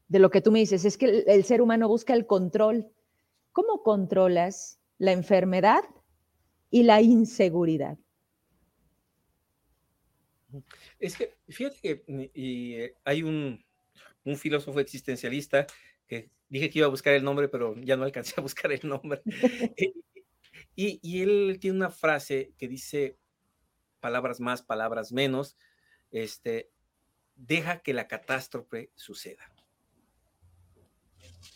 de 0.10 0.20
lo 0.20 0.30
que 0.30 0.42
tú 0.42 0.52
me 0.52 0.60
dices, 0.60 0.84
es 0.84 0.98
que 0.98 1.24
el, 1.26 1.46
ser 1.46 1.62
humano 1.62 1.88
busca 1.88 2.14
el 2.14 2.26
control. 2.26 2.92
¿Cómo 3.54 3.84
controlas 3.84 4.82
la 4.98 5.14
enfermedad 5.14 5.86
y 6.70 6.84
la 6.84 7.02
inseguridad? 7.02 7.98
Es 11.00 11.16
que, 11.16 11.34
fíjate 11.48 11.80
que 11.80 12.32
y, 12.34 12.74
eh, 12.74 12.96
hay 13.06 13.24
un, 13.24 13.64
un 14.26 14.36
filósofo 14.36 14.82
existencialista 14.82 15.68
que 16.06 16.30
dije 16.50 16.70
que 16.70 16.80
iba 16.80 16.88
a 16.88 16.92
buscar 16.92 17.14
el 17.14 17.24
nombre, 17.24 17.48
pero 17.48 17.78
ya 17.78 17.96
no 17.96 18.04
alcancé 18.04 18.34
a 18.36 18.42
buscar 18.42 18.74
el 18.74 18.82
nombre. 18.84 19.22
y, 20.76 21.00
y, 21.02 21.22
él 21.22 21.58
tiene 21.60 21.78
una 21.78 21.90
frase 21.90 22.54
que 22.58 22.68
dice, 22.68 23.18
palabras 24.00 24.40
más, 24.40 24.62
palabras 24.62 25.12
menos, 25.12 25.58
este, 26.12 26.72
deja 27.36 27.80
que 27.80 27.94
la 27.94 28.08
catástrofe 28.08 28.92
suceda. 28.96 29.52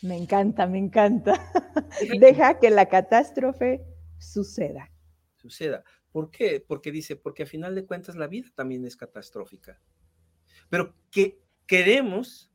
Me 0.02 0.16
encanta, 0.16 0.66
me 0.66 0.78
encanta. 0.78 1.50
deja 2.20 2.58
que 2.58 2.70
la 2.70 2.88
catástrofe 2.88 3.84
suceda. 4.18 4.90
Suceda. 5.36 5.84
¿Por 6.10 6.30
qué? 6.30 6.64
Porque 6.66 6.90
dice, 6.90 7.16
porque 7.16 7.44
a 7.44 7.46
final 7.46 7.74
de 7.74 7.86
cuentas 7.86 8.16
la 8.16 8.26
vida 8.26 8.48
también 8.54 8.84
es 8.84 8.96
catastrófica. 8.96 9.80
Pero 10.68 10.94
que 11.10 11.40
queremos 11.66 12.50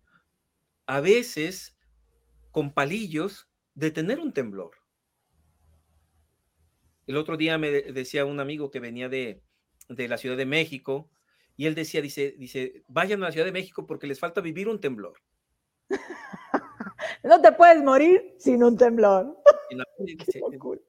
a 0.85 0.99
veces 0.99 1.77
con 2.51 2.73
palillos 2.73 3.49
de 3.75 3.91
tener 3.91 4.19
un 4.19 4.33
temblor. 4.33 4.80
El 7.07 7.17
otro 7.17 7.37
día 7.37 7.57
me 7.57 7.71
decía 7.71 8.25
un 8.25 8.39
amigo 8.39 8.71
que 8.71 8.79
venía 8.79 9.09
de, 9.09 9.41
la 9.87 10.17
Ciudad 10.17 10.37
de 10.37 10.45
México 10.45 11.09
y 11.57 11.65
él 11.65 11.75
decía, 11.75 12.01
dice, 12.01 12.35
dice, 12.37 12.83
vayan 12.87 13.21
a 13.21 13.27
la 13.27 13.31
Ciudad 13.31 13.45
de 13.45 13.51
México 13.51 13.85
porque 13.85 14.07
les 14.07 14.19
falta 14.19 14.41
vivir 14.41 14.67
un 14.67 14.79
temblor. 14.79 15.21
no 17.23 17.41
te 17.41 17.51
puedes 17.51 17.83
morir 17.83 18.35
sin 18.37 18.63
un 18.63 18.77
temblor. 18.77 19.37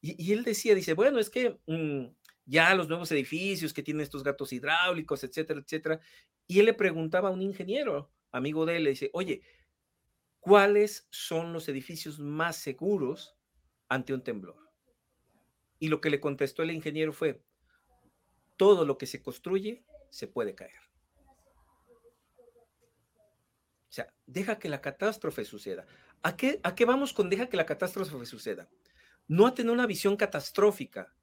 y, 0.00 0.32
él 0.32 0.44
decía, 0.44 0.74
dice, 0.74 0.94
bueno, 0.94 1.18
es 1.18 1.30
que 1.30 1.58
mm, 1.66 2.06
ya 2.46 2.74
los 2.74 2.88
nuevos 2.88 3.10
edificios 3.12 3.72
que 3.72 3.82
tienen 3.82 4.02
estos 4.02 4.22
gatos 4.22 4.52
hidráulicos, 4.52 5.24
etcétera, 5.24 5.60
etcétera. 5.60 6.00
Y 6.46 6.60
él 6.60 6.66
le 6.66 6.74
preguntaba 6.74 7.28
a 7.28 7.32
un 7.32 7.42
ingeniero, 7.42 8.10
amigo 8.30 8.66
de 8.66 8.76
él, 8.76 8.84
le 8.84 8.90
dice, 8.90 9.10
oye, 9.12 9.42
¿cuáles 10.40 11.08
son 11.10 11.52
los 11.52 11.68
edificios 11.68 12.18
más 12.18 12.56
seguros 12.56 13.36
ante 13.88 14.12
un 14.12 14.22
temblor? 14.22 14.63
Y 15.78 15.88
lo 15.88 16.00
que 16.00 16.10
le 16.10 16.20
contestó 16.20 16.62
el 16.62 16.70
ingeniero 16.70 17.12
fue, 17.12 17.42
todo 18.56 18.84
lo 18.84 18.98
que 18.98 19.06
se 19.06 19.22
construye 19.22 19.84
se 20.10 20.28
puede 20.28 20.54
caer. 20.54 20.80
O 23.88 23.92
sea, 23.94 24.12
deja 24.26 24.58
que 24.58 24.68
la 24.68 24.80
catástrofe 24.80 25.44
suceda. 25.44 25.86
¿A 26.22 26.36
qué, 26.36 26.60
¿A 26.62 26.74
qué 26.74 26.84
vamos 26.84 27.12
con 27.12 27.30
deja 27.30 27.48
que 27.48 27.56
la 27.56 27.66
catástrofe 27.66 28.26
suceda? 28.26 28.68
No 29.28 29.46
a 29.46 29.54
tener 29.54 29.72
una 29.72 29.86
visión 29.86 30.16
catastrófica, 30.16 31.14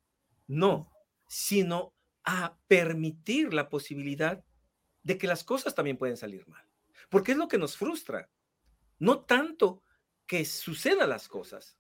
no, 0.48 0.92
sino 1.28 1.94
a 2.24 2.58
permitir 2.68 3.54
la 3.54 3.70
posibilidad 3.70 4.44
de 5.04 5.18
que 5.18 5.28
las 5.28 5.44
cosas 5.44 5.74
también 5.76 5.98
pueden 5.98 6.18
salir 6.18 6.48
mal. 6.48 6.66
Porque 7.10 7.32
es 7.32 7.38
lo 7.38 7.48
que 7.48 7.58
nos 7.58 7.76
frustra. 7.76 8.30
No 9.00 9.26
tanto 9.26 9.84
que 10.28 10.46
sucedan 10.46 11.10
las 11.10 11.28
cosas, 11.28 11.78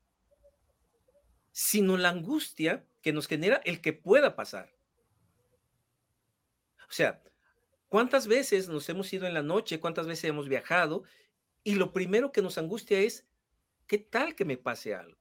sino 1.51 1.97
la 1.97 2.09
angustia 2.09 2.85
que 3.01 3.13
nos 3.13 3.27
genera 3.27 3.61
el 3.65 3.81
que 3.81 3.93
pueda 3.93 4.35
pasar. 4.35 4.73
O 6.87 6.93
sea, 6.93 7.23
¿cuántas 7.87 8.27
veces 8.27 8.69
nos 8.69 8.87
hemos 8.89 9.11
ido 9.13 9.25
en 9.25 9.33
la 9.33 9.43
noche? 9.43 9.79
¿Cuántas 9.79 10.07
veces 10.07 10.25
hemos 10.25 10.49
viajado? 10.49 11.03
Y 11.63 11.75
lo 11.75 11.93
primero 11.93 12.31
que 12.31 12.41
nos 12.41 12.57
angustia 12.57 12.99
es, 12.99 13.27
¿qué 13.87 13.97
tal 13.97 14.35
que 14.35 14.45
me 14.45 14.57
pase 14.57 14.95
algo? 14.95 15.17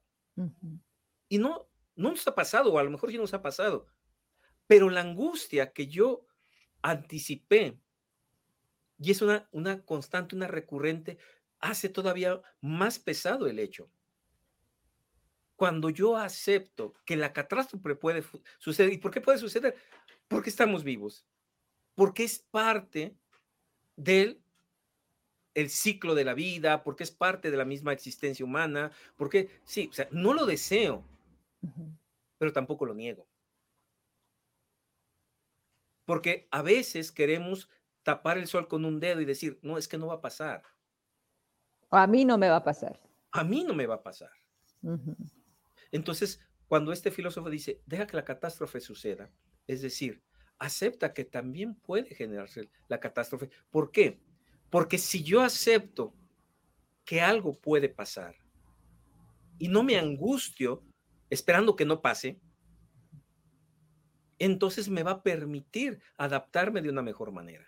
Y 1.28 1.38
no, 1.38 1.68
no 1.96 2.10
nos 2.10 2.26
ha 2.26 2.34
pasado, 2.34 2.72
o 2.72 2.78
a 2.78 2.82
lo 2.82 2.90
mejor 2.90 3.10
sí 3.10 3.18
nos 3.18 3.34
ha 3.34 3.42
pasado, 3.42 3.86
pero 4.66 4.88
la 4.88 5.00
angustia 5.00 5.72
que 5.72 5.86
yo 5.86 6.26
anticipé, 6.82 7.78
y 8.98 9.10
es 9.10 9.22
una, 9.22 9.48
una 9.52 9.84
constante, 9.84 10.34
una 10.34 10.46
recurrente, 10.46 11.18
hace 11.58 11.88
todavía 11.88 12.40
más 12.60 12.98
pesado 12.98 13.46
el 13.46 13.58
hecho. 13.58 13.90
Cuando 15.60 15.90
yo 15.90 16.16
acepto 16.16 16.94
que 17.04 17.18
la 17.18 17.34
catástrofe 17.34 17.94
puede 17.94 18.24
suceder, 18.56 18.94
¿y 18.94 18.96
por 18.96 19.10
qué 19.10 19.20
puede 19.20 19.36
suceder? 19.36 19.76
Porque 20.26 20.48
estamos 20.48 20.82
vivos, 20.82 21.26
porque 21.94 22.24
es 22.24 22.38
parte 22.38 23.14
del 23.94 24.42
el 25.52 25.68
ciclo 25.68 26.14
de 26.14 26.24
la 26.24 26.32
vida, 26.32 26.82
porque 26.82 27.02
es 27.02 27.10
parte 27.10 27.50
de 27.50 27.58
la 27.58 27.66
misma 27.66 27.92
existencia 27.92 28.42
humana, 28.42 28.90
porque 29.18 29.60
sí, 29.64 29.88
o 29.90 29.92
sea, 29.92 30.08
no 30.10 30.32
lo 30.32 30.46
deseo, 30.46 31.04
pero 32.38 32.54
tampoco 32.54 32.86
lo 32.86 32.94
niego. 32.94 33.28
Porque 36.06 36.48
a 36.50 36.62
veces 36.62 37.12
queremos 37.12 37.68
tapar 38.02 38.38
el 38.38 38.46
sol 38.46 38.66
con 38.66 38.86
un 38.86 38.98
dedo 38.98 39.20
y 39.20 39.26
decir, 39.26 39.58
no, 39.60 39.76
es 39.76 39.88
que 39.88 39.98
no 39.98 40.06
va 40.06 40.14
a 40.14 40.20
pasar. 40.22 40.62
A 41.90 42.06
mí 42.06 42.24
no 42.24 42.38
me 42.38 42.48
va 42.48 42.56
a 42.56 42.64
pasar. 42.64 42.98
A 43.32 43.44
mí 43.44 43.62
no 43.62 43.74
me 43.74 43.86
va 43.86 43.96
a 43.96 44.02
pasar. 44.02 44.30
Entonces, 45.92 46.40
cuando 46.68 46.92
este 46.92 47.10
filósofo 47.10 47.50
dice, 47.50 47.82
deja 47.86 48.06
que 48.06 48.16
la 48.16 48.24
catástrofe 48.24 48.80
suceda, 48.80 49.30
es 49.66 49.82
decir, 49.82 50.22
acepta 50.58 51.12
que 51.12 51.24
también 51.24 51.74
puede 51.74 52.14
generarse 52.14 52.70
la 52.88 53.00
catástrofe. 53.00 53.50
¿Por 53.70 53.90
qué? 53.90 54.20
Porque 54.68 54.98
si 54.98 55.22
yo 55.22 55.40
acepto 55.40 56.14
que 57.04 57.20
algo 57.20 57.58
puede 57.58 57.88
pasar 57.88 58.36
y 59.58 59.68
no 59.68 59.82
me 59.82 59.98
angustio 59.98 60.84
esperando 61.28 61.74
que 61.74 61.84
no 61.84 62.00
pase, 62.00 62.40
entonces 64.38 64.88
me 64.88 65.02
va 65.02 65.12
a 65.12 65.22
permitir 65.22 66.00
adaptarme 66.16 66.82
de 66.82 66.90
una 66.90 67.02
mejor 67.02 67.32
manera. 67.32 67.66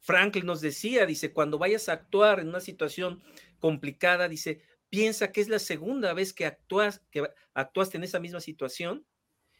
Franklin 0.00 0.46
nos 0.46 0.60
decía, 0.60 1.06
dice, 1.06 1.32
cuando 1.32 1.58
vayas 1.58 1.88
a 1.88 1.92
actuar 1.92 2.40
en 2.40 2.48
una 2.48 2.60
situación 2.60 3.22
complicada, 3.58 4.28
dice, 4.28 4.62
piensa 4.90 5.32
que 5.32 5.40
es 5.40 5.48
la 5.48 5.58
segunda 5.58 6.12
vez 6.14 6.32
que 6.34 6.46
actúas, 6.46 7.02
que 7.10 7.28
actuaste 7.54 7.96
en 7.98 8.04
esa 8.04 8.20
misma 8.20 8.40
situación 8.40 9.06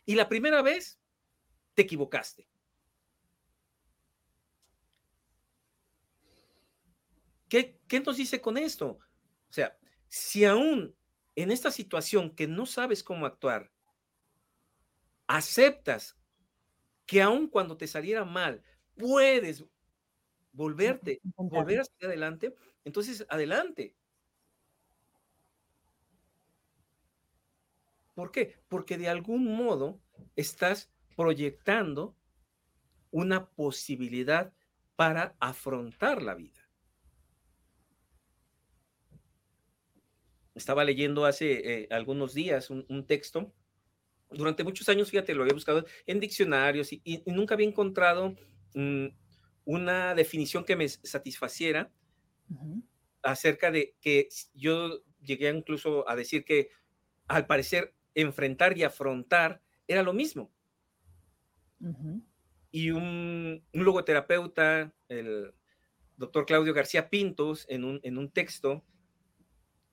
y 0.07 0.17
la 0.17 0.29
primera 0.29 0.63
vez 0.63 1.01
te 1.75 1.83
equivocaste. 1.83 2.49
¿Qué, 7.49 7.81
¿Qué 7.89 8.01
nos 8.01 8.17
dice 8.17 8.41
con 8.41 8.57
esto? 8.57 8.99
O 9.49 9.53
sea, 9.53 9.77
si 10.09 10.45
aún 10.45 10.97
en 11.35 11.51
esta 11.51 11.71
situación 11.71 12.35
que 12.35 12.47
no 12.47 12.67
sabes 12.67 13.03
cómo 13.03 13.27
actuar, 13.27 13.73
aceptas 15.27 16.17
que 17.07 17.23
aún 17.23 17.49
cuando 17.49 17.77
te 17.77 17.87
saliera 17.87 18.25
mal, 18.25 18.63
puedes 18.97 19.65
volverte, 20.53 21.23
volver 21.49 21.81
hacia 21.81 22.09
adelante, 22.09 22.55
entonces 22.85 23.27
adelante. 23.29 23.97
¿Por 28.21 28.33
qué? 28.33 28.55
Porque 28.69 28.99
de 28.99 29.09
algún 29.09 29.47
modo 29.57 29.99
estás 30.37 30.93
proyectando 31.17 32.15
una 33.11 33.49
posibilidad 33.49 34.53
para 34.95 35.35
afrontar 35.41 36.21
la 36.21 36.35
vida. 36.35 36.69
Estaba 40.55 40.85
leyendo 40.85 41.25
hace 41.25 41.85
eh, 41.85 41.89
algunos 41.91 42.35
días 42.35 42.69
un, 42.69 43.07
texto. 43.07 43.55
Durante 44.31 44.65
muchos 44.65 44.87
años, 44.91 45.09
fíjate, 45.09 45.35
lo 45.35 45.41
había 45.41 45.55
buscado 45.55 45.87
en 46.05 46.21
diccionarios 46.21 46.93
y, 46.93 47.23
nunca 47.25 47.55
había 47.55 47.69
encontrado 47.69 48.37
una 49.65 50.15
definición 50.15 50.67
que 50.67 50.77
me 50.77 50.87
satisfaciera 50.87 51.91
acerca 53.23 53.71
de 53.71 53.97
que 54.03 54.29
yo 54.53 55.03
llegué 55.23 55.49
incluso 55.49 56.07
a 56.07 56.15
decir 56.15 56.45
que 56.45 56.69
al 57.27 57.47
parecer 57.47 57.95
enfrentar 58.15 58.77
y 58.77 58.83
afrontar 58.83 59.61
era 59.87 60.03
lo 60.03 60.13
mismo. 60.13 60.51
Y 62.71 62.91
un, 62.91 63.65
un, 63.73 63.85
logoterapeuta, 63.85 64.93
el 65.09 65.53
doctor 66.17 66.47
Claudio 66.47 66.75
García 66.75 67.09
Pintos, 67.09 67.67
en 67.69 67.85
un, 67.85 68.01
en 68.03 68.19
un 68.19 68.31
texto, 68.31 68.85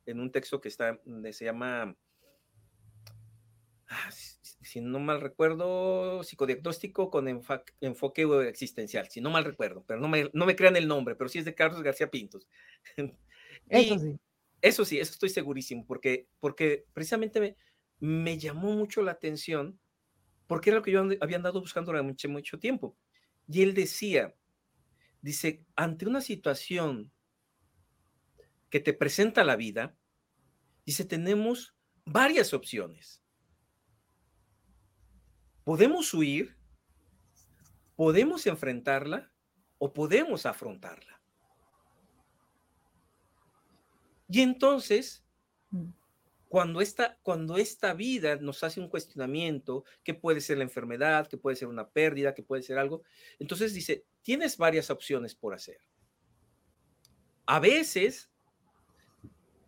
en 0.05 0.19
un 0.19 0.31
texto 0.31 0.59
que 0.59 0.67
está, 0.67 0.99
se 1.31 1.45
llama, 1.45 1.95
ah, 3.87 4.09
si 4.11 4.81
no 4.81 4.99
mal 4.99 5.21
recuerdo, 5.21 6.23
psicodiagnóstico 6.23 7.09
con 7.09 7.27
enfoque 7.27 8.27
existencial, 8.47 9.09
si 9.09 9.21
no 9.21 9.29
mal 9.29 9.45
recuerdo, 9.45 9.83
pero 9.87 9.99
no 9.99 10.09
me, 10.09 10.29
no 10.33 10.45
me 10.45 10.55
crean 10.55 10.75
el 10.75 10.87
nombre, 10.87 11.15
pero 11.15 11.29
sí 11.29 11.39
es 11.39 11.45
de 11.45 11.55
Carlos 11.55 11.81
García 11.81 12.11
Pintos. 12.11 12.47
Eso 13.69 13.97
sí. 13.97 14.19
Eso 14.59 14.85
sí, 14.85 14.97
eso 14.99 15.11
estoy 15.11 15.29
segurísimo, 15.29 15.85
porque, 15.85 16.27
porque 16.39 16.85
precisamente 16.93 17.39
me, 17.39 17.55
me 17.99 18.37
llamó 18.37 18.73
mucho 18.73 19.01
la 19.01 19.11
atención, 19.11 19.79
porque 20.47 20.69
era 20.69 20.77
lo 20.77 20.83
que 20.83 20.91
yo 20.91 21.07
había 21.21 21.37
andado 21.37 21.59
buscando 21.59 21.91
durante 21.91 22.07
mucho, 22.07 22.29
mucho 22.29 22.59
tiempo. 22.59 22.97
Y 23.47 23.63
él 23.63 23.73
decía, 23.73 24.35
dice, 25.21 25.65
ante 25.75 26.05
una 26.05 26.21
situación 26.21 27.11
que 28.69 28.79
te 28.79 28.93
presenta 28.93 29.43
la 29.43 29.55
vida, 29.55 29.95
dice, 30.85 31.05
tenemos 31.05 31.75
varias 32.05 32.53
opciones. 32.53 33.23
Podemos 35.63 36.13
huir, 36.13 36.57
podemos 37.95 38.45
enfrentarla 38.47 39.31
o 39.79 39.91
podemos 39.91 40.45
afrontarla. 40.45 41.21
Y 44.29 44.41
entonces, 44.41 45.25
mm. 45.71 45.89
Cuando 46.49 46.81
esta, 46.81 47.17
cuando 47.23 47.57
esta 47.57 47.93
vida 47.93 48.37
nos 48.37 48.63
hace 48.63 48.79
un 48.79 48.89
cuestionamiento, 48.89 49.83
que 50.03 50.13
puede 50.13 50.41
ser 50.41 50.57
la 50.57 50.63
enfermedad, 50.63 51.27
que 51.27 51.37
puede 51.37 51.55
ser 51.55 51.67
una 51.67 51.89
pérdida, 51.89 52.33
que 52.33 52.43
puede 52.43 52.63
ser 52.63 52.77
algo, 52.77 53.03
entonces 53.39 53.73
dice, 53.73 54.05
tienes 54.21 54.57
varias 54.57 54.89
opciones 54.89 55.35
por 55.35 55.53
hacer. 55.53 55.79
A 57.45 57.59
veces 57.59 58.29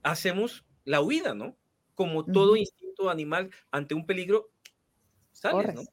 hacemos 0.03 0.65
la 0.85 1.01
huida, 1.01 1.33
¿no? 1.33 1.57
Como 1.95 2.25
todo 2.25 2.55
instinto 2.55 3.09
animal 3.09 3.51
ante 3.71 3.93
un 3.93 4.05
peligro, 4.05 4.49
sales, 5.31 5.73
¿no? 5.73 5.83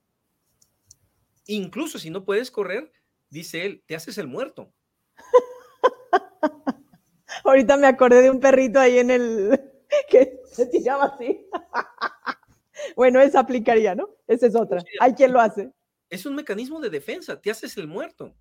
Incluso 1.46 1.98
si 1.98 2.10
no 2.10 2.24
puedes 2.24 2.50
correr, 2.50 2.92
dice 3.30 3.66
él, 3.66 3.82
te 3.86 3.94
haces 3.94 4.18
el 4.18 4.26
muerto. 4.26 4.72
Ahorita 7.44 7.76
me 7.76 7.86
acordé 7.86 8.22
de 8.22 8.30
un 8.30 8.40
perrito 8.40 8.80
ahí 8.80 8.98
en 8.98 9.10
el 9.10 9.60
que 10.08 10.40
se 10.56 10.66
tiraba 10.66 11.04
así. 11.04 11.46
bueno, 12.96 13.20
esa 13.20 13.40
aplicaría, 13.40 13.94
¿no? 13.94 14.08
Esa 14.26 14.46
es 14.46 14.56
otra. 14.56 14.82
Hay 15.00 15.14
quien 15.14 15.32
lo 15.32 15.40
hace. 15.40 15.72
Es 16.08 16.26
un 16.26 16.34
mecanismo 16.34 16.80
de 16.80 16.90
defensa, 16.90 17.40
te 17.40 17.50
haces 17.50 17.76
el 17.76 17.86
muerto. 17.86 18.34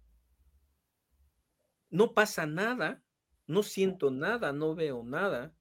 No 1.89 2.13
pasa 2.13 2.45
nada, 2.45 3.03
no 3.47 3.63
siento 3.63 4.11
nada, 4.11 4.51
no 4.51 4.75
veo 4.75 5.03
nada, 5.03 5.53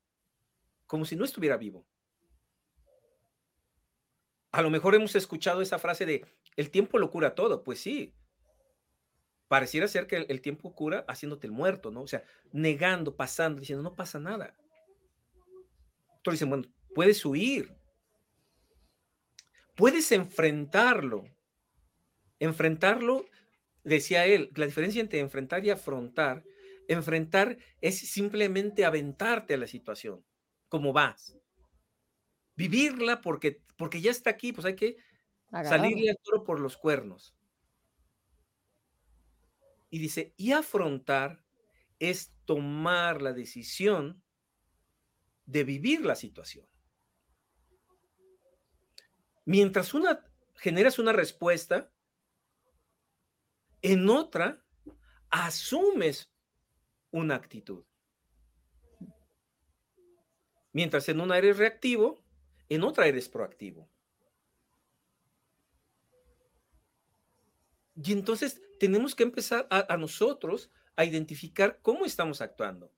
como 0.87 1.05
si 1.05 1.17
no 1.17 1.25
estuviera 1.25 1.57
vivo. 1.57 1.87
A 4.53 4.63
lo 4.63 4.71
mejor 4.71 4.95
hemos 4.95 5.15
escuchado 5.17 5.63
esa 5.63 5.79
frase 5.79 6.07
de 6.07 6.25
el 6.57 6.71
tiempo 6.71 6.99
lo 6.99 7.11
cura 7.11 7.35
todo, 7.35 7.65
pues 7.65 7.81
sí. 7.81 8.15
Pareciera 9.49 9.89
ser 9.89 10.07
que 10.07 10.17
el, 10.17 10.41
tiempo 10.41 10.75
cura 10.75 11.05
haciéndote 11.09 11.47
el 11.47 11.53
muerto, 11.53 11.91
¿no? 11.91 12.03
O 12.03 12.07
sea, 12.07 12.25
negando, 12.53 13.17
pasando, 13.17 13.61
diciendo, 13.61 13.83
no 13.83 13.95
pasa 13.95 14.19
nada. 14.19 14.55
Entonces 16.25 16.41
dicen, 16.41 16.49
bueno, 16.49 16.65
puedes 16.95 17.23
huir. 17.27 17.77
Puedes 19.75 20.11
enfrentarlo. 20.11 21.25
Enfrentarlo, 22.39 23.27
decía 23.83 24.25
él, 24.25 24.51
la 24.55 24.65
diferencia 24.65 25.03
entre 25.03 25.21
enfrentar 25.21 25.67
y 25.67 25.71
afrontar, 25.71 26.43
enfrentar 26.89 27.59
es 27.83 27.99
simplemente 27.99 28.87
aventarte 28.87 29.53
a 29.53 29.59
la 29.59 29.67
situación, 29.67 30.25
como 30.71 30.95
vas. 30.95 31.37
Vivirla 32.57 33.21
porque, 33.21 33.63
porque 33.77 34.01
ya 34.01 34.11
está 34.11 34.31
aquí, 34.31 34.55
pues 34.55 34.65
hay 34.65 34.77
que 34.77 34.97
Salirle 35.51 36.11
al 36.11 36.19
toro 36.23 36.43
por 36.43 36.59
los 36.59 36.77
cuernos. 36.77 37.37
Y 39.91 39.99
dice, 39.99 40.33
y 40.37 40.53
afrontar 40.53 41.45
es 42.01 42.35
tomar 42.45 43.23
la 43.23 43.33
decisión 43.33 44.25
de 45.47 45.65
vivir 45.65 46.05
la 46.05 46.15
situación. 46.15 46.67
Mientras 49.45 49.95
una 49.95 50.25
generas 50.57 50.99
una 50.99 51.13
respuesta, 51.13 51.91
en 53.83 54.09
otra 54.09 54.65
asumes 55.31 56.31
una 57.11 57.35
actitud. 57.35 57.85
Mientras 60.73 61.09
en 61.09 61.21
una 61.21 61.39
eres 61.39 61.59
reactivo, 61.59 62.25
en 62.69 62.83
otra 62.83 63.07
eres 63.07 63.29
proactivo. 63.29 63.89
Y 67.95 68.13
entonces 68.13 68.61
tenemos 68.81 69.15
que 69.15 69.23
empezar 69.23 69.69
a, 69.71 69.97
nosotros 69.97 70.71
a 70.97 71.05
identificar 71.05 71.79
cómo 71.81 72.05
estamos 72.05 72.41
actuando. 72.41 72.91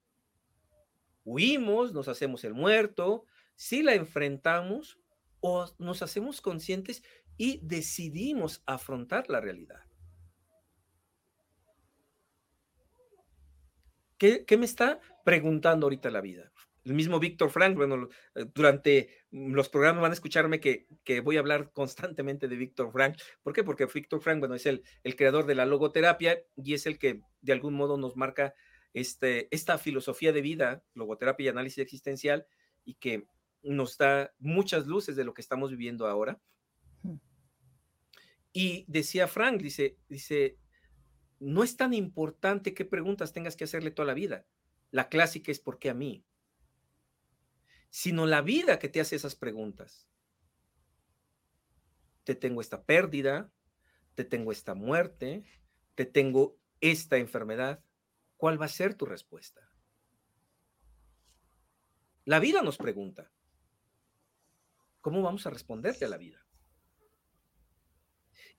Huimos, 1.29 1.91
nos 1.91 2.07
hacemos 2.07 2.45
el 2.45 2.53
muerto, 2.53 3.25
si 3.53 3.83
la 3.83 3.93
enfrentamos 3.95 4.97
o 5.41 5.69
nos 5.77 6.01
hacemos 6.01 6.39
conscientes 6.39 7.03
y 7.35 7.59
decidimos 7.61 8.63
afrontar 8.65 9.29
la 9.29 9.41
realidad. 9.41 9.83
¿Qué, 14.17 14.45
¿Qué, 14.45 14.55
me 14.55 14.65
está 14.65 15.01
preguntando 15.25 15.87
ahorita 15.87 16.09
la 16.09 16.21
vida? 16.21 16.53
el 16.87 16.93
mismo 16.93 17.19
Víctor 17.19 17.49
Frank, 17.49 17.75
bueno, 17.75 18.07
eh, 18.35 18.45
durante 18.53 19.09
los 19.31 19.67
programas 19.67 20.01
van 20.01 20.11
a 20.11 20.13
escucharme 20.13 20.61
que, 20.61 20.87
voy 21.21 21.35
a 21.35 21.39
hablar 21.39 21.71
constantemente 21.73 22.47
de 22.47 22.55
Víctor 22.55 22.91
Frank. 22.93 23.17
¿Por 23.43 23.51
qué? 23.51 23.65
Porque 23.65 23.85
Víctor 23.93 24.21
Frank, 24.21 24.39
bueno, 24.39 24.55
es 24.55 24.65
el, 24.65 24.83
el, 25.03 25.17
creador 25.17 25.45
de 25.45 25.55
la 25.55 25.65
logoterapia 25.65 26.41
y 26.55 26.73
es 26.73 26.85
el 26.85 26.97
que 26.97 27.19
de 27.41 27.51
algún 27.51 27.73
modo 27.73 27.97
nos 27.97 28.15
marca 28.15 28.53
este, 28.99 29.47
esta 29.51 29.77
filosofía 29.77 30.31
de 30.31 30.41
vida, 30.41 30.83
logoterapia 30.93 31.45
y 31.45 31.47
análisis 31.49 31.79
existencial, 31.79 32.47
y 32.85 32.95
que 32.95 33.27
nos 33.63 33.97
da 33.97 34.33
muchas 34.39 34.87
luces 34.87 35.15
de 35.15 35.23
lo 35.23 35.33
que 35.33 35.41
estamos 35.41 35.71
viviendo 35.71 36.07
ahora. 36.07 36.39
Y 38.53 38.85
decía 38.87 39.27
Frank, 39.27 39.61
dice, 39.61 39.97
dice, 40.09 40.57
no 41.39 41.63
es 41.63 41.77
tan 41.77 41.93
importante 41.93 42.73
qué 42.73 42.85
preguntas 42.85 43.33
tengas 43.33 43.55
que 43.55 43.65
hacerle 43.65 43.91
toda 43.91 44.07
la 44.07 44.13
vida. 44.13 44.45
La 44.89 45.09
clásica 45.09 45.51
es 45.51 45.59
¿por 45.59 45.79
qué 45.79 45.89
a 45.89 45.93
mí? 45.93 46.25
sino 47.89 48.25
la 48.25 48.41
vida 48.41 48.79
que 48.79 48.89
te 48.89 48.99
hace 48.99 49.15
esas 49.15 49.35
preguntas. 49.35 50.07
Te 52.23 52.35
tengo 52.35 52.61
esta 52.61 52.83
pérdida, 52.83 53.51
te 54.15 54.25
tengo 54.25 54.51
esta 54.51 54.75
muerte, 54.75 55.43
te 55.95 56.05
tengo 56.05 56.57
esta 56.81 57.17
enfermedad. 57.17 57.83
¿Cuál 58.37 58.61
va 58.61 58.65
a 58.65 58.69
ser 58.69 58.93
tu 58.93 59.05
respuesta? 59.05 59.69
La 62.25 62.39
vida 62.39 62.61
nos 62.61 62.77
pregunta. 62.77 63.31
¿Cómo 65.01 65.21
vamos 65.21 65.45
a 65.47 65.49
responderle 65.49 66.05
a 66.05 66.09
la 66.09 66.17
vida? 66.17 66.45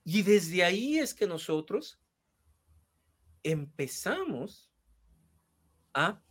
Y 0.03 0.23
desde 0.23 0.63
ahí 0.63 0.97
es 0.97 1.13
que 1.13 1.27
nosotros 1.27 2.01
empezamos 3.43 4.71
a 5.93 6.21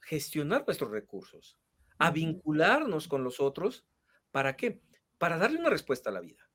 gestionar 0.00 0.64
nuestros 0.66 0.90
recursos, 0.90 1.58
a 1.98 2.10
vincularnos 2.10 3.08
con 3.08 3.24
los 3.24 3.40
otros. 3.40 3.86
¿Para 4.30 4.56
qué? 4.56 4.82
Para 5.18 5.38
darle 5.38 5.58
una 5.58 5.70
respuesta 5.70 6.10
a 6.10 6.12
la 6.12 6.20
vida. 6.20 6.50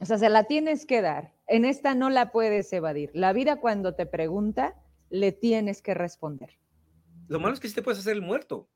O 0.00 0.06
sea, 0.06 0.18
se 0.18 0.28
la 0.28 0.44
tienes 0.44 0.86
que 0.86 1.00
dar. 1.00 1.33
En 1.46 1.64
esta 1.64 1.94
no 1.94 2.10
la 2.10 2.32
puedes 2.32 2.72
evadir. 2.72 3.10
La 3.14 3.32
vida 3.32 3.60
cuando 3.60 3.94
te 3.94 4.06
pregunta, 4.06 4.74
le 5.10 5.32
tienes 5.32 5.82
que 5.82 5.94
responder. 5.94 6.58
Lo 7.28 7.40
malo 7.40 7.54
es 7.54 7.60
que 7.60 7.68
sí 7.68 7.74
te 7.74 7.82
puedes 7.82 8.00
hacer 8.00 8.14
el 8.14 8.22
muerto. 8.22 8.68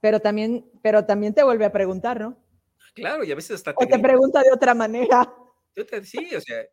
Pero 0.00 0.20
también, 0.20 0.70
pero 0.82 1.04
también 1.06 1.34
te 1.34 1.42
vuelve 1.42 1.64
a 1.64 1.72
preguntar, 1.72 2.20
¿no? 2.20 2.36
Claro, 2.94 3.24
y 3.24 3.32
a 3.32 3.34
veces 3.34 3.56
hasta 3.56 3.74
te... 3.74 3.84
O 3.84 3.88
te 3.88 3.98
pregunta 3.98 4.42
de 4.42 4.52
otra 4.52 4.74
manera. 4.74 5.32
sí, 6.02 6.34
o 6.34 6.40
sea. 6.40 6.64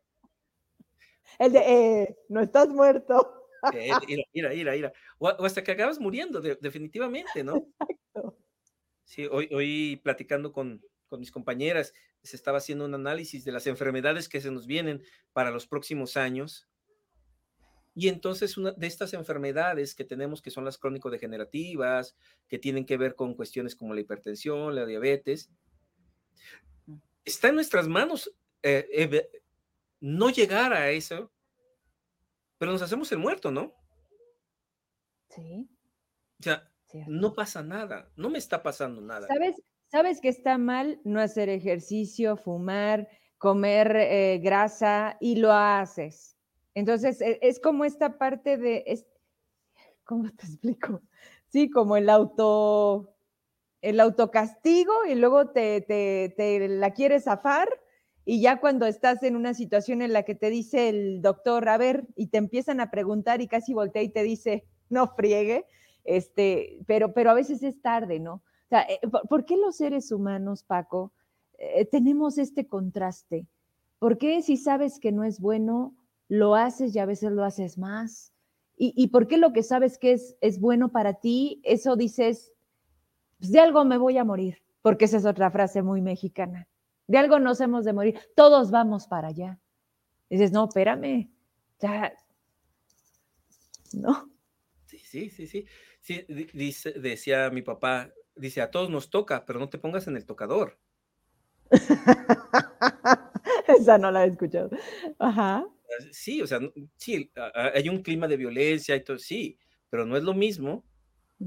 El 1.38 1.52
de, 1.52 1.58
eh, 1.60 2.16
no 2.28 2.40
estás 2.40 2.68
muerto. 2.68 3.38
Eh, 3.72 3.90
ira, 4.08 4.52
ira, 4.52 4.76
ira, 4.76 4.92
O, 5.18 5.28
hasta 5.28 5.62
que 5.62 5.72
acabas 5.72 6.00
muriendo, 6.00 6.40
definitivamente, 6.40 7.44
¿no? 7.44 7.64
Sí, 9.04 9.26
hoy, 9.30 9.48
hoy 9.52 10.00
platicando 10.02 10.52
con, 10.52 10.82
con 11.06 11.20
mis 11.20 11.30
compañeras, 11.30 11.94
se 12.22 12.36
estaba 12.36 12.58
haciendo 12.58 12.84
un 12.84 12.94
análisis 12.94 13.44
de 13.44 13.52
las 13.52 13.66
enfermedades 13.66 14.28
que 14.28 14.40
se 14.40 14.50
nos 14.50 14.66
vienen 14.66 15.02
para 15.32 15.50
los 15.50 15.66
próximos 15.66 16.16
años. 16.16 16.68
Y 17.94 18.08
entonces 18.08 18.56
una 18.56 18.72
de 18.72 18.86
estas 18.86 19.12
enfermedades 19.12 19.94
que 19.94 20.04
tenemos, 20.04 20.40
que 20.40 20.50
son 20.50 20.64
las 20.64 20.78
crónico-degenerativas, 20.78 22.16
que 22.48 22.58
tienen 22.58 22.86
que 22.86 22.96
ver 22.96 23.14
con 23.14 23.34
cuestiones 23.34 23.76
como 23.76 23.94
la 23.94 24.00
hipertensión, 24.00 24.74
la 24.74 24.86
diabetes, 24.86 25.50
está 27.24 27.48
en 27.48 27.56
nuestras 27.56 27.88
manos 27.88 28.34
eh, 28.62 29.28
no 30.00 30.30
llegar 30.30 30.72
a 30.72 30.90
eso, 30.90 31.30
pero 32.58 32.72
nos 32.72 32.82
hacemos 32.82 33.10
el 33.12 33.18
muerto, 33.18 33.50
¿no? 33.50 33.74
Sí. 35.28 35.68
O 36.40 36.42
sea, 36.42 36.70
no 37.06 37.34
pasa 37.34 37.62
nada, 37.62 38.10
no 38.16 38.30
me 38.30 38.38
está 38.38 38.62
pasando 38.62 39.00
nada. 39.00 39.26
¿Sabes, 39.26 39.62
sabes 39.92 40.22
que 40.22 40.30
está 40.30 40.56
mal 40.56 40.98
no 41.04 41.20
hacer 41.20 41.50
ejercicio, 41.50 42.38
fumar, 42.38 43.10
comer 43.36 43.94
eh, 43.94 44.40
grasa 44.42 45.18
y 45.20 45.36
lo 45.36 45.52
haces. 45.52 46.34
Entonces, 46.74 47.20
e, 47.20 47.38
es, 47.42 47.60
como 47.60 47.84
esta 47.84 48.16
parte 48.16 48.56
de, 48.56 49.04
¿cómo 50.04 50.30
te 50.30 50.46
explico? 50.46 51.02
Sí, 51.48 51.68
como 51.68 51.98
el 51.98 52.08
auto, 52.08 53.14
el 53.82 54.00
autocastigo 54.00 55.04
y 55.06 55.14
luego 55.14 55.50
te, 55.50 55.82
te, 55.82 56.32
te 56.38 56.68
la 56.68 56.92
quieres 56.92 57.24
zafar 57.24 57.68
y 58.24 58.40
ya 58.40 58.60
cuando 58.60 58.86
estás 58.86 59.22
en 59.22 59.36
una 59.36 59.52
situación 59.52 60.00
en 60.00 60.14
la 60.14 60.22
que 60.22 60.34
te 60.34 60.48
dice 60.48 60.88
el 60.88 61.20
doctor, 61.20 61.68
a 61.68 61.76
ver, 61.76 62.06
y 62.16 62.28
te 62.28 62.38
empiezan 62.38 62.80
a 62.80 62.90
preguntar 62.90 63.42
y 63.42 63.46
casi 63.46 63.74
voltea 63.74 64.02
y 64.02 64.08
te 64.08 64.22
dice, 64.22 64.64
no 64.88 65.08
friegue, 65.08 65.66
este, 66.04 66.78
pero, 66.86 67.12
pero 67.12 67.30
a 67.30 67.34
veces 67.34 67.62
es 67.62 67.82
tarde, 67.82 68.20
¿no? 68.20 68.42
Eh, 68.80 69.00
¿por 69.28 69.44
qué 69.44 69.56
los 69.56 69.76
seres 69.76 70.10
humanos, 70.10 70.62
Paco, 70.62 71.12
eh, 71.58 71.84
tenemos 71.84 72.38
este 72.38 72.66
contraste? 72.66 73.46
¿Por 73.98 74.18
qué 74.18 74.42
si 74.42 74.56
sabes 74.56 74.98
que 74.98 75.12
no 75.12 75.24
es 75.24 75.40
bueno, 75.40 75.94
lo 76.28 76.54
haces 76.54 76.94
y 76.94 76.98
a 76.98 77.06
veces 77.06 77.32
lo 77.32 77.44
haces 77.44 77.78
más? 77.78 78.32
¿Y, 78.84 79.08
por 79.08 79.28
qué 79.28 79.36
lo 79.36 79.52
que 79.52 79.62
sabes 79.62 79.96
que 79.96 80.10
es, 80.10 80.36
es 80.40 80.58
bueno 80.58 80.90
para 80.90 81.14
ti, 81.14 81.60
eso 81.62 81.94
dices, 81.94 82.52
pues 83.38 83.52
de 83.52 83.60
algo 83.60 83.84
me 83.84 83.96
voy 83.96 84.18
a 84.18 84.24
morir? 84.24 84.60
Porque 84.80 85.04
esa 85.04 85.18
es 85.18 85.24
otra 85.24 85.52
frase 85.52 85.82
muy 85.82 86.02
mexicana. 86.02 86.66
De 87.06 87.18
algo 87.18 87.38
nos 87.38 87.60
hemos 87.60 87.84
de 87.84 87.92
morir. 87.92 88.18
Todos 88.34 88.72
vamos 88.72 89.06
para 89.06 89.28
allá. 89.28 89.60
dices, 90.28 90.50
no, 90.50 90.64
espérame. 90.64 91.30
Ya. 91.78 92.12
No. 93.92 94.28
Sí, 94.86 94.98
sí, 94.98 95.30
sí, 95.30 95.46
sí. 95.46 95.66
dice, 96.52 96.92
decía 96.92 97.50
mi 97.50 97.62
papá, 97.62 98.12
dice, 98.36 98.60
a 98.60 98.70
todos 98.70 98.90
nos 98.90 99.10
toca, 99.10 99.44
pero 99.44 99.58
no 99.58 99.68
te 99.68 99.78
pongas 99.78 100.06
en 100.06 100.16
el 100.16 100.26
tocador. 100.26 100.78
Esa 103.68 103.98
no 103.98 104.10
la 104.10 104.24
he 104.24 104.28
escuchado. 104.28 104.70
Ajá. 105.18 105.66
Sí, 106.10 106.40
o 106.42 106.46
sea, 106.46 106.60
sí, 106.96 107.30
hay 107.54 107.88
un 107.88 108.02
clima 108.02 108.26
de 108.28 108.36
violencia 108.36 108.96
y 108.96 109.04
todo, 109.04 109.18
sí, 109.18 109.58
pero 109.90 110.06
no 110.06 110.16
es 110.16 110.22
lo 110.22 110.34
mismo 110.34 110.84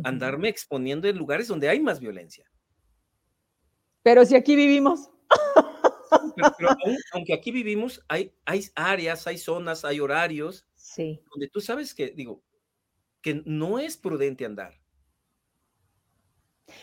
andarme 0.04 0.50
exponiendo 0.50 1.08
en 1.08 1.18
lugares 1.18 1.48
donde 1.48 1.70
hay 1.70 1.80
más 1.80 2.00
violencia. 2.00 2.50
Pero 4.04 4.26
si 4.26 4.36
aquí 4.36 4.56
vivimos. 4.56 5.10
Pero, 6.58 6.70
aunque 7.14 7.34
aquí 7.34 7.52
vivimos, 7.52 8.04
hay, 8.08 8.34
hay 8.46 8.66
áreas, 8.76 9.26
hay 9.26 9.38
zonas, 9.38 9.84
hay 9.86 10.00
horarios 10.00 10.68
sí. 10.76 11.22
donde 11.32 11.48
tú 11.48 11.62
sabes 11.62 11.94
que, 11.94 12.12
digo, 12.12 12.44
que 13.22 13.42
no 13.46 13.80
es 13.80 13.98
prudente 13.98 14.46
andar. 14.46 14.80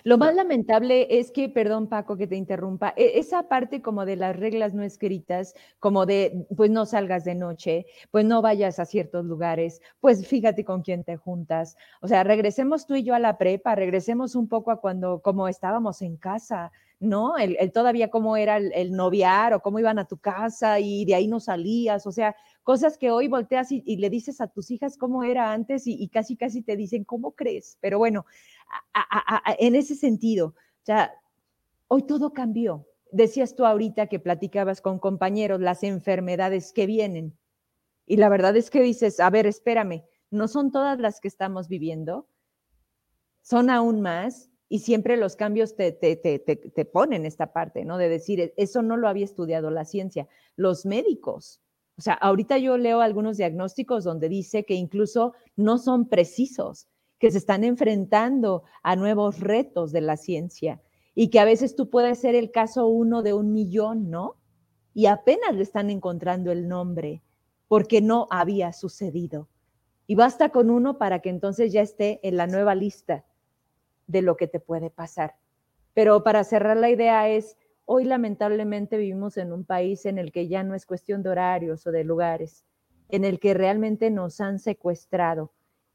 Lo 0.05 0.19
más 0.19 0.35
lamentable 0.35 1.19
es 1.19 1.31
que, 1.31 1.49
perdón 1.49 1.89
Paco 1.89 2.17
que 2.17 2.27
te 2.27 2.37
interrumpa, 2.37 2.95
e, 2.97 3.19
esa 3.19 3.49
parte 3.49 3.83
como 3.83 4.05
de 4.05 4.17
las 4.17 4.37
reglas 4.37 4.75
no 4.75 4.83
escritas, 4.83 5.55
como 5.79 6.07
de, 6.07 6.47
pues 6.57 6.71
no 6.71 6.87
salgas 6.87 7.25
de 7.25 7.35
noche, 7.35 7.87
pues 8.11 8.25
no 8.25 8.43
vayas 8.43 8.79
a 8.79 8.85
ciertos 8.85 9.25
lugares, 9.25 9.81
pues 10.01 10.27
fíjate 10.27 10.65
con 10.65 10.83
quién 10.83 11.05
te 11.05 11.17
juntas. 11.17 11.77
O 12.01 12.09
sea, 12.09 12.25
regresemos 12.25 12.87
tú 12.87 12.95
y 12.95 13.03
yo 13.05 13.15
a 13.15 13.19
la 13.19 13.39
prepa, 13.39 13.75
regresemos 13.75 14.35
un 14.35 14.49
poco 14.49 14.71
a 14.71 14.81
cuando, 14.81 15.21
como 15.21 15.49
estábamos 15.49 16.03
en 16.03 16.17
casa, 16.17 16.73
¿no? 17.03 17.37
El, 17.37 17.73
todavía 17.73 18.11
cómo 18.11 18.37
era 18.37 18.59
el, 18.59 18.93
noviar 18.93 19.55
o 19.55 19.61
cómo 19.61 19.81
iban 19.81 19.99
a 19.99 20.07
tu 20.07 20.19
casa 20.19 20.79
y 20.79 21.05
de 21.05 21.17
ahí 21.17 21.27
no 21.27 21.41
salías, 21.41 22.07
o 22.07 22.13
sea, 22.13 22.37
cosas 22.63 22.97
que 22.97 23.11
hoy 23.11 23.27
volteas 23.27 23.73
y, 23.73 23.97
le 23.97 24.09
dices 24.09 24.41
a 24.41 24.47
tus 24.47 24.71
hijas 24.71 24.97
cómo 24.97 25.25
era 25.25 25.53
antes 25.53 25.83
y, 25.87 26.09
casi, 26.09 26.37
casi 26.37 26.63
te 26.63 26.77
dicen, 26.77 27.05
¿cómo 27.05 27.33
crees? 27.33 27.77
Pero 27.81 27.99
bueno, 27.99 28.25
en 29.59 29.75
ese 29.75 29.95
sentido, 29.95 30.49
o 30.49 30.85
sea, 30.85 31.13
hoy 31.89 32.03
todo 32.03 32.33
cambió. 32.33 32.87
Decías 33.11 33.55
tú 33.55 33.67
ahorita 33.67 34.07
que 34.07 34.19
platicabas 34.19 34.81
con 34.81 34.99
compañeros 34.99 35.61
las 35.61 35.83
enfermedades 35.83 36.73
que 36.73 36.87
vienen. 36.87 37.37
Y 38.07 38.17
la 38.17 38.29
verdad 38.29 38.57
es 38.57 38.71
que 38.71 38.81
dices, 38.81 39.21
a 39.21 39.31
ver, 39.31 39.47
espérame, 39.47 40.05
no 40.31 40.49
son 40.49 40.73
todas 40.73 40.99
las 40.99 41.21
que 41.21 41.29
estamos 41.29 41.69
viviendo, 41.69 42.27
son 43.43 43.71
aún 43.71 44.01
más 44.01 44.51
y 44.69 44.79
siempre 44.79 45.19
los 45.19 45.37
cambios 45.37 45.77
te, 45.77 45.93
te, 45.93 46.17
te, 46.17 46.39
te, 46.39 46.85
ponen 46.87 47.27
esta 47.27 47.53
parte, 47.53 47.85
¿no? 47.85 47.99
De 47.99 48.09
decir, 48.09 48.41
e, 48.41 48.55
eso 48.57 48.81
no 48.81 48.97
lo 48.97 49.09
había 49.09 49.27
estudiado 49.27 49.71
la 49.71 49.85
ciencia. 49.85 50.27
Los 50.57 50.87
médicos, 50.87 51.61
o 51.99 52.01
sea, 52.01 52.15
ahorita 52.15 52.57
yo 52.57 52.79
leo 52.79 53.03
algunos 53.03 53.37
diagnósticos 53.37 54.05
donde 54.05 54.31
dice 54.31 54.65
que 54.65 54.75
incluso 54.75 55.35
no 55.57 55.77
son 55.77 56.09
precisos, 56.09 56.89
que 57.23 57.31
se 57.31 57.39
están 57.39 57.63
enfrentando 57.63 58.65
a 58.83 58.97
nuevos 58.97 59.39
retos 59.39 59.93
de 59.93 60.01
la 60.01 60.17
ciencia 60.17 60.83
y 61.15 61.31
que 61.31 61.39
a 61.39 61.45
veces 61.45 61.77
tú 61.77 61.89
puedes 61.89 62.19
ser 62.19 62.35
el 62.35 62.51
caso 62.51 62.89
uno 62.89 63.23
de 63.23 63.33
un 63.33 63.53
millón, 63.53 64.11
¿no? 64.11 64.35
Y 64.93 65.07
apenas 65.07 65.55
le 65.55 65.63
están 65.63 65.89
encontrando 65.89 66.51
el 66.51 66.67
nombre 66.67 67.23
porque 67.69 68.01
no 68.01 68.27
había 68.29 68.73
sucedido. 68.73 69.49
Y 70.09 70.17
basta 70.17 70.49
con 70.49 70.69
uno 70.69 70.99
para 70.99 71.21
que 71.21 71.29
entonces 71.31 71.73
ya 71.73 71.81
esté 71.81 72.19
en 72.25 72.37
la 72.37 72.49
nueva 72.49 72.75
lista 72.75 73.25
de 74.09 74.21
lo 74.21 74.37
que 74.37 74.49
te 74.49 74.59
puede 74.59 74.91
pasar. 74.91 75.37
Pero 75.95 76.25
para 76.25 76.43
cerrar 76.43 76.77
la 76.77 76.91
idea 76.91 77.29
es, 77.29 77.57
hoy 77.85 78.03
lamentablemente 78.03 78.97
vivimos 78.97 79.37
en 79.37 79.53
un 79.53 79.65
país 79.65 80.07
en 80.07 80.19
el 80.19 80.33
que 80.33 80.49
ya 80.49 80.65
no 80.65 80.75
es 80.75 80.87
cuestión 80.87 81.23
de 81.23 81.31
horarios 81.31 81.87
o 81.87 81.93
de 81.93 82.03
lugares, 82.03 82.65
en 83.11 83.25
el 83.25 83.39
que 83.39 83.55
realmente 83.55 84.11
nos 84.11 84.41
han 84.41 84.59
secuestrado. 84.59 85.53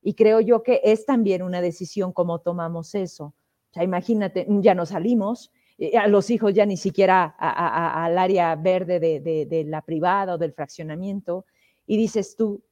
Y 0.08 0.14
creo 0.14 0.39
yo 0.39 0.64
que 0.64 0.80
es 0.86 1.05
también 1.05 1.41
una 1.41 1.60
decisión 1.60 2.14
cómo 2.14 2.39
tomamos 2.39 2.95
eso. 2.95 3.26
O 3.26 3.74
sea, 3.74 3.84
imagínate, 3.84 4.47
ya 4.62 4.74
no 4.74 4.86
salimos, 4.86 5.51
eh, 5.78 5.97
a 5.97 6.08
los 6.08 6.30
hijos 6.30 6.53
ya 6.53 6.66
ni 6.66 6.78
siquiera 6.78 7.26
al 7.26 8.18
área 8.18 8.55
verde 8.55 9.01
de, 9.01 9.45
de 9.45 9.64
la 9.66 9.82
privada 9.82 10.36
o 10.36 10.38
del 10.38 10.53
fraccionamiento, 10.53 11.45
y 11.86 11.97
dices 11.97 12.38
tú, 12.38 12.64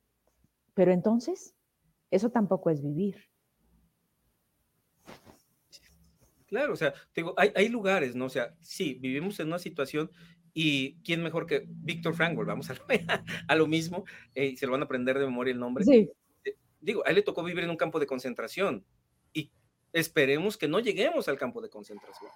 pero 0.74 0.94
entonces, 0.94 1.54
eso 2.10 2.30
tampoco 2.30 2.70
es 2.70 2.82
vivir. 2.82 3.18
Claro, 6.46 6.72
o 6.72 6.78
sea, 6.78 6.94
digo, 7.14 7.34
hay, 7.36 7.52
hay, 7.54 7.68
lugares, 7.68 8.16
¿no? 8.16 8.28
O 8.28 8.30
sea, 8.30 8.56
sí, 8.62 8.94
vivimos 8.94 9.38
en 9.42 9.48
una 9.48 9.60
situación 9.60 10.10
y 10.54 11.02
quién 11.04 11.22
mejor 11.22 11.48
que 11.48 11.66
Víctor 11.68 12.16
Frankl, 12.16 12.46
vamos 12.46 12.70
a, 12.70 12.76
a 13.50 13.56
lo 13.58 13.68
mismo, 13.68 14.06
eh, 14.34 14.56
se 14.56 14.66
lo 14.66 14.72
van 14.72 14.84
a 14.84 14.86
aprender 14.86 15.20
de 15.20 15.26
memoria 15.26 15.52
el 15.52 15.60
nombre. 15.60 15.84
Sí. 15.84 16.10
Digo, 16.86 17.04
a 17.04 17.10
él 17.10 17.16
le 17.16 17.24
tocó 17.24 17.44
vivir 17.44 17.64
en 17.64 17.72
un 17.72 17.78
campo 17.78 18.00
de 18.00 18.06
concentración 18.06 18.86
y 19.34 19.52
esperemos 19.92 20.56
que 20.56 20.68
no 20.68 20.80
lleguemos 20.80 21.28
al 21.28 21.38
campo 21.38 21.60
de 21.60 21.70
concentración. 21.70 22.30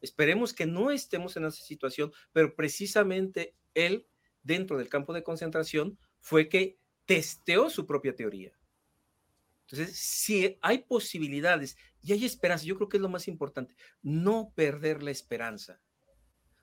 Esperemos 0.00 0.54
que 0.54 0.64
no 0.64 0.92
estemos 0.92 1.36
en 1.36 1.46
esa 1.46 1.64
situación, 1.64 2.12
pero 2.32 2.54
precisamente 2.54 3.56
él, 3.74 4.06
dentro 4.44 4.78
del 4.78 4.88
campo 4.88 5.12
de 5.12 5.24
concentración, 5.24 5.98
fue 6.20 6.48
que 6.48 6.78
testeó 7.04 7.68
su 7.68 7.84
propia 7.84 8.14
teoría. 8.14 8.52
Entonces, 9.62 9.96
si 9.98 10.56
hay 10.62 10.78
posibilidades 10.78 11.76
y 12.00 12.12
hay 12.12 12.24
esperanza, 12.24 12.64
yo 12.64 12.76
creo 12.76 12.88
que 12.88 12.98
es 12.98 13.02
lo 13.02 13.08
más 13.08 13.26
importante, 13.26 13.74
no 14.02 14.52
perder 14.54 15.02
la 15.02 15.10
esperanza. 15.10 15.80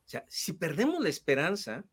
O 0.05 0.09
sea, 0.09 0.25
si 0.29 0.53
perdemos 0.53 1.03
la 1.03 1.09
esperanza, 1.09 1.85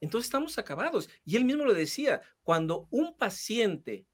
entonces 0.00 0.28
estamos 0.28 0.56
acabados. 0.56 1.10
Y 1.26 1.36
él 1.36 1.44
mismo 1.44 1.66
lo 1.66 1.74
decía, 1.74 2.22
cuando 2.42 2.88
un 2.90 3.14
paciente, 3.18 4.06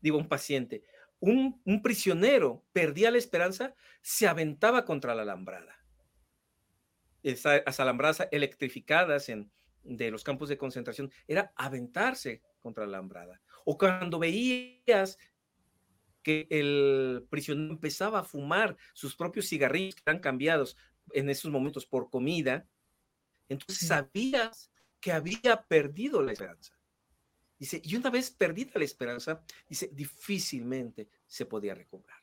digo 0.00 0.18
un 0.18 0.28
paciente, 0.28 0.84
un, 1.20 1.60
prisionero 1.82 2.64
perdía 2.72 3.10
la 3.10 3.18
esperanza, 3.18 3.74
se 4.00 4.28
aventaba 4.28 4.84
contra 4.84 5.14
la 5.14 5.22
alambrada. 5.22 5.76
Esas 7.22 7.80
alambradas 7.80 8.28
electrificadas 8.30 9.28
en, 9.28 9.50
de 9.82 10.10
los 10.10 10.22
campos 10.22 10.48
de 10.48 10.58
concentración 10.58 11.10
era 11.26 11.52
aventarse 11.56 12.42
contra 12.60 12.86
la 12.86 12.98
alambrada. 12.98 13.40
O 13.64 13.76
cuando 13.76 14.18
veías 14.18 15.18
que 16.22 16.46
el 16.50 17.26
prisionero 17.30 17.72
empezaba 17.72 18.20
a 18.20 18.24
fumar 18.24 18.76
sus 18.92 19.16
propios 19.16 19.48
cigarrillos 19.48 19.96
que 19.96 20.02
eran 20.06 20.20
cambiados 20.20 20.76
en 21.12 21.28
esos 21.30 21.50
momentos 21.50 21.86
por 21.86 22.10
comida, 22.10 22.66
entonces 23.48 23.88
sabías 23.88 24.70
que 25.00 25.12
había 25.12 25.62
perdido 25.68 26.22
la 26.22 26.32
esperanza. 26.32 26.77
Dice, 27.58 27.82
y 27.84 27.96
una 27.96 28.10
vez 28.10 28.30
perdida 28.30 28.72
la 28.74 28.84
esperanza, 28.84 29.42
dice, 29.68 29.90
difícilmente 29.92 31.08
se 31.26 31.44
podía 31.44 31.74
recobrar. 31.74 32.18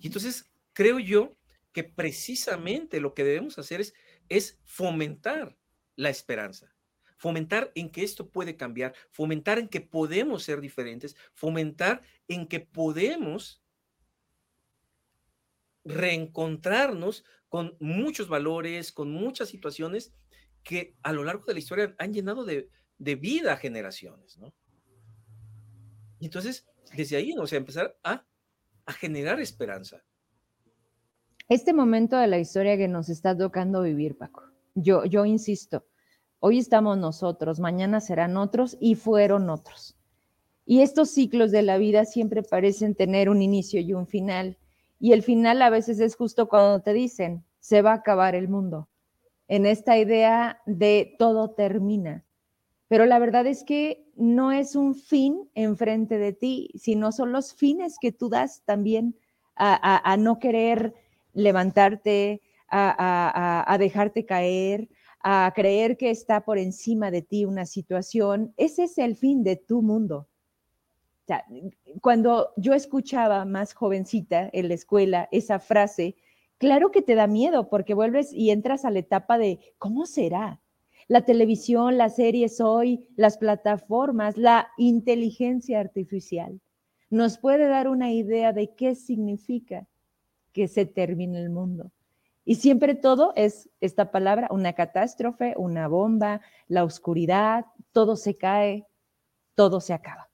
Y 0.00 0.06
entonces 0.06 0.50
creo 0.72 0.98
yo 0.98 1.36
que 1.72 1.84
precisamente 1.84 3.00
lo 3.00 3.14
que 3.14 3.24
debemos 3.24 3.58
hacer 3.58 3.80
es, 3.80 3.94
es 4.28 4.58
fomentar 4.64 5.56
la 5.96 6.08
esperanza, 6.08 6.74
fomentar 7.18 7.70
en 7.74 7.90
que 7.90 8.02
esto 8.02 8.30
puede 8.30 8.56
cambiar, 8.56 8.94
fomentar 9.10 9.58
en 9.58 9.68
que 9.68 9.82
podemos 9.82 10.42
ser 10.42 10.60
diferentes, 10.60 11.14
fomentar 11.34 12.02
en 12.28 12.48
que 12.48 12.60
podemos 12.60 13.62
reencontrarnos 15.84 17.24
con 17.48 17.76
muchos 17.80 18.28
valores, 18.28 18.92
con 18.92 19.10
muchas 19.10 19.48
situaciones 19.48 20.14
que 20.62 20.96
a 21.02 21.12
lo 21.12 21.24
largo 21.24 21.44
de 21.44 21.54
la 21.54 21.58
historia 21.58 21.94
han 21.98 22.12
llenado 22.12 22.44
de, 22.44 22.70
vida 23.00 23.54
a 23.54 23.56
generaciones, 23.56 24.38
¿no? 24.38 24.52
Y 26.18 26.26
entonces, 26.26 26.66
desde 26.94 27.16
ahí, 27.16 27.32
o 27.36 27.46
sea, 27.46 27.58
empezar 27.58 27.96
a, 28.04 28.24
a 28.84 28.92
generar 28.92 29.40
esperanza. 29.40 30.02
Este 31.48 31.72
momento 31.72 32.16
de 32.16 32.26
la 32.26 32.38
historia 32.38 32.76
que 32.76 32.88
nos 32.88 33.08
está 33.08 33.36
tocando 33.36 33.82
vivir, 33.82 34.16
Paco, 34.16 34.44
yo, 34.74 35.04
yo 35.04 35.24
insisto, 35.24 35.86
hoy 36.38 36.58
estamos 36.58 36.98
nosotros, 36.98 37.58
mañana 37.58 38.00
serán 38.00 38.36
otros 38.36 38.76
y 38.80 38.94
fueron 38.94 39.50
otros. 39.50 39.96
Y 40.64 40.82
estos 40.82 41.10
ciclos 41.10 41.50
de 41.50 41.62
la 41.62 41.78
vida 41.78 42.04
siempre 42.04 42.42
parecen 42.42 42.94
tener 42.94 43.28
un 43.28 43.42
inicio 43.42 43.80
y 43.80 43.92
un 43.94 44.06
final. 44.06 44.58
Y 45.00 45.12
el 45.12 45.22
final 45.22 45.62
a 45.62 45.70
veces 45.70 45.98
es 45.98 46.14
justo 46.14 46.48
cuando 46.48 46.80
te 46.82 46.92
dicen, 46.92 47.44
se 47.58 47.82
va 47.82 47.92
a 47.92 47.96
acabar 47.96 48.34
el 48.34 48.48
mundo, 48.48 48.88
en 49.48 49.66
esta 49.66 49.98
idea 49.98 50.60
de 50.66 51.16
todo 51.18 51.50
termina. 51.50 52.24
Pero 52.90 53.06
la 53.06 53.20
verdad 53.20 53.46
es 53.46 53.62
que 53.62 54.04
no 54.16 54.50
es 54.50 54.74
un 54.74 54.96
fin 54.96 55.48
enfrente 55.54 56.18
de 56.18 56.32
ti, 56.32 56.70
sino 56.74 57.12
son 57.12 57.30
los 57.30 57.54
fines 57.54 57.98
que 58.00 58.10
tú 58.10 58.28
das 58.28 58.64
también 58.64 59.14
a, 59.54 60.16
no 60.18 60.40
querer 60.40 60.94
levantarte, 61.32 62.42
a, 62.68 63.76
dejarte 63.78 64.26
caer, 64.26 64.88
a 65.22 65.52
creer 65.54 65.96
que 65.96 66.10
está 66.10 66.44
por 66.44 66.58
encima 66.58 67.12
de 67.12 67.22
ti 67.22 67.44
una 67.44 67.64
situación. 67.64 68.52
Ese 68.56 68.84
es 68.84 68.98
el 68.98 69.14
fin 69.14 69.44
de 69.44 69.54
tu 69.54 69.82
mundo 69.82 70.26
cuando 72.00 72.52
yo 72.56 72.74
escuchaba 72.74 73.44
más 73.44 73.72
jovencita 73.72 74.50
en 74.52 74.68
la 74.68 74.74
escuela 74.74 75.28
esa 75.30 75.60
frase, 75.60 76.16
claro 76.58 76.90
que 76.90 77.02
te 77.02 77.14
da 77.14 77.26
miedo 77.28 77.68
porque 77.68 77.94
vuelves 77.94 78.32
y 78.32 78.50
entras 78.50 78.84
a 78.84 78.90
la 78.90 78.98
etapa 78.98 79.38
de 79.38 79.60
¿cómo 79.78 80.06
será? 80.06 80.59
La 81.10 81.22
televisión, 81.22 81.98
las 81.98 82.14
series 82.14 82.60
hoy, 82.60 83.04
las 83.16 83.36
plataformas, 83.36 84.36
la 84.36 84.68
inteligencia 84.78 85.80
artificial 85.80 86.60
nos 87.08 87.36
puede 87.36 87.66
dar 87.66 87.88
una 87.88 88.12
idea 88.12 88.52
de 88.52 88.76
qué 88.76 88.94
significa 88.94 89.88
que 90.52 90.68
se 90.68 90.86
termine 90.86 91.40
el 91.40 91.50
mundo. 91.50 91.90
Y 92.44 92.54
siempre 92.54 92.94
todo 92.94 93.32
es 93.34 93.68
esta 93.80 94.12
palabra, 94.12 94.46
una 94.52 94.74
catástrofe, 94.74 95.54
una 95.56 95.88
bomba, 95.88 96.42
la 96.68 96.84
oscuridad, 96.84 97.66
todo 97.90 98.14
se 98.14 98.36
cae, 98.36 98.86
todo 99.56 99.80
se 99.80 99.94
acaba. 99.94 100.30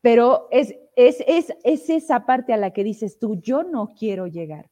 Pero 0.00 0.48
es, 0.50 0.74
es, 0.96 1.22
es, 1.26 1.90
esa 1.90 2.24
parte 2.24 2.54
a 2.54 2.56
la 2.56 2.70
que 2.70 2.82
dices 2.82 3.18
tú, 3.18 3.38
yo 3.42 3.62
no 3.62 3.88
quiero 3.88 4.26
llegar. 4.26 4.70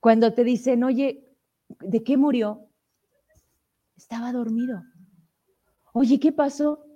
Cuando 0.00 0.34
te 0.34 0.42
dicen, 0.42 0.82
oye, 0.82 1.28
¿de 1.78 2.02
qué 2.02 2.16
murió? 2.16 2.66
Estaba 4.00 4.32
dormido. 4.32 4.82
Oye, 5.92 6.18
¿qué 6.18 6.32
pasó? 6.32 6.86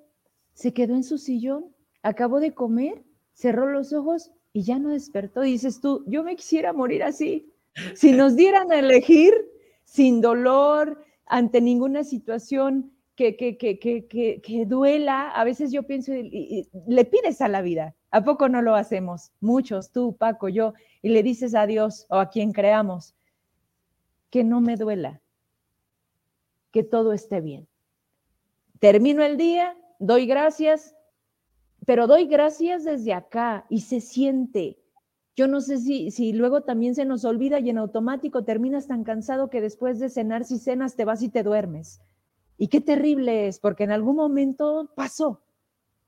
Se 0.55 0.73
quedó 0.73 0.95
en 0.95 1.05
su 1.05 1.19
sillón, 1.19 1.67
acabó 2.03 2.41
de 2.41 2.55
comer, 2.55 3.05
cerró 3.35 3.71
los 3.71 3.93
ojos 3.93 4.33
y 4.55 4.63
ya 4.63 4.79
no 4.79 4.89
despertó. 4.89 5.43
dices 5.43 5.83
tú, 5.83 6.03
yo 6.07 6.25
me 6.25 6.35
quisiera 6.35 6.73
morir 6.73 7.03
así. 7.03 7.53
Si 7.95 8.13
nos 8.13 8.37
dieran 8.37 8.73
a 8.73 8.79
elegir 8.79 9.35
sin 9.85 10.23
dolor, 10.23 11.05
ante 11.27 11.61
ninguna 11.61 12.05
situación 12.05 12.91
que, 13.17 13.37
que, 13.37 13.59
que, 13.59 14.41
que, 14.43 14.65
duela, 14.65 15.29
a 15.29 15.45
veces 15.45 15.73
yo 15.73 15.83
pienso, 15.83 16.15
y, 16.15 16.71
le 16.87 17.05
pides 17.05 17.43
a 17.43 17.49
la 17.49 17.61
vida, 17.61 17.95
¿a 18.13 18.25
poco 18.25 18.49
no 18.49 18.63
lo 18.63 18.77
hacemos? 18.77 19.31
Muchos, 19.43 19.93
tú, 19.93 20.17
Paco, 20.17 20.49
yo, 20.49 20.73
y 21.03 21.11
le 21.11 21.23
dices 21.23 21.55
a 21.55 21.67
Dios 21.67 22.07
o 22.09 22.17
a 22.17 22.31
quien 22.31 22.53
creamos, 22.53 23.15
que 24.31 24.43
no 24.43 24.63
me 24.63 24.77
duela, 24.77 25.21
que 26.75 26.83
todo 26.83 27.13
esté 27.13 27.41
bien. 27.41 27.69
Termino 28.81 29.23
el 29.23 29.37
día, 29.37 29.77
doy 30.01 30.27
gracias, 30.27 30.97
pero 31.87 32.09
doy 32.09 32.27
gracias 32.27 32.83
desde 32.83 33.15
acá 33.15 33.65
y 33.71 33.83
se 33.83 34.01
siente. 34.01 34.83
Yo 35.37 35.47
no 35.47 35.61
sé 35.61 35.79
si, 35.79 36.11
si 36.11 36.33
luego 36.33 36.63
también 36.63 36.97
se 36.97 37.05
nos 37.05 37.25
olvida 37.25 37.61
y 37.61 37.71
en 37.71 37.79
automático 37.79 38.43
terminas 38.43 38.89
tan 38.89 39.05
cansado 39.05 39.51
que 39.51 39.61
después 39.61 40.01
de 40.01 40.09
cenar, 40.09 40.43
si 40.45 40.59
cenas, 40.59 40.97
te 40.97 41.05
vas 41.05 41.23
y 41.23 41.29
te 41.29 41.45
duermes. 41.45 42.01
Y 42.59 42.67
qué 42.67 42.81
terrible 42.81 43.47
es, 43.47 43.61
porque 43.61 43.85
en 43.85 43.93
algún 43.93 44.17
momento 44.17 44.91
pasó, 44.97 45.43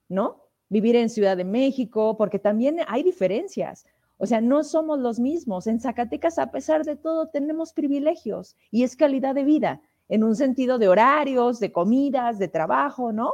¿no? 0.09 0.43
Vivir 0.69 0.97
en 0.97 1.11
Ciudad 1.11 1.37
de 1.37 1.45
México, 1.45 2.17
porque 2.17 2.41
también 2.41 2.79
hay 2.89 3.05
diferencias. 3.05 3.87
O 4.19 4.27
sea, 4.27 4.41
no 4.41 4.65
somos 4.65 4.99
los 4.99 5.21
mismos. 5.21 5.69
En 5.69 5.79
Zacatecas, 5.79 6.41
a 6.41 6.51
pesar 6.51 6.85
de 6.85 6.97
todo, 6.97 7.29
tenemos 7.29 7.73
privilegios 7.73 8.57
y 8.73 8.83
es 8.83 8.97
calidad 8.97 9.37
de 9.37 9.45
vida, 9.45 9.81
en 10.09 10.25
un 10.25 10.37
sentido 10.37 10.79
de 10.79 10.89
horarios, 10.89 11.61
de 11.61 11.73
comidas, 11.73 12.39
de 12.39 12.49
trabajo, 12.49 13.13
¿no? 13.13 13.33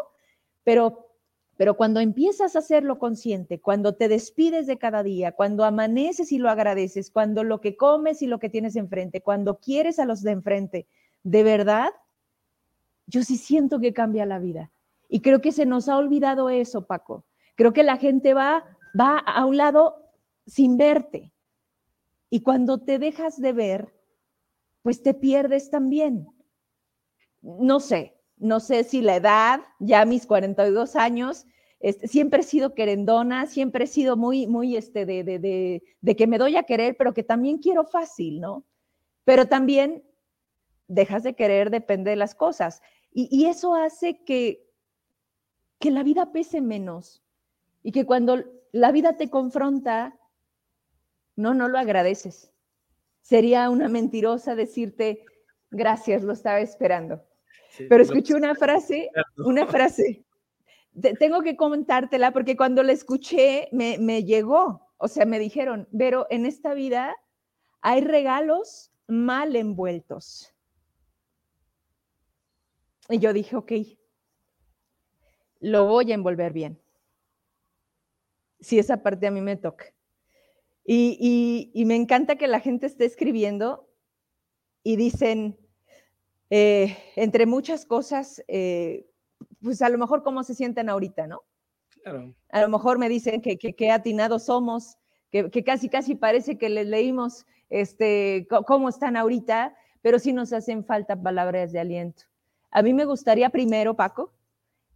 Pero, 0.64 1.08
pero 1.56 1.76
cuando 1.76 2.00
empiezas 2.00 2.56
a 2.56 2.60
hacerlo 2.60 2.98
consciente, 2.98 3.60
cuando 3.60 3.94
te 3.94 4.08
despides 4.08 4.66
de 4.66 4.78
cada 4.78 5.02
día, 5.02 5.32
cuando 5.32 5.64
amaneces 5.64 6.32
y 6.32 6.38
lo 6.38 6.50
agradeces, 6.50 7.10
cuando 7.10 7.44
lo 7.44 7.60
que 7.60 7.76
comes 7.76 8.22
y 8.22 8.26
lo 8.26 8.38
que 8.38 8.48
tienes 8.48 8.76
enfrente, 8.76 9.20
cuando 9.20 9.58
quieres 9.58 9.98
a 9.98 10.06
los 10.06 10.22
de 10.22 10.32
enfrente, 10.32 10.86
de 11.22 11.42
verdad, 11.42 11.90
yo 13.06 13.22
sí 13.22 13.36
siento 13.36 13.80
que 13.80 13.92
cambia 13.92 14.26
la 14.26 14.38
vida. 14.38 14.70
Y 15.08 15.20
creo 15.20 15.40
que 15.40 15.52
se 15.52 15.66
nos 15.66 15.88
ha 15.88 15.98
olvidado 15.98 16.48
eso, 16.48 16.86
Paco. 16.86 17.24
Creo 17.54 17.72
que 17.74 17.82
la 17.82 17.98
gente 17.98 18.32
va, 18.32 18.64
va 18.98 19.18
a 19.18 19.44
un 19.44 19.58
lado 19.58 20.08
sin 20.46 20.78
verte. 20.78 21.32
Y 22.30 22.40
cuando 22.40 22.78
te 22.78 22.98
dejas 22.98 23.38
de 23.38 23.52
ver, 23.52 23.92
pues 24.82 25.02
te 25.02 25.12
pierdes 25.12 25.70
también. 25.70 26.28
No 27.42 27.80
sé, 27.80 28.16
no 28.36 28.60
sé 28.60 28.84
si 28.84 29.02
la 29.02 29.16
edad, 29.16 29.60
ya 29.78 30.04
mis 30.04 30.26
42 30.26 30.96
años, 30.96 31.46
este, 31.82 32.06
siempre 32.06 32.40
he 32.40 32.44
sido 32.44 32.74
querendona, 32.74 33.46
siempre 33.46 33.84
he 33.84 33.88
sido 33.88 34.16
muy, 34.16 34.46
muy, 34.46 34.76
este, 34.76 35.04
de, 35.04 35.24
de, 35.24 35.82
de, 36.00 36.16
que 36.16 36.26
me 36.28 36.38
doy 36.38 36.56
a 36.56 36.62
querer, 36.62 36.96
pero 36.96 37.12
que 37.12 37.24
también 37.24 37.58
quiero 37.58 37.84
fácil, 37.84 38.40
¿no? 38.40 38.64
Pero 39.24 39.46
también 39.46 40.04
dejas 40.86 41.24
de 41.24 41.34
querer, 41.34 41.70
depende 41.70 42.10
de 42.10 42.16
las 42.16 42.36
cosas. 42.36 42.82
Y, 43.12 43.46
eso 43.46 43.74
hace 43.74 44.22
que, 44.24 44.64
que 45.78 45.90
la 45.90 46.02
vida 46.02 46.32
pese 46.32 46.60
menos 46.60 47.22
y 47.82 47.92
que 47.92 48.06
cuando 48.06 48.42
la 48.70 48.92
vida 48.92 49.16
te 49.16 49.28
confronta, 49.28 50.18
no, 51.36 51.52
no 51.52 51.68
lo 51.68 51.78
agradeces. 51.78 52.52
Sería 53.20 53.68
una 53.70 53.88
mentirosa 53.88 54.54
decirte, 54.54 55.24
gracias, 55.70 56.22
lo 56.22 56.32
estaba 56.32 56.60
esperando. 56.60 57.22
Pero 57.76 58.02
escuché 58.02 58.34
una 58.34 58.54
frase, 58.54 59.10
una 59.38 59.66
frase. 59.66 60.24
tengo 61.18 61.42
que 61.42 61.56
comentártela 61.56 62.32
porque 62.32 62.56
cuando 62.56 62.82
la 62.82 62.92
escuché 62.92 63.68
me, 63.72 63.98
me 63.98 64.24
llegó. 64.24 64.88
O 64.98 65.08
sea, 65.08 65.24
me 65.24 65.38
dijeron, 65.38 65.88
pero 65.96 66.26
en 66.30 66.46
esta 66.46 66.74
vida 66.74 67.16
hay 67.80 68.02
regalos 68.02 68.92
mal 69.08 69.56
envueltos. 69.56 70.54
Y 73.08 73.18
yo 73.18 73.32
dije, 73.32 73.56
ok, 73.56 73.72
lo 75.60 75.86
voy 75.86 76.12
a 76.12 76.14
envolver 76.14 76.52
bien. 76.52 76.80
Si 78.60 78.78
esa 78.78 79.02
parte 79.02 79.26
a 79.26 79.30
mí 79.30 79.40
me 79.40 79.56
toca. 79.56 79.86
Y, 80.84 81.70
me 81.86 81.96
encanta 81.96 82.36
que 82.36 82.48
la 82.48 82.60
gente 82.60 82.86
esté 82.86 83.04
escribiendo 83.04 83.88
y 84.82 84.96
dicen, 84.96 85.58
eh, 86.54 86.98
entre 87.16 87.46
muchas 87.46 87.86
cosas, 87.86 88.44
eh, 88.46 89.06
pues 89.62 89.80
a 89.80 89.88
lo 89.88 89.96
mejor 89.96 90.22
cómo 90.22 90.44
se 90.44 90.54
sienten 90.54 90.90
ahorita, 90.90 91.26
¿no? 91.26 91.44
Claro. 92.02 92.34
A 92.50 92.60
lo 92.60 92.68
mejor 92.68 92.98
me 92.98 93.08
dicen 93.08 93.40
que, 93.40 93.56
que, 93.56 93.90
atinados 93.90 94.44
somos, 94.44 94.98
que, 95.30 95.50
que, 95.50 95.64
casi, 95.64 95.88
casi 95.88 96.14
parece 96.14 96.58
que 96.58 96.68
les 96.68 96.86
leímos 96.86 97.46
este, 97.70 98.46
cómo 98.66 98.90
están 98.90 99.16
ahorita, 99.16 99.74
pero 100.02 100.18
sí 100.18 100.34
nos 100.34 100.52
hacen 100.52 100.84
falta 100.84 101.16
palabras 101.16 101.72
de 101.72 101.80
aliento. 101.80 102.24
A 102.70 102.82
mí 102.82 102.92
me 102.92 103.06
gustaría 103.06 103.48
primero, 103.48 103.96
Paco, 103.96 104.34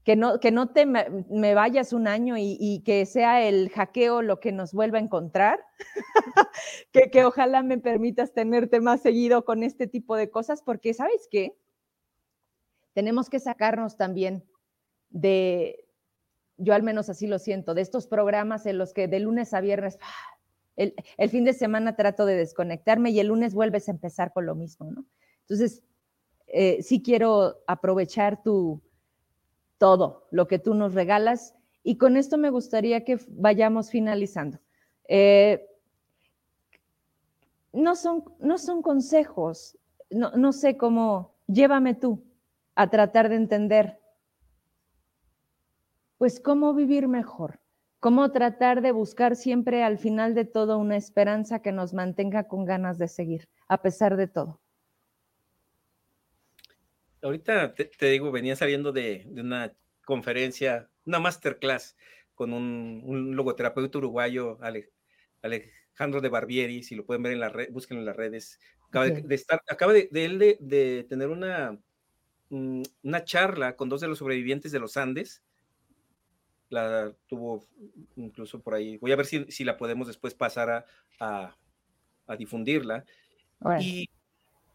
que 0.07 0.15
no, 0.15 0.39
que 0.39 0.53
no 0.53 0.69
te 0.69 0.87
me, 0.87 1.55
vayas 1.55 1.93
un 1.93 2.07
año 2.07 2.37
y, 2.39 2.81
que 2.85 3.05
sea 3.07 3.43
el 3.43 3.71
hackeo 3.71 4.23
lo 4.23 4.39
que 4.39 4.53
nos 4.53 4.73
vuelva 4.73 4.99
a 4.99 5.01
encontrar, 5.01 5.59
que, 6.93 7.11
que 7.11 7.25
ojalá 7.25 7.65
me 7.65 7.79
permitas 7.79 8.33
tenerte 8.33 8.81
más 8.81 9.01
seguido 9.01 9.45
con 9.45 9.65
este 9.65 9.89
tipo 9.89 10.15
de 10.15 10.31
cosas, 10.31 10.63
porque 10.63 10.95
sabes 10.95 11.27
qué, 11.29 11.59
tenemos 12.93 13.29
que 13.29 13.41
sacarnos 13.41 13.97
también 13.97 14.45
de, 15.11 15.89
yo 16.57 16.73
al 16.73 16.85
menos 16.85 17.11
así 17.11 17.27
lo 17.27 17.41
siento, 17.41 17.75
de 17.75 17.83
estos 17.83 18.07
programas 18.07 18.65
en 18.67 18.79
los 18.79 18.93
que 18.93 19.09
de 19.09 19.19
lunes 19.19 19.55
a 19.55 19.61
viernes, 19.61 19.99
El, 20.77 20.95
fin 21.31 21.45
de 21.45 21.53
semana 21.53 21.97
trato 21.97 22.27
de 22.27 22.37
desconectarme 22.37 23.11
y 23.11 23.19
el 23.19 23.27
lunes 23.27 23.55
vuelves 23.55 23.89
a 23.89 23.91
empezar 23.91 24.33
con 24.33 24.47
lo 24.47 24.55
mismo, 24.55 24.89
¿no? 24.89 25.05
Entonces, 25.41 25.83
eh, 26.47 26.81
sí 26.81 27.03
quiero 27.03 27.57
aprovechar 27.67 28.41
tu 28.45 28.86
todo 29.79 30.27
lo 30.31 30.47
que 30.47 30.59
tú 30.59 30.75
nos 30.75 30.95
regalas. 30.95 31.55
Y 31.83 31.99
con 31.99 32.17
esto 32.17 32.39
me 32.39 32.51
gustaría 32.51 33.05
que 33.05 33.19
vayamos 33.29 33.91
finalizando. 33.91 34.59
Eh, 35.09 35.67
no, 37.73 37.95
son, 37.95 38.25
no 38.41 38.59
son 38.59 38.83
consejos, 38.83 39.79
no, 40.11 40.33
no 40.33 40.53
sé 40.53 40.77
cómo, 40.77 41.35
llévame 41.47 41.95
tú 41.95 42.25
a 42.75 42.91
tratar 42.91 43.29
de 43.29 43.37
entender, 43.37 44.01
pues 46.19 46.41
cómo 46.41 46.75
vivir 46.75 47.07
mejor, 47.07 47.61
cómo 48.01 48.33
tratar 48.33 48.81
de 48.81 48.93
buscar 48.93 49.37
siempre 49.37 49.85
al 49.85 49.99
final 49.99 50.35
de 50.35 50.45
todo 50.45 50.79
una 50.79 50.97
esperanza 50.97 51.61
que 51.61 51.73
nos 51.73 51.93
mantenga 51.93 52.49
con 52.49 52.65
ganas 52.65 52.99
de 52.99 53.09
seguir, 53.09 53.49
a 53.69 53.83
pesar 53.83 54.17
de 54.17 54.27
todo 54.27 54.61
ahorita 57.23 57.75
te, 57.75 58.07
digo, 58.11 58.31
venía 58.31 58.57
saliendo 58.57 58.93
de, 58.93 59.27
una 59.31 59.73
conferencia, 60.05 60.89
una 61.05 61.19
masterclass 61.19 61.97
con 62.35 62.53
un, 62.53 63.35
logoterapeuta 63.35 63.99
uruguayo, 63.99 64.59
Alejandro 65.43 66.21
de 66.21 66.29
Barbieri, 66.29 66.83
si 66.83 66.95
lo 66.95 67.05
pueden 67.05 67.23
ver 67.23 67.33
en 67.33 67.41
la 67.41 67.49
red, 67.49 67.71
búsquenlo 67.71 68.03
en 68.03 68.07
las 68.07 68.17
redes. 68.17 68.61
Acaba 68.89 69.07
de, 69.07 69.35
estar, 69.35 69.63
acaba 69.69 69.93
de, 69.93 70.09
él 70.13 70.39
de, 70.39 71.07
tener 71.09 71.29
una, 71.29 71.79
mm, 72.51 72.83
una 73.03 73.25
charla 73.25 73.77
con 73.77 73.89
dos 73.89 74.01
de 74.01 74.09
los 74.09 74.19
sobrevivientes 74.19 74.73
de 74.73 74.79
los 74.79 74.97
Andes. 74.97 75.43
La 76.69 77.13
tuvo 77.29 77.65
incluso 78.17 78.61
por 78.61 78.75
ahí. 78.75 78.97
Voy 78.99 79.13
a 79.13 79.17
ver 79.17 79.27
si, 79.27 79.65
la 79.65 79.77
podemos 79.77 80.07
después 80.07 80.35
pasar 80.35 80.85
a, 81.21 81.57
difundirla. 82.39 83.05
Y, 83.81 84.11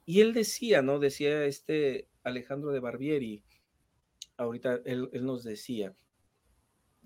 y 0.05 0.21
él 0.21 0.33
decía, 0.33 0.81
¿no? 0.81 0.99
Decía 0.99 1.45
este, 1.45 2.07
Alejandro 2.24 2.72
de 2.72 2.80
Barbieri, 2.80 3.43
ahorita 4.38 4.82
él, 4.86 5.09
nos 5.22 5.43
decía 5.43 5.95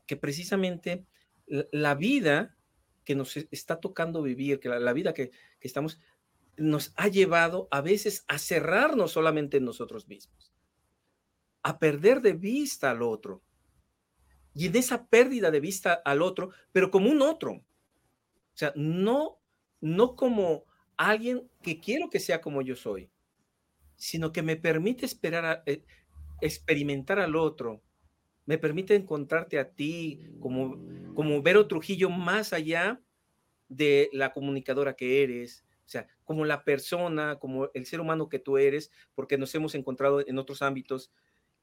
que 0.05 0.15
precisamente 0.15 1.05
la 1.47 1.95
vida 1.95 2.55
que 3.03 3.15
nos 3.15 3.37
está 3.37 3.79
tocando 3.79 4.21
vivir, 4.21 4.59
que 4.59 4.69
la, 4.69 4.93
vida 4.93 5.13
que, 5.13 5.29
que, 5.59 5.67
estamos, 5.67 5.99
nos 6.57 6.93
ha 6.95 7.07
llevado 7.07 7.67
a 7.71 7.81
veces 7.81 8.25
a 8.27 8.37
cerrarnos 8.39 9.11
solamente 9.11 9.57
en 9.57 9.65
nosotros 9.65 10.07
mismos, 10.07 10.53
a 11.61 11.77
perder 11.79 12.21
de 12.21 12.33
vista 12.33 12.91
al 12.91 13.01
otro. 13.01 13.41
Y 14.53 14.67
en 14.67 14.75
esa 14.75 15.07
pérdida 15.07 15.51
de 15.51 15.59
vista 15.59 15.93
al 15.93 16.21
otro, 16.21 16.51
pero 16.71 16.89
como 16.89 17.09
un 17.09 17.21
otro. 17.21 17.51
O 17.51 18.57
sea, 18.57 18.71
no, 18.75 19.39
no 19.81 20.15
como 20.15 20.65
alguien 20.97 21.49
que 21.61 21.79
quiero 21.79 22.09
que 22.09 22.19
sea 22.19 22.41
como 22.41 22.61
yo 22.61 22.75
soy, 22.75 23.09
sino 23.95 24.31
que 24.31 24.41
me 24.41 24.55
permite 24.55 25.05
esperar 25.05 25.45
a, 25.45 25.63
eh, 25.65 25.83
experimentar 26.41 27.19
al 27.19 27.35
otro, 27.35 27.81
me 28.45 28.57
permite 28.57 28.95
encontrarte 28.95 29.59
a 29.59 29.71
ti, 29.71 30.21
como, 30.39 30.77
como 31.13 31.41
Vero 31.41 31.67
Trujillo 31.67 32.09
más 32.09 32.53
allá 32.53 33.01
de 33.69 34.09
la 34.13 34.33
comunicadora 34.33 34.95
que 34.95 35.23
eres, 35.23 35.65
o 35.85 35.89
sea, 35.89 36.07
como 36.23 36.45
la 36.45 36.63
persona, 36.63 37.37
como 37.39 37.69
el 37.73 37.85
ser 37.85 38.01
humano 38.01 38.29
que 38.29 38.39
tú 38.39 38.57
eres, 38.57 38.91
porque 39.13 39.37
nos 39.37 39.53
hemos 39.55 39.75
encontrado 39.75 40.25
en 40.25 40.37
otros 40.37 40.61
ámbitos. 40.61 41.11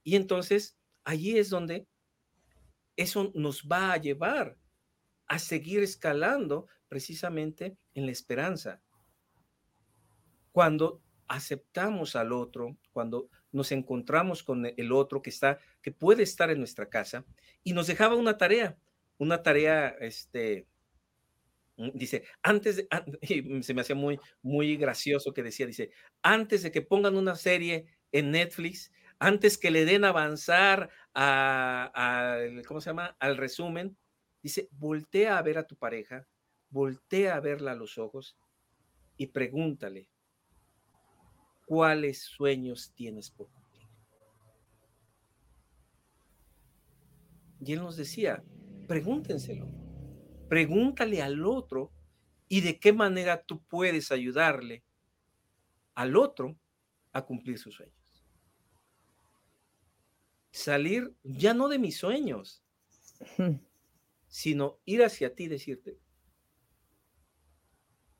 Y 0.05 0.17
entonces, 0.17 0.77
allí 1.05 1.39
es 1.39 1.51
donde 1.51 1.87
eso 2.97 3.33
nos 3.35 3.67
va 3.67 3.93
a 3.93 3.97
llevar 3.97 4.57
a 5.27 5.39
seguir 5.39 5.83
escalando 5.83 6.67
precisamente 6.89 7.77
en 7.95 8.07
la 8.07 8.13
esperanza. 8.13 8.83
Cuando 10.53 11.01
aceptamos 11.33 12.15
al 12.15 12.31
otro, 12.31 12.77
cuando 12.93 13.31
nos 13.53 13.73
encontramos 13.73 14.43
con 14.43 14.67
el 14.67 14.93
otro 14.93 15.23
que 15.23 15.31
está, 15.31 15.59
que 15.81 15.91
puede 15.91 16.23
estar 16.23 16.51
en 16.51 16.59
nuestra 16.59 16.91
casa, 16.91 17.25
y 17.65 17.73
nos 17.73 17.87
dejaba 17.87 18.17
una 18.17 18.37
tarea, 18.37 18.77
una 19.17 19.43
tarea, 19.43 19.89
este, 20.01 20.67
mm, 21.79 21.91
dice, 21.95 22.25
antes 22.43 22.77
de, 22.77 22.89
se 23.63 23.73
me 23.73 23.81
hacía 23.81 23.97
muy, 23.97 24.21
muy 24.43 24.77
gracioso 24.77 25.33
que 25.33 25.43
decía, 25.43 25.67
dice, 25.67 25.91
antes 26.21 26.63
de 26.63 26.71
que 26.71 26.83
pongan 26.83 27.17
una 27.17 27.35
serie 27.35 27.87
en 28.13 28.31
Netflix, 28.31 28.93
antes 29.19 29.57
que 29.57 29.71
le 29.71 29.87
den 29.87 30.05
avanzar 30.05 30.91
a, 31.15 32.41
¿cómo 32.67 32.83
se 32.83 32.91
llama? 32.91 33.17
Al 33.21 33.39
resumen, 33.39 33.97
dice, 34.43 34.69
voltea 34.73 35.39
a 35.39 35.43
ver 35.43 35.57
a 35.57 35.67
tu 35.67 35.77
pareja, 35.77 36.27
voltea 36.69 37.37
a 37.37 37.41
verla 37.41 37.73
a 37.73 37.77
los 37.77 37.97
ojos 37.97 38.37
y 39.17 39.29
pregúntale, 39.29 40.09
¿Cuáles 41.73 42.19
sueños 42.19 42.93
tienes 42.95 43.31
por 43.31 43.49
cumplir? 43.49 43.89
Y 47.61 47.73
él 47.73 47.81
nos 47.81 47.97
decía, 47.97 48.45
pregúntenselo, 48.87 49.71
pregúntale 50.51 51.23
al 51.23 51.47
otro 51.47 51.91
y 52.47 52.61
de 52.61 52.79
qué 52.79 52.93
manera 52.93 53.43
tú 53.43 53.63
puedes 53.63 54.13
ayudarle 54.13 54.85
al 55.95 56.15
otro 56.15 56.59
a 57.11 57.25
cumplir 57.25 57.59
sus 57.59 57.75
sueños. 57.75 58.23
Salir 60.51 61.17
ya 61.23 61.55
no 61.55 61.71
de 61.71 61.79
mis 61.79 61.97
sueños, 61.97 62.63
sino 64.29 64.79
ir 64.85 65.03
hacia 65.03 65.35
ti 65.35 65.45
y 65.45 65.49
decirte, 65.49 65.99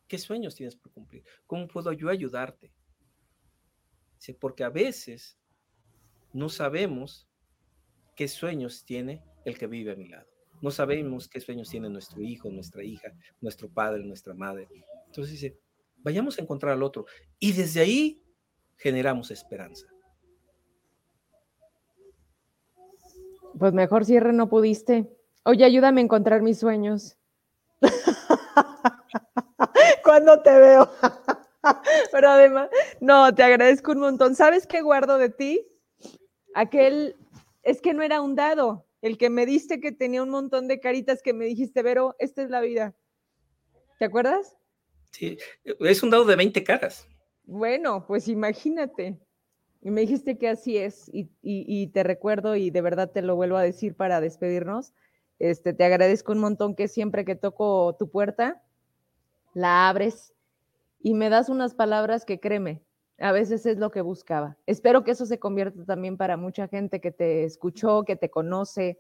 ¿qué 0.09 0.17
sueños 0.17 0.55
tienes 0.55 0.75
por 0.75 0.91
cumplir? 0.91 1.23
¿Cómo 1.47 1.69
puedo 1.69 1.93
yo 1.93 2.09
ayudarte? 2.09 2.73
Porque 4.39 4.63
a 4.63 4.71
veces 4.71 5.37
no 6.33 6.49
sabemos 6.49 7.29
qué 8.15 8.29
sueños 8.29 8.85
tiene 8.85 9.25
el 9.45 9.59
que 9.59 9.67
vive 9.67 9.93
a 9.93 9.97
mi 9.97 10.09
lado. 10.09 10.29
No 10.61 10.71
sabemos 10.71 11.29
qué 11.29 11.41
sueños 11.41 11.69
tiene 11.69 11.89
nuestro 11.89 12.23
hijo, 12.23 12.49
nuestra 12.49 12.85
hija, 12.85 13.13
nuestro 13.41 13.69
padre, 13.69 14.05
nuestra 14.05 14.33
madre. 14.33 14.69
Entonces 15.07 15.33
dice, 15.33 15.59
vayamos 15.99 16.39
a 16.39 16.43
encontrar 16.43 16.75
al 16.75 16.85
otro. 16.85 17.07
Y 17.41 17.53
desde 17.53 17.81
ahí 17.81 18.23
generamos 18.77 19.33
esperanza. 19.33 19.89
Pues 23.59 23.73
mejor 23.73 24.05
cierre 24.05 24.33
no 24.33 24.49
pudiste. 24.49 25.11
Oye, 25.45 25.65
ayúdame 25.65 26.01
a 26.01 26.05
encontrar 26.05 26.43
mis 26.43 26.59
sueños. 26.59 27.19
Cuando 30.05 30.41
te 30.43 30.57
veo. 30.57 30.89
Pero 32.13 32.31
además, 32.31 32.69
no, 33.01 33.35
te 33.35 33.43
agradezco 33.43 33.93
un 33.93 34.01
montón. 34.01 34.35
¿Sabes 34.35 34.67
qué 34.67 34.81
guardo 34.81 35.19
de 35.19 35.29
ti? 35.29 35.67
Aquel, 36.55 37.17
es 37.63 37.81
que 37.81 37.95
no 37.95 38.03
era 38.03 38.21
un 38.21 38.35
dado, 38.35 38.87
el 39.01 39.19
que 39.19 39.31
me 39.31 39.47
diste 39.47 39.81
que 39.81 39.93
tenía 39.93 40.23
un 40.23 40.31
montón 40.31 40.69
de 40.69 40.81
caritas 40.81 41.23
que 41.23 41.33
me 41.33 41.47
dijiste, 41.47 41.83
Vero, 41.83 42.15
esta 42.19 42.43
es 42.43 42.51
la 42.51 42.61
vida. 42.61 42.95
¿Te 43.99 44.05
acuerdas? 44.07 44.57
Sí, 45.13 45.39
es 45.65 46.03
un 46.03 46.11
dado 46.11 46.25
de 46.25 46.37
20 46.37 46.65
caras. 46.65 47.07
Bueno, 47.45 48.07
pues 48.07 48.29
imagínate. 48.29 49.19
Y 49.81 49.91
me 49.91 50.03
dijiste 50.03 50.39
que 50.39 50.49
así 50.49 50.77
es, 50.79 51.09
y, 51.13 51.29
y, 51.43 51.89
te 51.89 52.05
recuerdo 52.05 52.55
y 52.55 52.71
de 52.71 52.81
verdad 52.81 53.11
te 53.11 53.21
lo 53.21 53.35
vuelvo 53.35 53.57
a 53.57 53.63
decir 53.63 53.97
para 53.97 54.21
despedirnos. 54.21 54.95
Este, 55.41 55.73
te 55.73 55.85
agradezco 55.85 56.31
un 56.31 56.39
montón 56.39 56.77
que 56.77 56.87
siempre 56.87 57.25
que 57.25 57.35
toco 57.35 57.97
tu 57.99 58.09
puerta, 58.09 58.63
la 59.55 59.89
abres 59.89 60.32
y 61.03 61.15
me 61.15 61.29
das 61.29 61.49
unas 61.49 61.75
palabras 61.75 62.25
que 62.25 62.41
créeme, 62.41 62.83
a 63.19 63.33
veces 63.33 63.67
es 63.67 63.79
lo 63.79 63.91
que 63.91 64.01
buscaba. 64.01 64.57
Espero 64.67 65.05
que 65.05 65.13
eso 65.13 65.27
se 65.27 65.39
convierta 65.39 65.85
también 65.85 66.17
para 66.17 66.37
mucha 66.37 66.69
gente 66.69 67.01
que 67.01 67.11
te 67.11 67.45
escuchó, 67.45 68.05
que 68.05 68.17
te 68.17 68.31
conoce, 68.31 68.99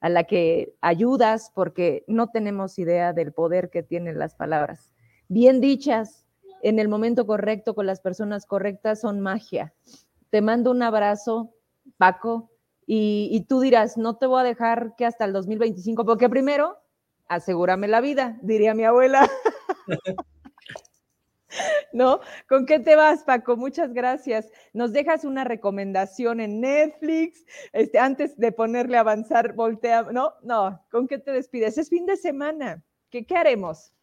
a 0.00 0.08
la 0.08 0.24
que 0.24 0.74
ayudas, 0.82 1.50
porque 1.54 2.04
no 2.06 2.28
tenemos 2.28 2.78
idea 2.78 3.12
del 3.12 3.32
poder 3.32 3.70
que 3.70 3.82
tienen 3.82 4.18
las 4.18 4.34
palabras. 4.34 4.92
Bien 5.28 5.60
dichas, 5.60 6.26
en 6.62 6.78
el 6.78 6.88
momento 6.88 7.26
correcto, 7.26 7.74
con 7.74 7.86
las 7.86 8.00
personas 8.00 8.46
correctas, 8.46 9.00
son 9.00 9.20
magia. 9.20 9.72
Te 10.30 10.42
mando 10.42 10.70
un 10.70 10.82
abrazo, 10.82 11.54
Paco, 11.96 12.50
y, 12.86 13.44
tú 13.48 13.60
dirás, 13.60 13.96
no 13.96 14.16
te 14.16 14.26
voy 14.26 14.40
a 14.40 14.44
dejar 14.44 14.94
que 14.96 15.06
hasta 15.06 15.24
el 15.24 15.32
2025, 15.32 16.04
porque 16.04 16.28
primero, 16.28 16.76
asegúrame 17.26 17.88
la 17.88 18.00
vida, 18.00 18.38
diría 18.42 18.74
mi 18.74 18.84
abuela. 18.84 19.28
¿No? 21.96 22.20
¿Con 22.46 22.66
qué 22.66 22.78
te 22.78 22.94
vas, 22.94 23.24
Paco? 23.24 23.56
Muchas 23.56 23.94
gracias. 23.94 24.50
Nos 24.74 24.92
dejas 24.92 25.24
una 25.24 25.44
recomendación 25.44 26.40
en 26.40 26.60
Netflix, 26.60 27.46
este, 27.72 27.98
antes 27.98 28.36
de 28.36 28.52
ponerle 28.52 28.98
a 28.98 29.00
avanzar, 29.00 29.54
voltea, 29.54 30.02
¿no? 30.12 30.34
No, 30.42 30.84
¿con 30.90 31.08
qué 31.08 31.16
te 31.16 31.32
despides? 31.32 31.78
Es 31.78 31.88
fin 31.88 32.04
de 32.04 32.18
semana. 32.18 32.84
¿Qué, 33.08 33.24
qué 33.24 33.34
haremos? 33.34 33.94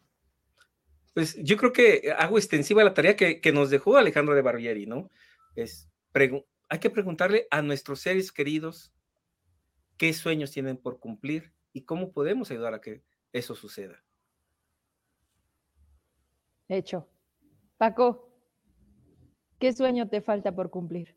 Pues 1.12 1.36
yo 1.36 1.56
creo 1.56 1.72
que 1.72 2.12
hago 2.18 2.36
extensiva 2.36 2.82
la 2.82 2.94
tarea 2.94 3.14
que, 3.14 3.52
nos 3.52 3.70
dejó 3.70 3.96
Alejandro 3.96 4.34
de 4.34 4.42
Barbieri, 4.42 4.86
¿no? 4.86 5.08
Es 5.54 5.88
hay 6.68 6.78
que 6.80 6.90
preguntarle 6.90 7.46
a 7.52 7.62
nuestros 7.62 8.00
seres 8.00 8.32
queridos 8.32 8.92
qué 9.96 10.12
sueños 10.12 10.50
tienen 10.50 10.76
por 10.76 10.98
cumplir 10.98 11.52
y 11.72 11.82
cómo 11.82 12.10
podemos 12.10 12.50
ayudar 12.50 12.74
a 12.74 12.80
que 12.80 13.04
eso 13.32 13.54
suceda. 13.54 14.02
Hecho. 16.68 17.08
Paco, 17.76 18.30
¿qué 19.58 19.72
sueño 19.72 20.08
te 20.08 20.20
falta 20.20 20.54
por 20.54 20.70
cumplir? 20.70 21.16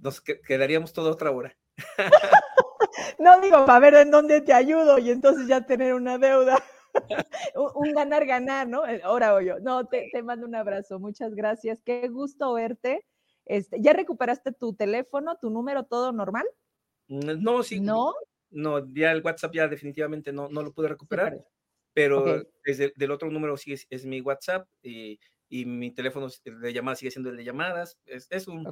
Nos 0.00 0.20
quedaríamos 0.20 0.92
toda 0.92 1.10
otra 1.10 1.30
hora. 1.30 1.56
no 3.18 3.40
digo, 3.40 3.66
para 3.66 3.80
ver 3.80 3.94
en 3.94 4.10
dónde 4.10 4.40
te 4.40 4.52
ayudo 4.52 4.98
y 4.98 5.10
entonces 5.10 5.46
ya 5.48 5.66
tener 5.66 5.94
una 5.94 6.18
deuda. 6.18 6.62
un 7.74 7.92
ganar-ganar, 7.92 8.68
¿no? 8.68 8.86
Eh, 8.86 9.00
ahora 9.04 9.34
o 9.34 9.40
yo. 9.40 9.58
No, 9.60 9.86
te, 9.86 10.08
te, 10.12 10.22
mando 10.22 10.46
un 10.46 10.54
abrazo. 10.54 10.98
Muchas 10.98 11.34
gracias. 11.34 11.82
Qué 11.82 12.08
gusto 12.08 12.54
verte. 12.54 13.04
Este, 13.44 13.80
¿Ya 13.80 13.92
recuperaste 13.92 14.52
tu 14.52 14.74
teléfono, 14.74 15.36
tu 15.40 15.50
número, 15.50 15.84
todo 15.84 16.12
normal? 16.12 16.46
Mm, 17.08 17.42
no, 17.42 17.62
sí. 17.62 17.80
¿No? 17.80 18.14
No, 18.50 18.86
ya 18.94 19.12
el 19.12 19.22
WhatsApp 19.22 19.54
ya 19.54 19.68
definitivamente 19.68 20.32
no, 20.32 20.48
no 20.48 20.62
lo 20.62 20.72
pude 20.72 20.88
recuperar, 20.88 21.44
pero 21.94 22.44
desde 22.64 22.92
del 22.96 23.10
otro 23.10 23.30
número 23.30 23.56
sí 23.56 23.74
es, 23.88 24.06
mi 24.06 24.20
WhatsApp 24.20 24.68
y, 24.82 25.18
y, 25.48 25.64
mi 25.64 25.90
teléfono 25.90 26.28
de 26.44 26.72
llamadas 26.72 27.00
sigue 27.00 27.10
siendo 27.10 27.30
el 27.30 27.36
de 27.36 27.44
llamadas. 27.44 27.98
Es, 28.06 28.26
es 28.30 28.48
un, 28.48 28.70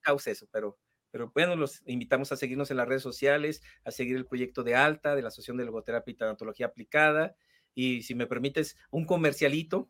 caos 0.00 0.26
eso, 0.26 0.46
pero, 0.52 0.78
pero 1.10 1.30
bueno, 1.34 1.56
los 1.56 1.82
invitamos 1.86 2.32
a 2.32 2.36
seguirnos 2.36 2.70
en 2.70 2.76
las 2.76 2.88
redes 2.88 3.02
sociales, 3.02 3.62
a 3.84 3.90
seguir 3.90 4.16
el 4.16 4.26
proyecto 4.26 4.62
de 4.62 4.74
Alta, 4.74 5.16
de 5.16 5.22
la 5.22 5.28
Asociación 5.28 5.56
de 5.56 5.64
Logoterapia 5.64 6.12
y 6.12 6.16
Tanatología 6.16 6.66
Aplicada. 6.66 7.36
Y 7.74 8.02
si 8.02 8.14
me 8.14 8.26
permites, 8.26 8.76
un 8.90 9.04
comercialito. 9.04 9.88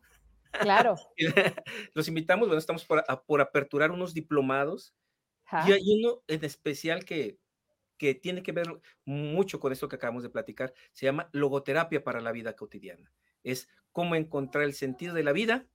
Claro. 0.51 0.95
los 1.93 2.07
invitamos, 2.07 2.47
bueno, 2.47 2.59
estamos 2.59 2.85
por, 2.85 3.03
por 3.25 3.41
aperturar 3.41 3.91
unos 3.91 4.13
diplomados. 4.13 4.93
Y 5.67 5.71
hay 5.71 5.81
uno 5.99 6.21
en 6.27 6.45
especial 6.45 7.05
que, 7.05 7.38
que 7.99 8.15
tiene 8.15 8.41
que 8.41 8.53
ver 8.53 8.65
mucho 9.05 9.59
con 9.59 9.71
esto 9.71 9.87
que 9.87 9.97
acabamos 9.97 10.23
de 10.23 10.29
platicar. 10.29 10.73
Se 10.93 11.05
llama 11.05 11.29
logoterapia 11.33 12.03
para 12.03 12.21
la 12.21 12.31
vida 12.31 12.55
cotidiana. 12.55 13.11
Es 13.43 13.69
cómo 13.91 14.15
encontrar 14.15 14.63
el 14.63 14.73
sentido 14.73 15.13
de 15.13 15.23
la 15.23 15.33
vida 15.33 15.67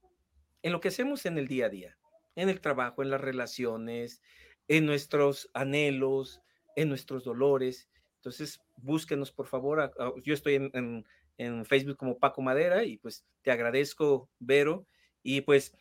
en 0.63 0.73
lo 0.73 0.81
que 0.81 0.89
hacemos 0.89 1.25
en 1.25 1.37
el 1.37 1.47
día 1.47 1.67
a 1.67 1.69
día, 1.69 1.97
en 2.35 2.49
el 2.49 2.59
trabajo, 2.59 3.03
en 3.03 3.11
las 3.11 3.21
relaciones, 3.21 4.21
en 4.67 4.87
nuestros 4.87 5.49
anhelos, 5.53 6.41
en 6.75 6.89
nuestros 6.89 7.23
dolores. 7.23 7.87
Entonces, 8.15 8.59
búsquenos, 8.77 9.31
por 9.31 9.45
favor. 9.45 9.93
Yo 10.23 10.33
estoy 10.33 10.55
en, 10.55 11.05
en, 11.37 11.65
Facebook 11.65 11.97
como 11.97 12.17
Paco 12.17 12.41
Madera 12.41 12.83
y 12.83 12.97
pues 12.97 13.23
te 13.43 13.51
agradezco, 13.51 14.29
Vero. 14.39 14.87
Y 15.21 15.41
pues 15.41 15.75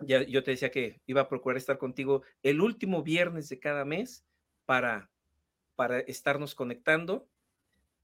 ya 0.00 0.22
yo 0.22 0.44
te 0.44 0.50
decía 0.50 0.70
que 0.70 1.00
iba 1.06 1.22
a 1.22 1.28
procurar 1.28 1.56
estar 1.56 1.78
contigo 1.78 2.22
el 2.42 2.60
último 2.60 3.02
viernes 3.02 3.48
de 3.48 3.58
cada 3.58 3.86
mes 3.86 4.26
para 4.66 5.10
para 5.78 6.00
estarnos 6.00 6.56
conectando 6.56 7.28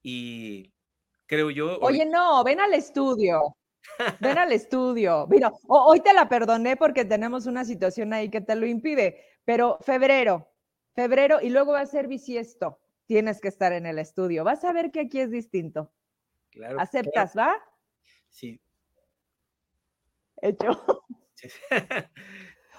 y 0.01 0.73
creo 1.27 1.51
yo... 1.51 1.81
Oye, 1.81 2.07
no, 2.07 2.45
ven 2.45 2.61
al 2.61 2.73
estudio. 2.73 3.57
Ven 4.21 4.39
al 4.39 4.53
estudio. 4.53 5.27
Mira, 5.27 5.53
hoy 5.67 5.99
te 5.99 6.15
la 6.15 6.29
perdoné 6.29 6.77
porque 6.77 7.05
tenemos 7.05 7.47
una 7.47 7.65
situación 7.65 8.13
ahí 8.13 8.31
que 8.31 8.41
te 8.41 8.55
lo 8.55 8.65
impide, 8.65 9.19
pero 9.45 9.79
febrero, 9.81 10.49
febrero 10.95 11.41
y 11.43 11.51
luego 11.51 11.73
va 11.73 11.81
a 11.81 11.87
ser 11.87 12.07
bisiesto. 12.07 12.79
Tienes 13.07 13.41
que 13.41 13.49
estar 13.49 13.73
en 13.73 13.87
el 13.87 13.99
estudio. 13.99 14.45
Vas 14.45 14.63
a 14.63 14.73
ver 14.73 14.93
que 14.93 15.01
aquí 15.01 15.19
es 15.19 15.33
distinto. 15.33 15.91
Claro. 16.51 16.81
¿Aceptas, 16.81 17.37
va? 17.37 17.57
Sí. 18.29 18.61
Hecho. 20.37 20.69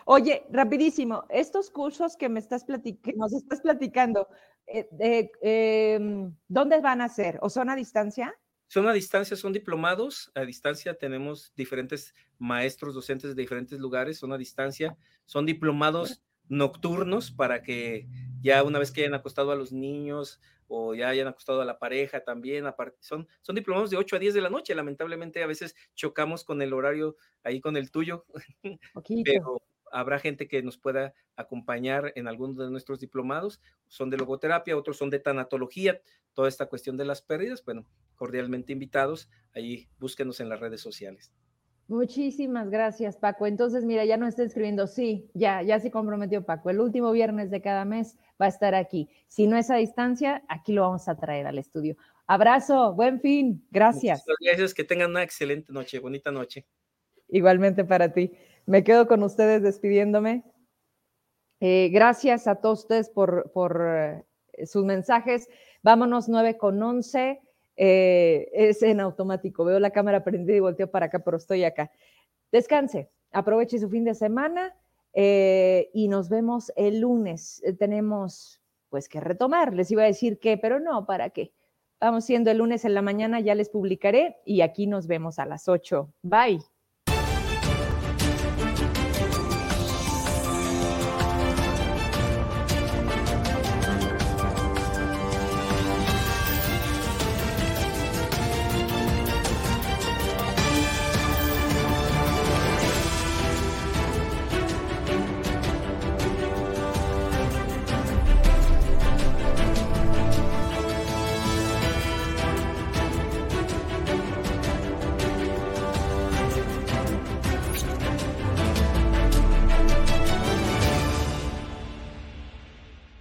Oye, 0.05 0.45
rapidísimo, 0.51 1.25
estos 1.29 1.71
cursos 1.71 2.15
que 2.15 2.29
me 2.29 2.39
estás 2.39 2.63
que 2.63 3.13
nos 3.15 3.33
estás 3.33 3.59
platicando, 3.61 4.27
eh, 4.68 5.32
em, 5.41 6.36
¿dónde 6.47 6.82
van 6.82 7.01
a 7.01 7.09
ser? 7.09 7.38
¿O 7.41 7.49
son 7.49 7.70
a 7.70 7.76
distancia? 7.76 8.34
Son 8.68 8.88
a 8.88 8.93
distancia, 8.93 9.38
son 9.38 9.53
diplomados. 9.53 10.32
A 10.36 10.41
distancia 10.41 10.95
tenemos 10.95 11.53
diferentes 11.55 12.13
maestros, 12.39 12.95
docentes 12.95 13.36
de 13.36 13.41
diferentes 13.41 13.80
lugares, 13.80 14.18
son 14.18 14.34
a 14.34 14.38
distancia. 14.38 14.97
Son 15.26 15.45
diplomados 15.45 16.24
nocturnos 16.47 17.32
para 17.32 17.63
que 17.63 18.07
ya 18.41 18.63
una 18.63 18.80
vez 18.80 18.91
que 18.91 19.01
hayan 19.01 19.13
acostado 19.13 19.51
a 19.51 19.55
los 19.55 19.72
niños 19.72 20.39
o 20.68 20.95
ya 20.95 21.09
hayan 21.09 21.28
acostado 21.28 21.61
a 21.61 21.66
la 21.66 21.78
pareja 21.78 22.24
también, 22.24 22.66
aparte, 22.66 22.97
son, 23.01 23.28
son 23.41 23.55
diplomados 23.55 23.91
de 23.91 23.97
8 23.97 24.16
a 24.16 24.20
10 24.20 24.34
de 24.34 24.41
la 24.41 24.49
noche. 24.49 24.74
Lamentablemente 24.74 25.43
a 25.43 25.47
veces 25.47 25.76
chocamos 25.93 26.43
con 26.43 26.61
el 26.61 26.74
horario 26.74 27.18
ahí 27.43 27.61
con 27.61 27.78
el 27.78 27.91
tuyo, 27.91 28.26
pero 29.24 29.61
habrá 29.91 30.19
gente 30.19 30.47
que 30.47 30.61
nos 30.63 30.77
pueda 30.77 31.13
acompañar 31.36 32.11
en 32.15 32.27
algunos 32.27 32.57
de 32.57 32.69
nuestros 32.69 32.99
diplomados, 32.99 33.61
son 33.88 34.09
de 34.09 34.17
logoterapia, 34.17 34.77
otros 34.77 34.97
son 34.97 35.09
de 35.09 35.19
tanatología, 35.19 36.01
toda 36.33 36.47
esta 36.47 36.67
cuestión 36.67 36.97
de 36.97 37.05
las 37.05 37.21
pérdidas, 37.21 37.63
bueno, 37.63 37.86
cordialmente 38.15 38.73
invitados, 38.73 39.29
ahí 39.53 39.88
búsquenos 39.99 40.39
en 40.39 40.49
las 40.49 40.59
redes 40.59 40.81
sociales. 40.81 41.31
Muchísimas 41.88 42.71
gracias, 42.71 43.15
Paco. 43.15 43.45
Entonces, 43.45 43.86
mira, 43.86 44.05
ya 44.05 44.17
no 44.17 44.27
está 44.27 44.43
escribiendo, 44.43 44.88
sí, 44.88 45.29
ya, 45.36 45.61
ya 45.61 45.79
se 45.79 45.91
comprometió 45.91 46.43
Paco. 46.43 46.71
El 46.71 46.79
último 46.79 47.11
viernes 47.11 47.51
de 47.51 47.61
cada 47.61 47.86
mes 47.86 48.17
va 48.41 48.47
a 48.47 48.49
estar 48.49 48.73
aquí. 48.73 49.07
Si 49.27 49.45
no 49.45 49.55
es 49.55 49.69
a 49.69 49.75
distancia, 49.75 50.43
aquí 50.47 50.73
lo 50.73 50.81
vamos 50.81 51.07
a 51.07 51.15
traer 51.15 51.45
al 51.45 51.59
estudio. 51.59 51.95
Abrazo, 52.25 52.93
buen 52.95 53.21
fin, 53.21 53.63
gracias. 53.69 54.23
Muchas 54.27 54.38
gracias, 54.41 54.73
que 54.73 54.83
tengan 54.83 55.11
una 55.11 55.21
excelente 55.21 55.71
noche, 55.71 55.99
bonita 55.99 56.31
noche. 56.31 56.65
Igualmente 57.27 57.86
para 57.86 58.11
ti. 58.11 58.31
Me 58.66 58.84
quedo 58.84 59.07
con 59.07 59.22
ustedes 59.24 59.61
despidiéndome. 59.61 60.43
Eh, 61.59 61.89
gracias 61.91 62.47
a 62.47 62.55
todos 62.55 62.82
ustedes 62.82 63.09
por, 63.09 63.51
eh, 63.88 64.24
sus 64.66 64.84
mensajes. 64.86 65.47
Vámonos 65.84 66.28
9 66.28 66.57
con 66.57 66.82
11. 66.82 67.41
Eh, 67.78 68.49
es 68.53 68.82
en 68.82 68.99
automático. 68.99 69.66
Veo 69.66 69.80
la 69.80 69.91
cámara 69.91 70.24
prendida 70.24 70.57
y 70.57 70.61
volteo 70.61 70.89
para 70.89 71.07
acá, 71.07 71.20
pero 71.20 71.38
estoy 71.38 71.63
acá. 71.63 71.91
Descanse, 72.51 73.09
aproveche 73.32 73.80
su 73.80 73.89
fin 73.89 74.03
de 74.03 74.16
semana 74.16 74.76
y 75.13 76.07
nos 76.09 76.28
vemos 76.28 76.74
el 76.76 76.99
lunes. 76.99 77.61
tenemos 77.80 78.61
pues 78.89 79.07
que 79.07 79.20
retomar. 79.20 79.74
Les 79.74 79.91
iba 79.91 80.03
a 80.03 80.07
decir 80.07 80.39
qué, 80.39 80.57
pero 80.57 80.80
no, 80.80 81.05
¿para 81.05 81.30
qué? 81.30 81.53
Vamos 81.99 82.26
siendo 82.26 82.51
el 82.51 82.57
lunes 82.57 82.84
en 82.86 82.93
la 82.93 83.01
mañana, 83.01 83.39
ya 83.39 83.55
les 83.55 83.70
publicaré 83.70 84.38
y 84.45 84.61
aquí 84.61 84.88
nos 84.88 85.07
vemos 85.07 85.39
a 85.39 85.45
las 85.45 85.68
8. 85.68 86.13
Bye. 86.22 86.74